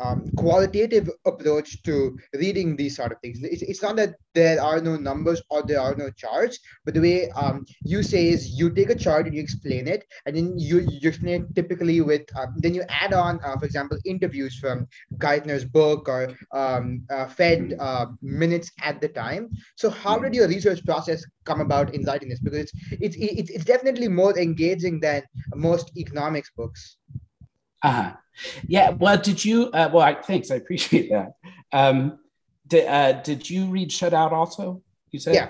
um, 0.03 0.19
qualitative 0.37 1.09
approach 1.31 1.83
to 1.83 1.95
reading 2.35 2.77
these 2.77 2.97
sort 2.97 3.13
of 3.13 3.19
things. 3.21 3.39
It's, 3.43 3.63
it's 3.63 3.83
not 3.83 3.97
that 3.97 4.15
there 4.35 4.61
are 4.63 4.81
no 4.81 4.97
numbers 4.97 5.43
or 5.51 5.63
there 5.63 5.81
are 5.81 5.95
no 5.95 6.11
charts, 6.11 6.59
but 6.85 6.95
the 6.95 7.01
way 7.01 7.31
um, 7.31 7.65
you 7.85 8.03
say 8.03 8.29
is 8.29 8.59
you 8.59 8.71
take 8.71 8.91
a 8.91 8.95
chart 9.05 9.27
and 9.27 9.35
you 9.37 9.43
explain 9.43 9.87
it, 9.87 10.05
and 10.27 10.37
then 10.37 10.59
you, 10.59 10.81
you 10.81 11.09
explain 11.09 11.43
it 11.43 11.55
typically 11.55 12.01
with, 12.01 12.23
um, 12.39 12.55
then 12.59 12.75
you 12.75 12.83
add 12.89 13.13
on, 13.13 13.41
uh, 13.45 13.57
for 13.59 13.67
example, 13.67 13.99
interviews 14.05 14.59
from 14.59 14.87
Geithner's 15.19 15.65
book 15.65 16.09
or 16.09 16.23
um, 16.53 17.03
uh, 17.11 17.27
Fed 17.27 17.77
uh, 17.79 18.07
minutes 18.21 18.73
at 18.83 19.01
the 19.01 19.09
time. 19.09 19.51
So 19.77 19.91
how 19.91 20.19
did 20.19 20.35
your 20.35 20.49
research 20.49 20.85
process 20.85 21.25
come 21.45 21.61
about 21.61 21.95
in 21.95 22.03
writing 22.05 22.29
this? 22.29 22.41
Because 22.41 22.59
it's, 22.59 22.73
it's, 22.93 23.17
it's, 23.17 23.51
it's 23.51 23.65
definitely 23.65 24.09
more 24.09 24.37
engaging 24.39 25.01
than 25.01 25.23
most 25.55 25.97
economics 25.97 26.51
books. 26.57 26.97
Uh-huh. 27.83 28.13
Yeah. 28.67 28.91
Well, 28.91 29.19
did 29.19 29.45
you? 29.45 29.71
Uh, 29.71 29.91
well, 29.93 30.03
I, 30.03 30.15
thanks. 30.15 30.51
I 30.51 30.57
appreciate 30.57 31.11
that. 31.11 31.35
Um, 31.73 32.19
did, 32.67 32.87
uh, 32.87 33.13
did 33.23 33.49
you 33.49 33.67
read 33.67 33.93
Shut 33.93 34.15
Out 34.15 34.33
also? 34.33 34.83
You 35.11 35.19
said. 35.19 35.35
Yeah. 35.35 35.49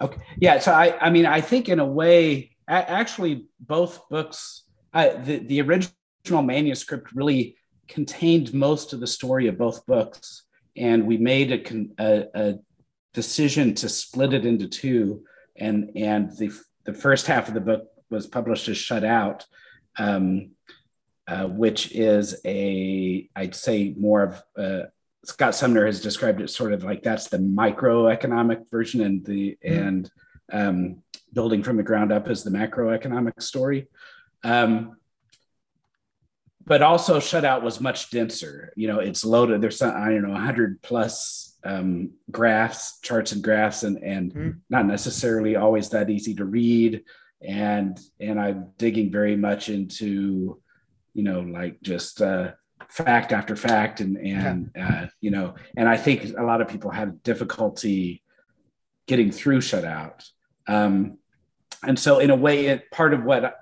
Okay. 0.00 0.20
Yeah. 0.38 0.58
So 0.58 0.72
I, 0.72 0.98
I 1.00 1.10
mean, 1.10 1.26
I 1.26 1.40
think 1.40 1.68
in 1.68 1.78
a 1.78 1.84
way, 1.84 2.50
actually, 2.68 3.46
both 3.58 4.08
books, 4.08 4.64
uh, 4.94 5.10
the 5.24 5.38
the 5.38 5.60
original 5.60 6.42
manuscript 6.42 7.12
really 7.12 7.56
contained 7.88 8.54
most 8.54 8.92
of 8.92 9.00
the 9.00 9.06
story 9.06 9.48
of 9.48 9.58
both 9.58 9.84
books, 9.86 10.44
and 10.76 11.06
we 11.06 11.16
made 11.16 11.52
a, 11.52 12.04
a, 12.04 12.26
a 12.34 12.54
decision 13.12 13.74
to 13.74 13.88
split 13.88 14.32
it 14.32 14.46
into 14.46 14.68
two, 14.68 15.24
and 15.56 15.90
and 15.96 16.30
the 16.38 16.50
the 16.84 16.94
first 16.94 17.26
half 17.26 17.48
of 17.48 17.54
the 17.54 17.60
book 17.60 17.88
was 18.10 18.26
published 18.26 18.68
as 18.68 18.76
Shut 18.76 19.04
Out. 19.04 19.46
Um, 19.98 20.52
uh, 21.30 21.46
which 21.46 21.92
is 21.92 22.40
a, 22.44 23.30
I'd 23.36 23.54
say 23.54 23.94
more 23.96 24.22
of, 24.24 24.42
uh, 24.58 24.88
Scott 25.24 25.54
Sumner 25.54 25.86
has 25.86 26.00
described 26.00 26.40
it 26.40 26.50
sort 26.50 26.72
of 26.72 26.82
like 26.82 27.02
that's 27.02 27.28
the 27.28 27.38
microeconomic 27.38 28.68
version 28.68 29.00
and 29.02 29.24
the, 29.24 29.56
mm. 29.64 29.88
and 29.88 30.10
um, 30.52 31.02
building 31.32 31.62
from 31.62 31.76
the 31.76 31.84
ground 31.84 32.10
up 32.10 32.28
is 32.28 32.42
the 32.42 32.50
macroeconomic 32.50 33.40
story. 33.40 33.86
Um, 34.42 34.96
but 36.66 36.82
also 36.82 37.20
Shut 37.20 37.44
Out 37.44 37.62
was 37.62 37.80
much 37.80 38.10
denser. 38.10 38.72
You 38.74 38.88
know, 38.88 38.98
it's 38.98 39.24
loaded. 39.24 39.60
There's 39.60 39.78
some, 39.78 39.94
I 39.96 40.10
don't 40.10 40.22
know, 40.22 40.30
100 40.30 40.82
plus 40.82 41.56
um, 41.62 42.10
graphs, 42.30 42.98
charts 43.00 43.32
and 43.32 43.42
graphs, 43.42 43.84
and 43.84 44.02
and 44.02 44.34
mm. 44.34 44.60
not 44.68 44.86
necessarily 44.86 45.56
always 45.56 45.90
that 45.90 46.10
easy 46.10 46.34
to 46.34 46.44
read. 46.44 47.04
And 47.40 47.98
and 48.18 48.40
I'm 48.40 48.70
digging 48.78 49.12
very 49.12 49.36
much 49.36 49.68
into 49.68 50.60
you 51.20 51.24
know, 51.24 51.40
like 51.40 51.82
just 51.82 52.22
uh, 52.22 52.52
fact 52.88 53.30
after 53.30 53.54
fact, 53.54 54.00
and 54.00 54.16
and 54.16 54.70
uh, 54.74 55.06
you 55.20 55.30
know, 55.30 55.54
and 55.76 55.86
I 55.86 55.98
think 55.98 56.34
a 56.34 56.42
lot 56.42 56.62
of 56.62 56.68
people 56.68 56.90
had 56.90 57.22
difficulty 57.22 58.22
getting 59.06 59.30
through 59.30 59.60
Shut 59.60 59.84
Out. 59.84 60.24
Um, 60.66 61.18
and 61.82 61.98
so, 61.98 62.20
in 62.20 62.30
a 62.30 62.34
way, 62.34 62.68
it 62.68 62.90
part 62.90 63.12
of 63.12 63.22
what 63.22 63.54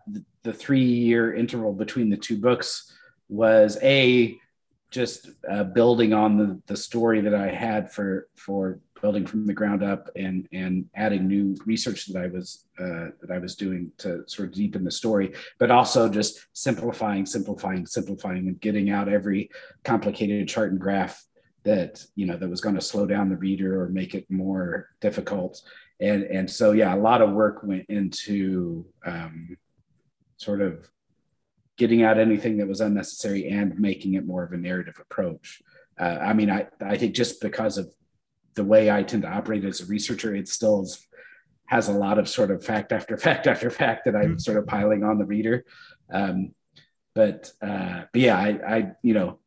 the 0.44 0.52
three 0.52 0.84
year 0.84 1.34
interval 1.34 1.72
between 1.72 2.10
the 2.10 2.16
two 2.16 2.38
books 2.38 2.94
was 3.28 3.76
a 3.82 4.38
just 4.92 5.28
uh, 5.50 5.64
building 5.64 6.12
on 6.12 6.38
the, 6.38 6.62
the 6.68 6.76
story 6.76 7.22
that 7.22 7.34
I 7.34 7.48
had 7.48 7.90
for 7.90 8.28
for 8.36 8.78
building 9.00 9.26
from 9.26 9.46
the 9.46 9.52
ground 9.52 9.82
up 9.82 10.08
and 10.16 10.48
and 10.52 10.86
adding 10.94 11.26
new 11.26 11.56
research 11.66 12.06
that 12.06 12.22
I 12.22 12.26
was 12.26 12.66
uh, 12.78 13.10
that 13.20 13.30
I 13.30 13.38
was 13.38 13.56
doing 13.56 13.92
to 13.98 14.24
sort 14.26 14.48
of 14.48 14.54
deepen 14.54 14.84
the 14.84 14.90
story, 14.90 15.34
but 15.58 15.70
also 15.70 16.08
just 16.08 16.46
simplifying, 16.52 17.26
simplifying, 17.26 17.86
simplifying, 17.86 18.48
and 18.48 18.60
getting 18.60 18.90
out 18.90 19.08
every 19.08 19.50
complicated 19.84 20.48
chart 20.48 20.70
and 20.70 20.80
graph 20.80 21.24
that 21.64 22.04
you 22.14 22.26
know 22.26 22.36
that 22.36 22.48
was 22.48 22.60
going 22.60 22.74
to 22.74 22.80
slow 22.80 23.06
down 23.06 23.28
the 23.28 23.36
reader 23.36 23.82
or 23.82 23.88
make 23.88 24.14
it 24.14 24.30
more 24.30 24.88
difficult. 25.00 25.60
And 26.00 26.24
and 26.24 26.50
so 26.50 26.72
yeah, 26.72 26.94
a 26.94 26.96
lot 26.96 27.22
of 27.22 27.32
work 27.32 27.62
went 27.62 27.86
into 27.88 28.86
um, 29.04 29.56
sort 30.36 30.60
of 30.60 30.88
getting 31.76 32.02
out 32.02 32.18
anything 32.18 32.58
that 32.58 32.68
was 32.68 32.80
unnecessary 32.80 33.48
and 33.48 33.78
making 33.78 34.14
it 34.14 34.26
more 34.26 34.42
of 34.42 34.52
a 34.52 34.56
narrative 34.56 34.98
approach. 35.00 35.62
Uh, 35.98 36.18
I 36.20 36.32
mean, 36.32 36.50
I, 36.50 36.66
I 36.80 36.96
think 36.96 37.14
just 37.14 37.40
because 37.40 37.78
of 37.78 37.92
the 38.58 38.64
way 38.64 38.90
I 38.90 39.02
tend 39.02 39.22
to 39.22 39.30
operate 39.30 39.64
as 39.64 39.80
a 39.80 39.86
researcher, 39.86 40.34
it 40.34 40.48
still 40.48 40.82
is, 40.82 41.06
has 41.66 41.88
a 41.88 41.92
lot 41.92 42.18
of 42.18 42.28
sort 42.28 42.50
of 42.50 42.64
fact 42.64 42.92
after 42.92 43.16
fact 43.28 43.46
after 43.46 43.70
fact 43.70 44.04
that 44.04 44.16
I'm 44.16 44.22
mm-hmm. 44.22 44.38
sort 44.38 44.58
of 44.58 44.66
piling 44.66 45.04
on 45.04 45.18
the 45.18 45.24
reader. 45.24 45.64
Um, 46.12 46.54
but, 47.14 47.50
uh, 47.62 48.02
but 48.12 48.20
yeah, 48.20 48.36
I, 48.36 48.76
I, 48.76 48.90
you 49.02 49.14
know, 49.14 49.38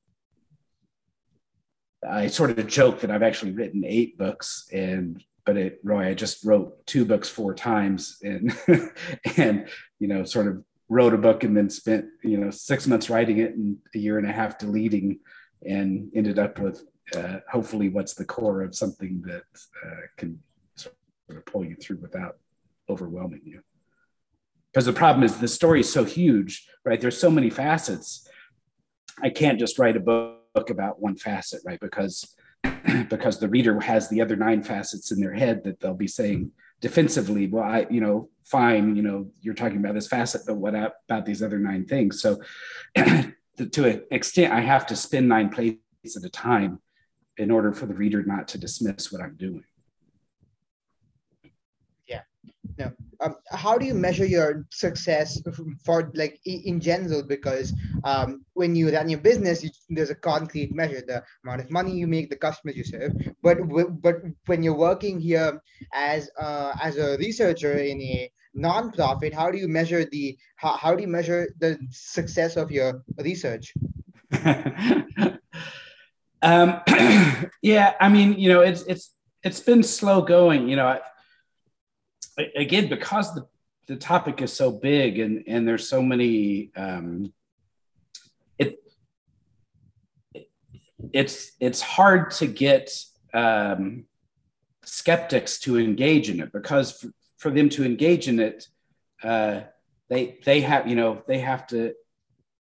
I 2.08 2.28
sort 2.28 2.58
of 2.58 2.68
joke 2.68 3.02
that 3.02 3.12
I've 3.12 3.22
actually 3.22 3.52
written 3.52 3.84
eight 3.86 4.18
books 4.18 4.68
and 4.74 5.24
but 5.46 5.58
it 5.58 5.80
Roy, 5.84 6.08
I 6.08 6.14
just 6.14 6.46
wrote 6.46 6.86
two 6.86 7.04
books 7.04 7.28
four 7.28 7.54
times 7.54 8.18
and 8.22 8.56
and 9.38 9.68
you 10.00 10.08
know, 10.08 10.24
sort 10.24 10.48
of 10.48 10.64
wrote 10.90 11.14
a 11.14 11.18
book 11.18 11.44
and 11.44 11.56
then 11.56 11.70
spent, 11.70 12.06
you 12.24 12.38
know, 12.38 12.52
six 12.52 12.86
months 12.86 13.10
writing 13.10 13.38
it 13.38 13.56
and 13.56 13.78
a 13.96 13.98
year 13.98 14.18
and 14.18 14.28
a 14.28 14.32
half 14.32 14.60
deleting 14.60 15.20
and 15.68 16.12
ended 16.16 16.38
up 16.38 16.60
with 16.60 16.84
uh, 17.16 17.40
hopefully 17.50 17.90
what's 17.90 18.14
the 18.14 18.26
core 18.26 18.62
of 18.62 18.76
something 18.76 19.22
that 19.26 19.44
uh, 19.86 20.02
can 20.18 20.40
sort 20.76 20.96
of 21.30 21.46
pull 21.46 21.66
you 21.66 21.76
through 21.76 21.98
without 21.98 22.38
overwhelming 22.90 23.42
you. 23.44 23.62
Because 24.72 24.86
the 24.86 24.94
problem 24.94 25.24
is 25.24 25.38
the 25.38 25.48
story 25.48 25.82
is 25.82 25.92
so 25.92 26.04
huge, 26.04 26.68
right? 26.86 27.00
There's 27.00 27.18
so 27.18 27.30
many 27.30 27.50
facets. 27.50 28.28
I 29.22 29.30
can't 29.30 29.60
just 29.60 29.78
write 29.78 29.98
a 29.98 30.00
book 30.00 30.70
about 30.70 31.02
one 31.02 31.16
facet, 31.16 31.62
right? 31.66 31.80
Because 31.80 32.36
because 33.10 33.40
the 33.40 33.50
reader 33.50 33.80
has 33.80 34.08
the 34.10 34.22
other 34.22 34.36
nine 34.36 34.64
facets 34.64 35.12
in 35.12 35.20
their 35.20 35.34
head 35.34 35.64
that 35.64 35.80
they'll 35.80 35.94
be 35.94 36.08
saying 36.08 36.52
defensively, 36.80 37.48
well, 37.48 37.64
I, 37.64 37.88
you 37.90 38.02
know, 38.02 38.30
fine, 38.44 38.96
you 38.96 39.02
know, 39.02 39.30
you're 39.42 39.54
talking 39.54 39.78
about 39.78 39.94
this 39.94 40.08
facet, 40.08 40.42
but 40.46 40.56
what 40.56 40.74
about 40.76 41.26
these 41.26 41.42
other 41.42 41.60
nine 41.60 41.86
things? 41.86 42.22
So 42.22 42.40
to 42.96 43.86
an 43.86 44.04
extent, 44.12 44.54
I 44.54 44.62
have 44.62 44.86
to 44.88 44.96
spin 44.96 45.28
nine 45.28 45.50
plates 45.50 46.18
at 46.18 46.24
a 46.24 46.30
time 46.30 46.80
in 47.38 47.52
order 47.52 47.72
for 47.72 47.86
the 47.86 47.94
reader 47.94 48.24
not 48.24 48.48
to 48.50 48.58
dismiss 48.58 49.12
what 49.12 49.22
I'm 49.22 49.36
doing. 49.36 49.64
Yeah. 52.08 52.22
Now, 52.78 52.92
um, 53.20 53.36
how 53.52 53.78
do 53.78 53.86
you 53.86 53.94
measure 53.94 54.26
your 54.26 54.66
success 54.72 55.42
for 55.86 56.12
like 56.16 56.40
in 56.46 56.80
general? 56.80 57.24
Because 57.24 57.74
um, 58.04 58.46
when 58.54 58.76
you 58.76 58.92
run 58.92 59.10
your 59.10 59.20
business, 59.20 59.64
you, 59.64 59.70
there's 59.90 60.10
a 60.10 60.16
concrete 60.16 60.74
measure: 60.74 61.02
the 61.06 61.24
amount 61.44 61.62
of 61.62 61.72
money 61.72 61.92
you 61.92 62.08
make, 62.08 62.30
the 62.30 62.36
customers 62.36 62.76
you 62.76 62.84
serve. 62.84 63.14
But 63.44 63.58
but 64.02 64.16
when 64.48 64.64
you're 64.64 64.78
working 64.78 65.20
here 65.20 65.62
as 65.94 66.30
uh, 66.40 66.74
as 66.82 66.98
a 66.98 67.18
researcher 67.18 67.78
in 67.78 68.02
a 68.02 68.32
nonprofit, 68.58 69.34
how 69.34 69.52
do 69.52 69.58
you 69.58 69.68
measure 69.68 70.06
the 70.06 70.38
how, 70.56 70.76
how 70.78 70.96
do 70.96 71.02
you 71.02 71.10
measure 71.10 71.54
the 71.60 71.78
success 71.92 72.58
of 72.58 72.72
your 72.72 73.04
research? 73.18 73.74
Um, 76.42 76.82
yeah, 77.62 77.94
I 78.00 78.10
mean, 78.10 78.34
you 78.34 78.50
know, 78.50 78.62
it's 78.62 78.84
it's 78.84 79.14
it's 79.44 79.60
been 79.60 79.84
slow 79.84 80.22
going. 80.22 80.68
You 80.68 80.76
know, 80.76 80.88
I, 80.88 81.00
again 82.56 82.90
because 82.90 83.34
the 83.34 83.48
the 83.88 83.96
topic 83.96 84.42
is 84.42 84.54
so 84.54 84.72
big 84.72 85.20
and 85.20 85.44
and 85.48 85.68
there's 85.68 85.88
so 85.88 86.02
many. 86.02 86.72
Um, 86.76 87.34
it, 88.58 88.80
it's 91.14 91.52
it's 91.60 91.82
hard 91.82 92.32
to 92.32 92.48
get 92.48 92.92
um, 93.34 94.06
skeptics 94.84 95.60
to 95.60 95.80
engage 95.80 96.30
in 96.30 96.40
it 96.42 96.52
because 96.52 96.92
for, 97.00 97.12
for 97.38 97.52
them 97.52 97.70
to 97.70 97.84
engage 97.84 98.28
in 98.28 98.40
it, 98.40 98.68
uh, 99.24 99.62
they 100.10 100.40
they 100.46 100.62
have 100.62 100.88
you 100.88 100.96
know 100.96 101.22
they 101.28 101.40
have 101.40 101.68
to 101.68 101.94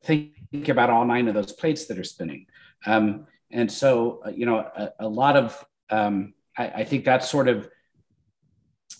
think 0.03 0.69
about 0.69 0.89
all 0.89 1.05
nine 1.05 1.27
of 1.27 1.33
those 1.33 1.51
plates 1.51 1.85
that 1.85 1.97
are 1.97 2.03
spinning. 2.03 2.45
Um, 2.85 3.25
and 3.51 3.71
so, 3.71 4.21
uh, 4.25 4.29
you 4.29 4.45
know, 4.45 4.57
a, 4.57 4.91
a 4.99 5.07
lot 5.07 5.37
of, 5.37 5.65
um, 5.89 6.33
I, 6.57 6.67
I, 6.67 6.83
think 6.83 7.05
that 7.05 7.23
sort 7.23 7.47
of 7.47 7.69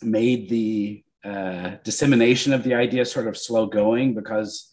made 0.02 0.50
the 0.50 1.04
uh, 1.24 1.78
dissemination 1.84 2.54
of 2.54 2.64
the 2.64 2.76
idea 2.76 3.06
sort 3.06 3.28
of 3.28 3.38
slow 3.38 3.66
going 3.66 4.14
because 4.14 4.72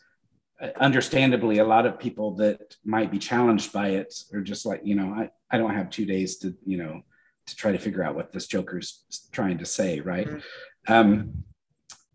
uh, 0.60 0.68
understandably 0.76 1.58
a 1.58 1.64
lot 1.64 1.86
of 1.86 1.98
people 1.98 2.34
that 2.36 2.76
might 2.84 3.10
be 3.10 3.18
challenged 3.18 3.72
by 3.72 3.88
it 3.88 4.14
are 4.34 4.42
just 4.42 4.66
like 4.66 4.82
you 4.84 4.94
know 4.94 5.14
I, 5.14 5.30
I 5.50 5.56
don't 5.56 5.74
have 5.74 5.88
two 5.88 6.04
days 6.04 6.36
to 6.38 6.54
you 6.66 6.76
know 6.76 7.00
to 7.46 7.56
try 7.56 7.72
to 7.72 7.78
figure 7.78 8.04
out 8.04 8.14
what 8.14 8.32
this 8.32 8.46
joker's 8.46 9.02
trying 9.32 9.58
to 9.58 9.64
say 9.64 10.00
right 10.00 10.28
mm-hmm. 10.28 10.92
um, 10.92 11.44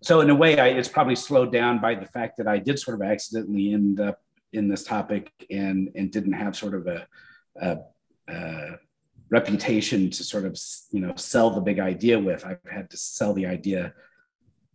so 0.02 0.22
in 0.22 0.30
a 0.30 0.36
way 0.36 0.60
I, 0.60 0.68
it's 0.68 0.88
probably 0.88 1.16
slowed 1.16 1.52
down 1.52 1.82
by 1.82 1.96
the 1.96 2.06
fact 2.06 2.38
that 2.38 2.48
i 2.48 2.60
did 2.60 2.78
sort 2.78 3.02
of 3.02 3.08
accidentally 3.08 3.74
end 3.74 4.00
up 4.00 4.22
in 4.54 4.68
this 4.68 4.84
topic 4.84 5.32
and 5.50 5.90
and 5.96 6.12
didn't 6.12 6.34
have 6.34 6.56
sort 6.56 6.76
of 6.76 6.86
a 6.86 7.08
a, 7.62 7.78
a 8.28 8.80
reputation 9.30 10.10
to 10.10 10.24
sort 10.24 10.46
of 10.46 10.58
you 10.92 11.02
know 11.02 11.14
sell 11.16 11.50
the 11.50 11.62
big 11.62 11.80
idea 11.80 12.20
with. 12.20 12.46
I've 12.46 12.60
had 12.70 12.90
to 12.92 12.98
sell 12.98 13.34
the 13.34 13.46
idea 13.46 13.94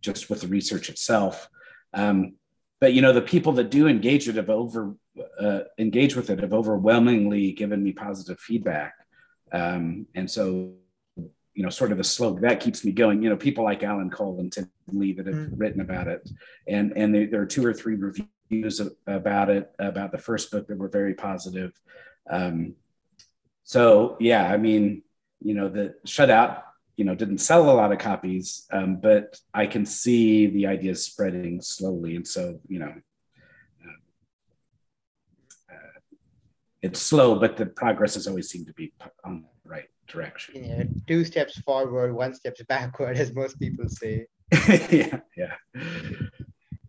just 0.01 0.29
with 0.29 0.41
the 0.41 0.47
research 0.47 0.89
itself. 0.89 1.49
Um, 1.93 2.35
but 2.79 2.93
you 2.93 3.01
know 3.01 3.13
the 3.13 3.21
people 3.21 3.53
that 3.53 3.69
do 3.69 3.87
engage 3.87 4.27
it 4.27 4.35
have 4.35 4.49
over 4.49 4.95
uh, 5.39 5.61
engaged 5.77 6.15
with 6.15 6.29
it 6.29 6.39
have 6.39 6.53
overwhelmingly 6.53 7.51
given 7.51 7.83
me 7.83 7.91
positive 7.91 8.39
feedback. 8.39 8.93
Um, 9.51 10.07
and 10.15 10.29
so, 10.29 10.73
you 11.15 11.63
know, 11.63 11.69
sort 11.69 11.91
of 11.91 11.97
the 11.97 12.03
slope 12.03 12.41
that 12.41 12.59
keeps 12.59 12.83
me 12.83 12.91
going. 12.91 13.21
You 13.21 13.29
know, 13.29 13.37
people 13.37 13.63
like 13.63 13.83
Alan 13.83 14.09
Cole 14.09 14.39
and 14.39 14.51
Tim 14.51 14.71
Lee 14.87 15.13
that 15.13 15.27
have 15.27 15.35
mm. 15.35 15.53
written 15.55 15.81
about 15.81 16.07
it, 16.07 16.27
and 16.67 16.93
and 16.95 17.13
there, 17.13 17.27
there, 17.27 17.41
are 17.41 17.45
two 17.45 17.65
or 17.65 17.73
three 17.73 17.95
reviews 17.95 18.81
about 19.05 19.49
it 19.49 19.71
about 19.77 20.11
the 20.11 20.17
first 20.17 20.51
book 20.51 20.67
that 20.67 20.77
were 20.77 20.89
very 20.89 21.13
positive. 21.13 21.71
Um, 22.29 22.75
so 23.63 24.17
yeah, 24.19 24.51
I 24.51 24.57
mean, 24.57 25.03
you 25.41 25.53
know, 25.53 25.69
the 25.69 25.95
Shut 26.05 26.29
Out, 26.29 26.63
you 26.95 27.05
know, 27.05 27.15
didn't 27.15 27.39
sell 27.39 27.69
a 27.69 27.73
lot 27.73 27.91
of 27.91 27.97
copies, 27.97 28.65
um, 28.71 28.97
but 28.97 29.39
I 29.53 29.65
can 29.65 29.85
see 29.85 30.47
the 30.47 30.67
ideas 30.67 31.05
spreading 31.05 31.61
slowly, 31.61 32.15
and 32.15 32.27
so 32.27 32.59
you 32.67 32.79
know, 32.79 32.93
it's 36.83 37.01
slow, 37.01 37.39
but 37.39 37.55
the 37.55 37.65
progress 37.65 38.15
has 38.15 38.27
always 38.27 38.49
seemed 38.49 38.67
to 38.67 38.73
be 38.73 38.93
on 39.23 39.41
the 39.41 39.69
right 39.69 39.87
direction. 40.07 40.63
Yeah, 40.63 40.83
two 41.07 41.23
steps 41.23 41.57
forward, 41.61 42.13
one 42.13 42.33
steps 42.33 42.61
backward, 42.67 43.17
as 43.17 43.33
most 43.33 43.57
people 43.57 43.87
say. 43.87 44.27
yeah, 44.91 45.21
yeah. 45.37 45.55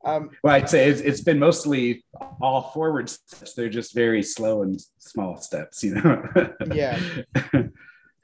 Um, 0.05 0.31
well, 0.43 0.55
I'd 0.55 0.69
say 0.69 0.89
it's, 0.91 1.01
it's 1.01 1.23
been 1.23 1.39
mostly 1.39 2.05
all 2.41 2.71
forward 2.73 3.09
steps. 3.09 3.55
They're 3.55 3.71
just 3.71 3.95
very 3.95 4.23
slow 4.23 4.63
and 4.63 4.81
small 4.99 5.37
steps, 5.37 5.83
you 5.83 5.95
know. 5.95 6.29
yeah. 6.75 6.99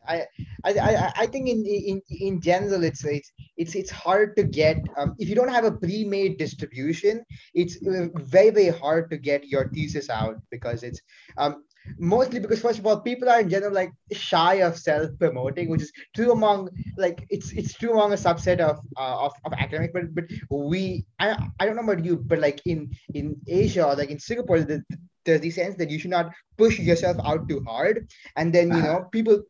I, 0.06 0.26
I, 0.64 1.12
I 1.16 1.26
think 1.26 1.48
in, 1.48 1.64
in 1.64 2.02
in 2.08 2.40
general 2.40 2.82
it's 2.84 3.04
it's 3.04 3.32
it's 3.56 3.74
it's 3.74 3.90
hard 3.90 4.36
to 4.36 4.42
get 4.42 4.78
um, 4.96 5.14
if 5.18 5.28
you 5.28 5.34
don't 5.34 5.48
have 5.48 5.64
a 5.64 5.72
pre-made 5.72 6.36
distribution 6.36 7.22
it's 7.54 7.76
uh, 7.86 8.08
very 8.14 8.50
very 8.50 8.70
hard 8.70 9.10
to 9.10 9.16
get 9.16 9.46
your 9.46 9.68
thesis 9.68 10.10
out 10.10 10.36
because 10.50 10.82
it's 10.82 11.00
um, 11.36 11.64
mostly 11.98 12.40
because 12.40 12.60
first 12.60 12.78
of 12.78 12.86
all 12.86 13.00
people 13.00 13.28
are 13.28 13.40
in 13.40 13.48
general 13.48 13.72
like 13.72 13.92
shy 14.12 14.54
of 14.54 14.76
self-promoting 14.76 15.68
which 15.68 15.82
is 15.82 15.92
true 16.14 16.32
among 16.32 16.68
like 16.96 17.26
it's 17.30 17.52
it's 17.52 17.74
true 17.74 17.92
among 17.92 18.12
a 18.12 18.16
subset 18.16 18.60
of 18.60 18.78
uh, 18.96 19.24
of, 19.26 19.32
of 19.44 19.52
academic 19.54 19.92
but 19.92 20.14
but 20.14 20.24
we 20.50 21.04
I, 21.18 21.36
I 21.58 21.66
don't 21.66 21.76
know 21.76 21.82
about 21.82 22.04
you 22.04 22.16
but 22.16 22.38
like 22.38 22.60
in 22.66 22.90
in 23.14 23.36
asia 23.48 23.86
or 23.86 23.94
like 23.96 24.10
in 24.10 24.18
singapore 24.18 24.60
the, 24.60 24.84
there's 25.24 25.40
the 25.40 25.50
sense 25.50 25.76
that 25.76 25.90
you 25.90 25.98
should 25.98 26.10
not 26.10 26.32
push 26.56 26.78
yourself 26.78 27.16
out 27.24 27.48
too 27.48 27.62
hard. 27.66 28.10
And 28.36 28.52
then 28.52 28.68
you 28.68 28.82
know 28.82 29.08
people 29.12 29.42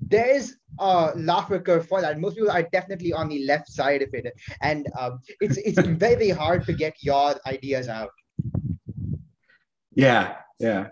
there's 0.00 0.56
a 0.78 1.12
laughter 1.16 1.60
curve 1.60 1.86
for 1.86 2.00
that. 2.00 2.18
Most 2.18 2.36
people 2.36 2.50
are 2.50 2.62
definitely 2.62 3.12
on 3.12 3.28
the 3.28 3.44
left 3.44 3.68
side 3.70 4.02
of 4.02 4.10
it. 4.12 4.32
And 4.60 4.86
um, 4.98 5.20
it's 5.40 5.56
it's 5.58 5.78
very 6.04 6.16
very 6.16 6.30
hard 6.30 6.64
to 6.66 6.72
get 6.72 7.02
your 7.02 7.34
ideas 7.46 7.88
out. 7.88 8.10
Yeah 9.94 10.36
yeah 10.58 10.88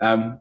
um, 0.00 0.40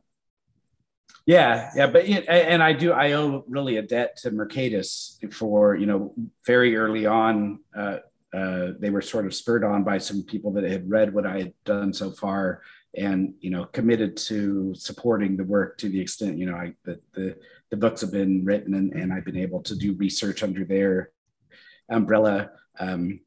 yeah, 1.26 1.70
yeah, 1.76 1.88
but 1.88 2.06
and 2.06 2.64
I 2.64 2.74
do 2.74 2.92
I 2.92 3.12
owe 3.12 3.44
really 3.48 3.78
a 3.78 3.84
debt 3.84 4.18
to 4.18 4.32
Mercatus 4.32 5.18
for 5.34 5.76
you 5.76 5.86
know 5.86 6.14
very 6.46 6.76
early 6.76 7.06
on. 7.06 7.60
Uh, 7.76 7.98
uh, 8.34 8.72
they 8.80 8.90
were 8.90 9.02
sort 9.02 9.26
of 9.26 9.34
spurred 9.34 9.64
on 9.64 9.84
by 9.84 9.98
some 9.98 10.24
people 10.24 10.52
that 10.54 10.64
had 10.64 10.90
read 10.90 11.14
what 11.14 11.26
I 11.26 11.38
had 11.40 11.54
done 11.66 11.94
so 11.94 12.12
far 12.12 12.62
and 12.96 13.36
you 13.40 13.52
know 13.52 13.66
committed 13.66 14.18
to 14.18 14.74
supporting 14.76 15.38
the 15.38 15.44
work 15.44 15.78
to 15.78 15.90
the 15.90 16.02
extent 16.02 16.40
you 16.40 16.48
know 16.48 16.56
I 16.56 16.74
the 16.84 17.00
the, 17.14 17.36
the 17.70 17.78
books 17.78 18.02
have 18.02 18.12
been 18.12 18.44
written 18.44 18.74
and, 18.74 18.94
and 18.94 19.14
I've 19.14 19.26
been 19.26 19.38
able 19.38 19.62
to 19.64 19.76
do 19.76 19.94
research 19.94 20.42
under 20.42 20.66
their 20.66 21.12
umbrella. 21.90 22.52
Um, 22.80 23.20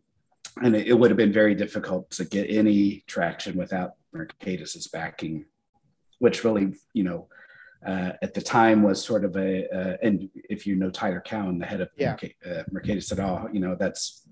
and 0.63 0.75
it, 0.75 0.89
it 0.89 0.95
would 0.95 1.11
have 1.11 1.17
been 1.17 1.33
very 1.33 1.55
difficult 1.55 2.11
to 2.13 2.25
get 2.25 2.51
any 2.51 3.05
traction 3.07 3.57
without 3.57 3.93
Mercatus's 4.15 4.89
backing 4.89 5.47
which 6.23 6.45
really, 6.45 6.73
you 6.93 7.03
know, 7.03 7.27
uh, 7.85 8.13
at 8.23 8.33
the 8.33 8.41
time 8.41 8.81
was 8.85 9.05
sort 9.05 9.25
of 9.25 9.37
a, 9.37 9.69
uh, 9.77 9.97
and 10.03 10.31
if 10.49 10.69
you 10.69 10.77
know 10.77 10.89
Tyler 10.89 11.21
Cowen, 11.21 11.59
the 11.59 11.67
head 11.67 11.81
of 11.81 11.91
yeah. 11.97 12.17
uh, 12.47 12.63
Mercatus 12.73 13.11
at 13.11 13.19
all, 13.19 13.49
you 13.53 13.59
know, 13.59 13.75
that's, 13.75 14.23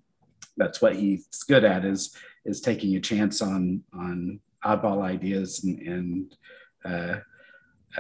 that's 0.57 0.80
what 0.80 0.95
he's 0.95 1.26
good 1.49 1.64
at 1.64 1.84
is, 1.84 2.14
is 2.45 2.61
taking 2.61 2.95
a 2.95 3.01
chance 3.01 3.43
on, 3.43 3.82
on 3.93 4.38
oddball 4.64 5.03
ideas 5.03 5.64
and, 5.64 5.80
and 5.80 6.36
uh, 6.84 7.16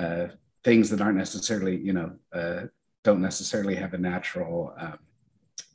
uh, 0.00 0.28
things 0.62 0.88
that 0.90 1.00
aren't 1.00 1.18
necessarily, 1.18 1.76
you 1.76 1.92
know, 1.92 2.12
uh, 2.32 2.66
don't 3.02 3.20
necessarily 3.20 3.74
have 3.74 3.92
a 3.92 3.98
natural 3.98 4.72
um, 4.78 4.98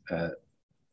uh, 0.09 0.30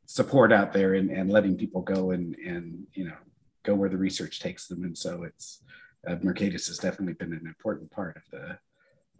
support 0.06 0.52
out 0.52 0.72
there 0.72 0.94
and, 0.94 1.08
and 1.08 1.30
letting 1.30 1.56
people 1.56 1.82
go 1.82 2.10
and, 2.10 2.34
and, 2.44 2.84
you 2.94 3.04
know, 3.04 3.18
go 3.62 3.76
where 3.76 3.90
the 3.90 3.96
research 3.96 4.40
takes 4.40 4.66
them. 4.66 4.82
And 4.82 4.98
so 4.98 5.22
it's, 5.22 5.62
uh, 6.06 6.16
Mercatus 6.16 6.68
has 6.68 6.78
definitely 6.78 7.14
been 7.14 7.32
an 7.32 7.46
important 7.46 7.90
part 7.90 8.16
of 8.16 8.22
the 8.30 8.58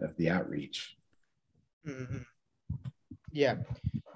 of 0.05 0.16
the 0.16 0.30
outreach. 0.30 0.97
Mm-hmm. 1.87 2.18
Yeah, 3.33 3.57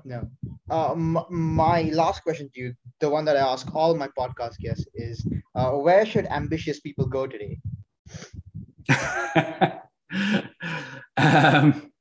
no. 0.05 0.29
Um, 0.71 1.25
my 1.31 1.83
last 1.83 2.23
question 2.23 2.51
to 2.55 2.61
you, 2.61 2.75
the 3.01 3.09
one 3.09 3.25
that 3.25 3.37
I 3.37 3.41
ask 3.41 3.75
all 3.75 3.95
my 3.95 4.09
podcast 4.19 4.59
guests, 4.59 4.87
is 4.95 5.27
uh, 5.55 5.71
where 5.73 6.05
should 6.05 6.27
ambitious 6.27 6.81
people 6.81 7.07
go 7.07 7.27
today? 7.27 7.59
um, 11.17 11.93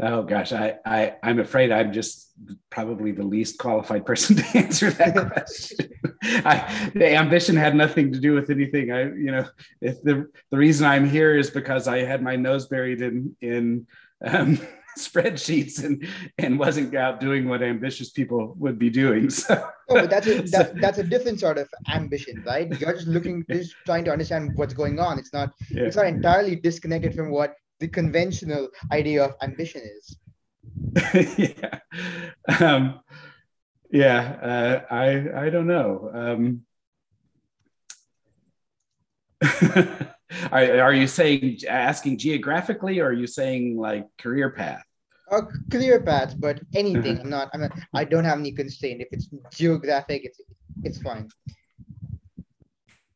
oh 0.00 0.22
gosh, 0.22 0.52
I, 0.52 0.76
I 0.84 1.14
I'm 1.22 1.40
afraid 1.40 1.72
I'm 1.72 1.92
just 1.92 2.32
probably 2.70 3.12
the 3.12 3.22
least 3.22 3.58
qualified 3.58 4.04
person 4.04 4.36
to 4.36 4.58
answer 4.58 4.90
that 4.90 5.14
question. 5.32 5.90
I, 6.22 6.90
the 6.94 7.14
ambition 7.14 7.56
had 7.56 7.74
nothing 7.74 8.12
to 8.12 8.18
do 8.18 8.34
with 8.34 8.50
anything. 8.50 8.90
I, 8.90 9.02
you 9.04 9.30
know, 9.30 9.46
if 9.80 10.02
the 10.02 10.28
the 10.50 10.56
reason 10.56 10.86
I'm 10.86 11.08
here 11.08 11.36
is 11.36 11.50
because 11.50 11.88
I 11.88 11.98
had 11.98 12.22
my 12.22 12.36
nose 12.36 12.66
buried 12.66 13.02
in 13.02 13.36
in 13.40 13.86
um, 14.24 14.58
spreadsheets 14.98 15.84
and 15.84 16.06
and 16.38 16.58
wasn't 16.58 16.94
out 16.94 17.20
doing 17.20 17.48
what 17.48 17.62
ambitious 17.62 18.10
people 18.10 18.54
would 18.58 18.78
be 18.78 18.90
doing. 18.90 19.30
So, 19.30 19.54
oh, 19.90 19.94
but 20.00 20.10
that's 20.10 20.26
a, 20.26 20.42
that, 20.42 20.48
so, 20.48 20.72
that's 20.80 20.98
a 20.98 21.04
different 21.04 21.40
sort 21.40 21.58
of 21.58 21.68
ambition, 21.92 22.42
right? 22.46 22.68
You're 22.80 22.94
just 22.94 23.06
looking, 23.06 23.44
just 23.50 23.74
trying 23.84 24.04
to 24.06 24.12
understand 24.12 24.52
what's 24.56 24.74
going 24.74 24.98
on. 24.98 25.18
It's 25.18 25.32
not 25.32 25.50
yeah. 25.70 25.84
it's 25.84 25.96
not 25.96 26.06
entirely 26.06 26.56
disconnected 26.56 27.14
from 27.14 27.30
what 27.30 27.54
the 27.80 27.88
conventional 27.88 28.68
idea 28.92 29.24
of 29.24 29.34
ambition 29.42 29.82
is. 29.82 30.16
yeah. 31.38 31.78
Um, 32.60 33.00
yeah, 33.90 34.20
uh, 34.42 34.94
I 34.94 35.46
I 35.46 35.50
don't 35.50 35.66
know. 35.66 36.10
Um, 36.12 36.62
are, 40.50 40.80
are 40.80 40.92
you 40.92 41.06
saying 41.06 41.60
asking 41.68 42.18
geographically, 42.18 42.98
or 43.00 43.06
are 43.06 43.12
you 43.12 43.26
saying 43.26 43.76
like 43.76 44.06
career 44.18 44.50
path? 44.50 44.82
A 45.30 45.42
career 45.70 46.00
path, 46.02 46.34
but 46.38 46.60
anything. 46.74 47.20
I'm 47.20 47.30
not. 47.30 47.50
I'm 47.54 47.60
not. 47.62 47.72
I 47.94 48.04
don't 48.04 48.24
have 48.24 48.38
any 48.38 48.52
constraint. 48.52 49.00
If 49.00 49.08
it's 49.12 49.28
geographic, 49.52 50.24
it's 50.24 50.40
it's 50.82 51.00
fine. 51.00 51.28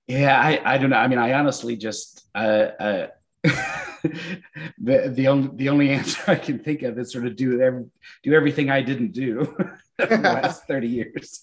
Yeah, 0.06 0.40
I 0.40 0.74
I 0.74 0.78
don't 0.78 0.90
know. 0.90 0.96
I 0.96 1.08
mean, 1.08 1.18
I 1.18 1.32
honestly 1.34 1.76
just 1.76 2.28
uh, 2.34 2.70
uh 2.78 3.06
the 4.78 5.12
the 5.14 5.28
only 5.28 5.50
the 5.54 5.68
only 5.68 5.90
answer 5.90 6.22
I 6.26 6.36
can 6.36 6.58
think 6.58 6.82
of 6.82 6.98
is 6.98 7.12
sort 7.12 7.26
of 7.26 7.36
do 7.36 7.60
every, 7.60 7.84
do 8.22 8.34
everything 8.34 8.70
I 8.70 8.82
didn't 8.82 9.12
do 9.12 9.44
for 9.98 10.06
the 10.06 10.18
last 10.18 10.64
thirty 10.68 10.88
years. 10.88 11.42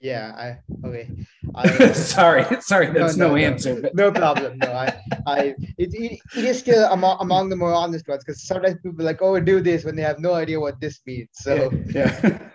yeah, 0.00 0.32
I 0.36 0.58
okay. 0.86 1.10
I, 1.54 1.92
sorry, 1.92 2.44
sorry, 2.60 2.86
that's 2.90 3.16
no, 3.16 3.28
no, 3.28 3.34
no 3.34 3.36
answer. 3.36 3.80
But... 3.80 3.94
no 3.94 4.10
problem. 4.12 4.58
No, 4.58 4.72
I, 4.72 5.00
I, 5.26 5.38
it, 5.78 5.94
it, 5.94 6.20
it 6.36 6.44
is 6.44 6.58
still 6.58 6.90
among, 6.92 7.18
among 7.20 7.48
the 7.48 7.56
more 7.56 7.72
honest 7.72 8.08
ones 8.08 8.24
because 8.24 8.42
sometimes 8.42 8.80
people 8.82 9.04
like, 9.04 9.22
oh, 9.22 9.38
do 9.40 9.60
this 9.60 9.84
when 9.84 9.96
they 9.96 10.02
have 10.02 10.18
no 10.18 10.34
idea 10.34 10.60
what 10.60 10.80
this 10.80 11.00
means. 11.06 11.30
So 11.32 11.70
yeah. 11.86 12.48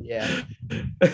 yeah. 0.00 0.42
yeah 1.00 1.10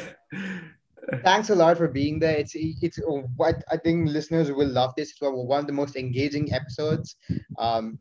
thanks 1.25 1.51
a 1.51 1.55
lot 1.55 1.77
for 1.77 1.89
being 1.89 2.19
there. 2.19 2.37
It's 2.37 2.53
it's 2.55 2.99
what 3.37 3.63
I 3.71 3.77
think 3.77 4.09
listeners 4.09 4.51
will 4.51 4.69
love 4.69 4.95
this. 4.97 5.11
It's 5.11 5.21
one 5.21 5.61
of 5.61 5.67
the 5.67 5.73
most 5.73 5.97
engaging 5.97 6.53
episodes. 6.53 7.17
Um, 7.59 7.99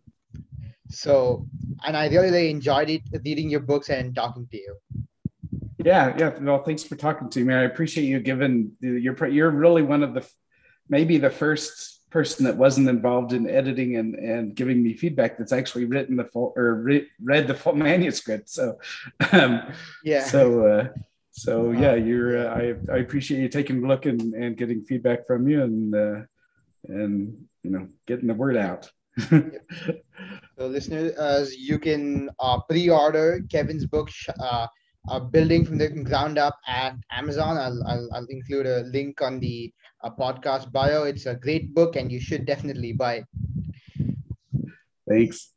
so, 0.89 1.47
and 1.86 1.95
I 1.95 2.07
really, 2.07 2.32
really 2.32 2.49
enjoyed 2.49 2.89
it 2.89 3.01
reading 3.24 3.49
your 3.49 3.62
books 3.62 3.89
and 3.89 4.14
talking 4.14 4.47
to 4.51 4.57
you. 4.57 4.76
Yeah, 5.84 6.16
yeah. 6.18 6.38
Well, 6.39 6.64
thanks 6.64 6.84
for 6.84 6.95
talking 6.95 7.30
to 7.30 7.43
me. 7.43 7.53
I 7.53 7.64
appreciate 7.64 8.05
you 8.05 8.20
giving 8.20 8.74
you're 8.82 9.28
you're 9.28 9.51
really 9.51 9.82
one 9.82 10.03
of 10.03 10.14
the 10.14 10.28
maybe 10.89 11.18
the 11.18 11.30
first 11.30 12.09
person 12.12 12.45
that 12.45 12.57
wasn't 12.57 12.89
involved 12.89 13.32
in 13.32 13.49
editing 13.49 13.95
and, 13.95 14.16
and 14.16 14.53
giving 14.53 14.84
me 14.84 14.93
feedback 14.93 15.38
that's 15.38 15.53
actually 15.53 15.86
written 15.86 16.18
the 16.18 16.26
full 16.26 16.51
or 16.57 16.76
re, 16.76 17.07
read 17.24 17.47
the 17.47 17.55
full 17.55 17.74
manuscript. 17.89 18.49
So, 18.49 18.80
um, 19.32 19.74
yeah. 20.03 20.24
So. 20.24 20.66
Uh, 20.66 20.88
so 21.41 21.71
yeah, 21.71 21.95
you're. 21.95 22.37
Uh, 22.37 22.53
I 22.53 22.63
I 22.93 22.97
appreciate 22.97 23.41
you 23.41 23.49
taking 23.49 23.83
a 23.83 23.87
look 23.87 24.05
and, 24.05 24.21
and 24.33 24.55
getting 24.55 24.83
feedback 24.83 25.25
from 25.25 25.47
you 25.47 25.63
and 25.63 25.95
uh, 25.95 26.21
and 26.87 27.33
you 27.63 27.71
know 27.71 27.87
getting 28.05 28.27
the 28.27 28.35
word 28.35 28.57
out. 28.57 28.91
so 29.29 29.51
listeners, 30.59 31.17
uh, 31.17 31.45
you 31.57 31.79
can 31.79 32.29
uh, 32.39 32.59
pre-order 32.69 33.41
Kevin's 33.49 33.87
book, 33.87 34.09
uh, 34.39 34.67
uh, 35.09 35.19
building 35.19 35.65
from 35.65 35.79
the 35.79 35.89
ground 35.89 36.37
up 36.37 36.59
at 36.67 36.95
Amazon. 37.11 37.57
I'll, 37.57 37.81
I'll, 37.87 38.09
I'll 38.13 38.27
include 38.29 38.67
a 38.67 38.81
link 38.93 39.21
on 39.21 39.39
the 39.39 39.73
uh, 40.03 40.11
podcast 40.11 40.71
bio. 40.71 41.03
It's 41.03 41.25
a 41.25 41.35
great 41.35 41.73
book 41.73 41.95
and 41.95 42.11
you 42.11 42.19
should 42.19 42.45
definitely 42.45 42.93
buy 42.93 43.23
it. 43.23 43.25
Thanks. 45.09 45.53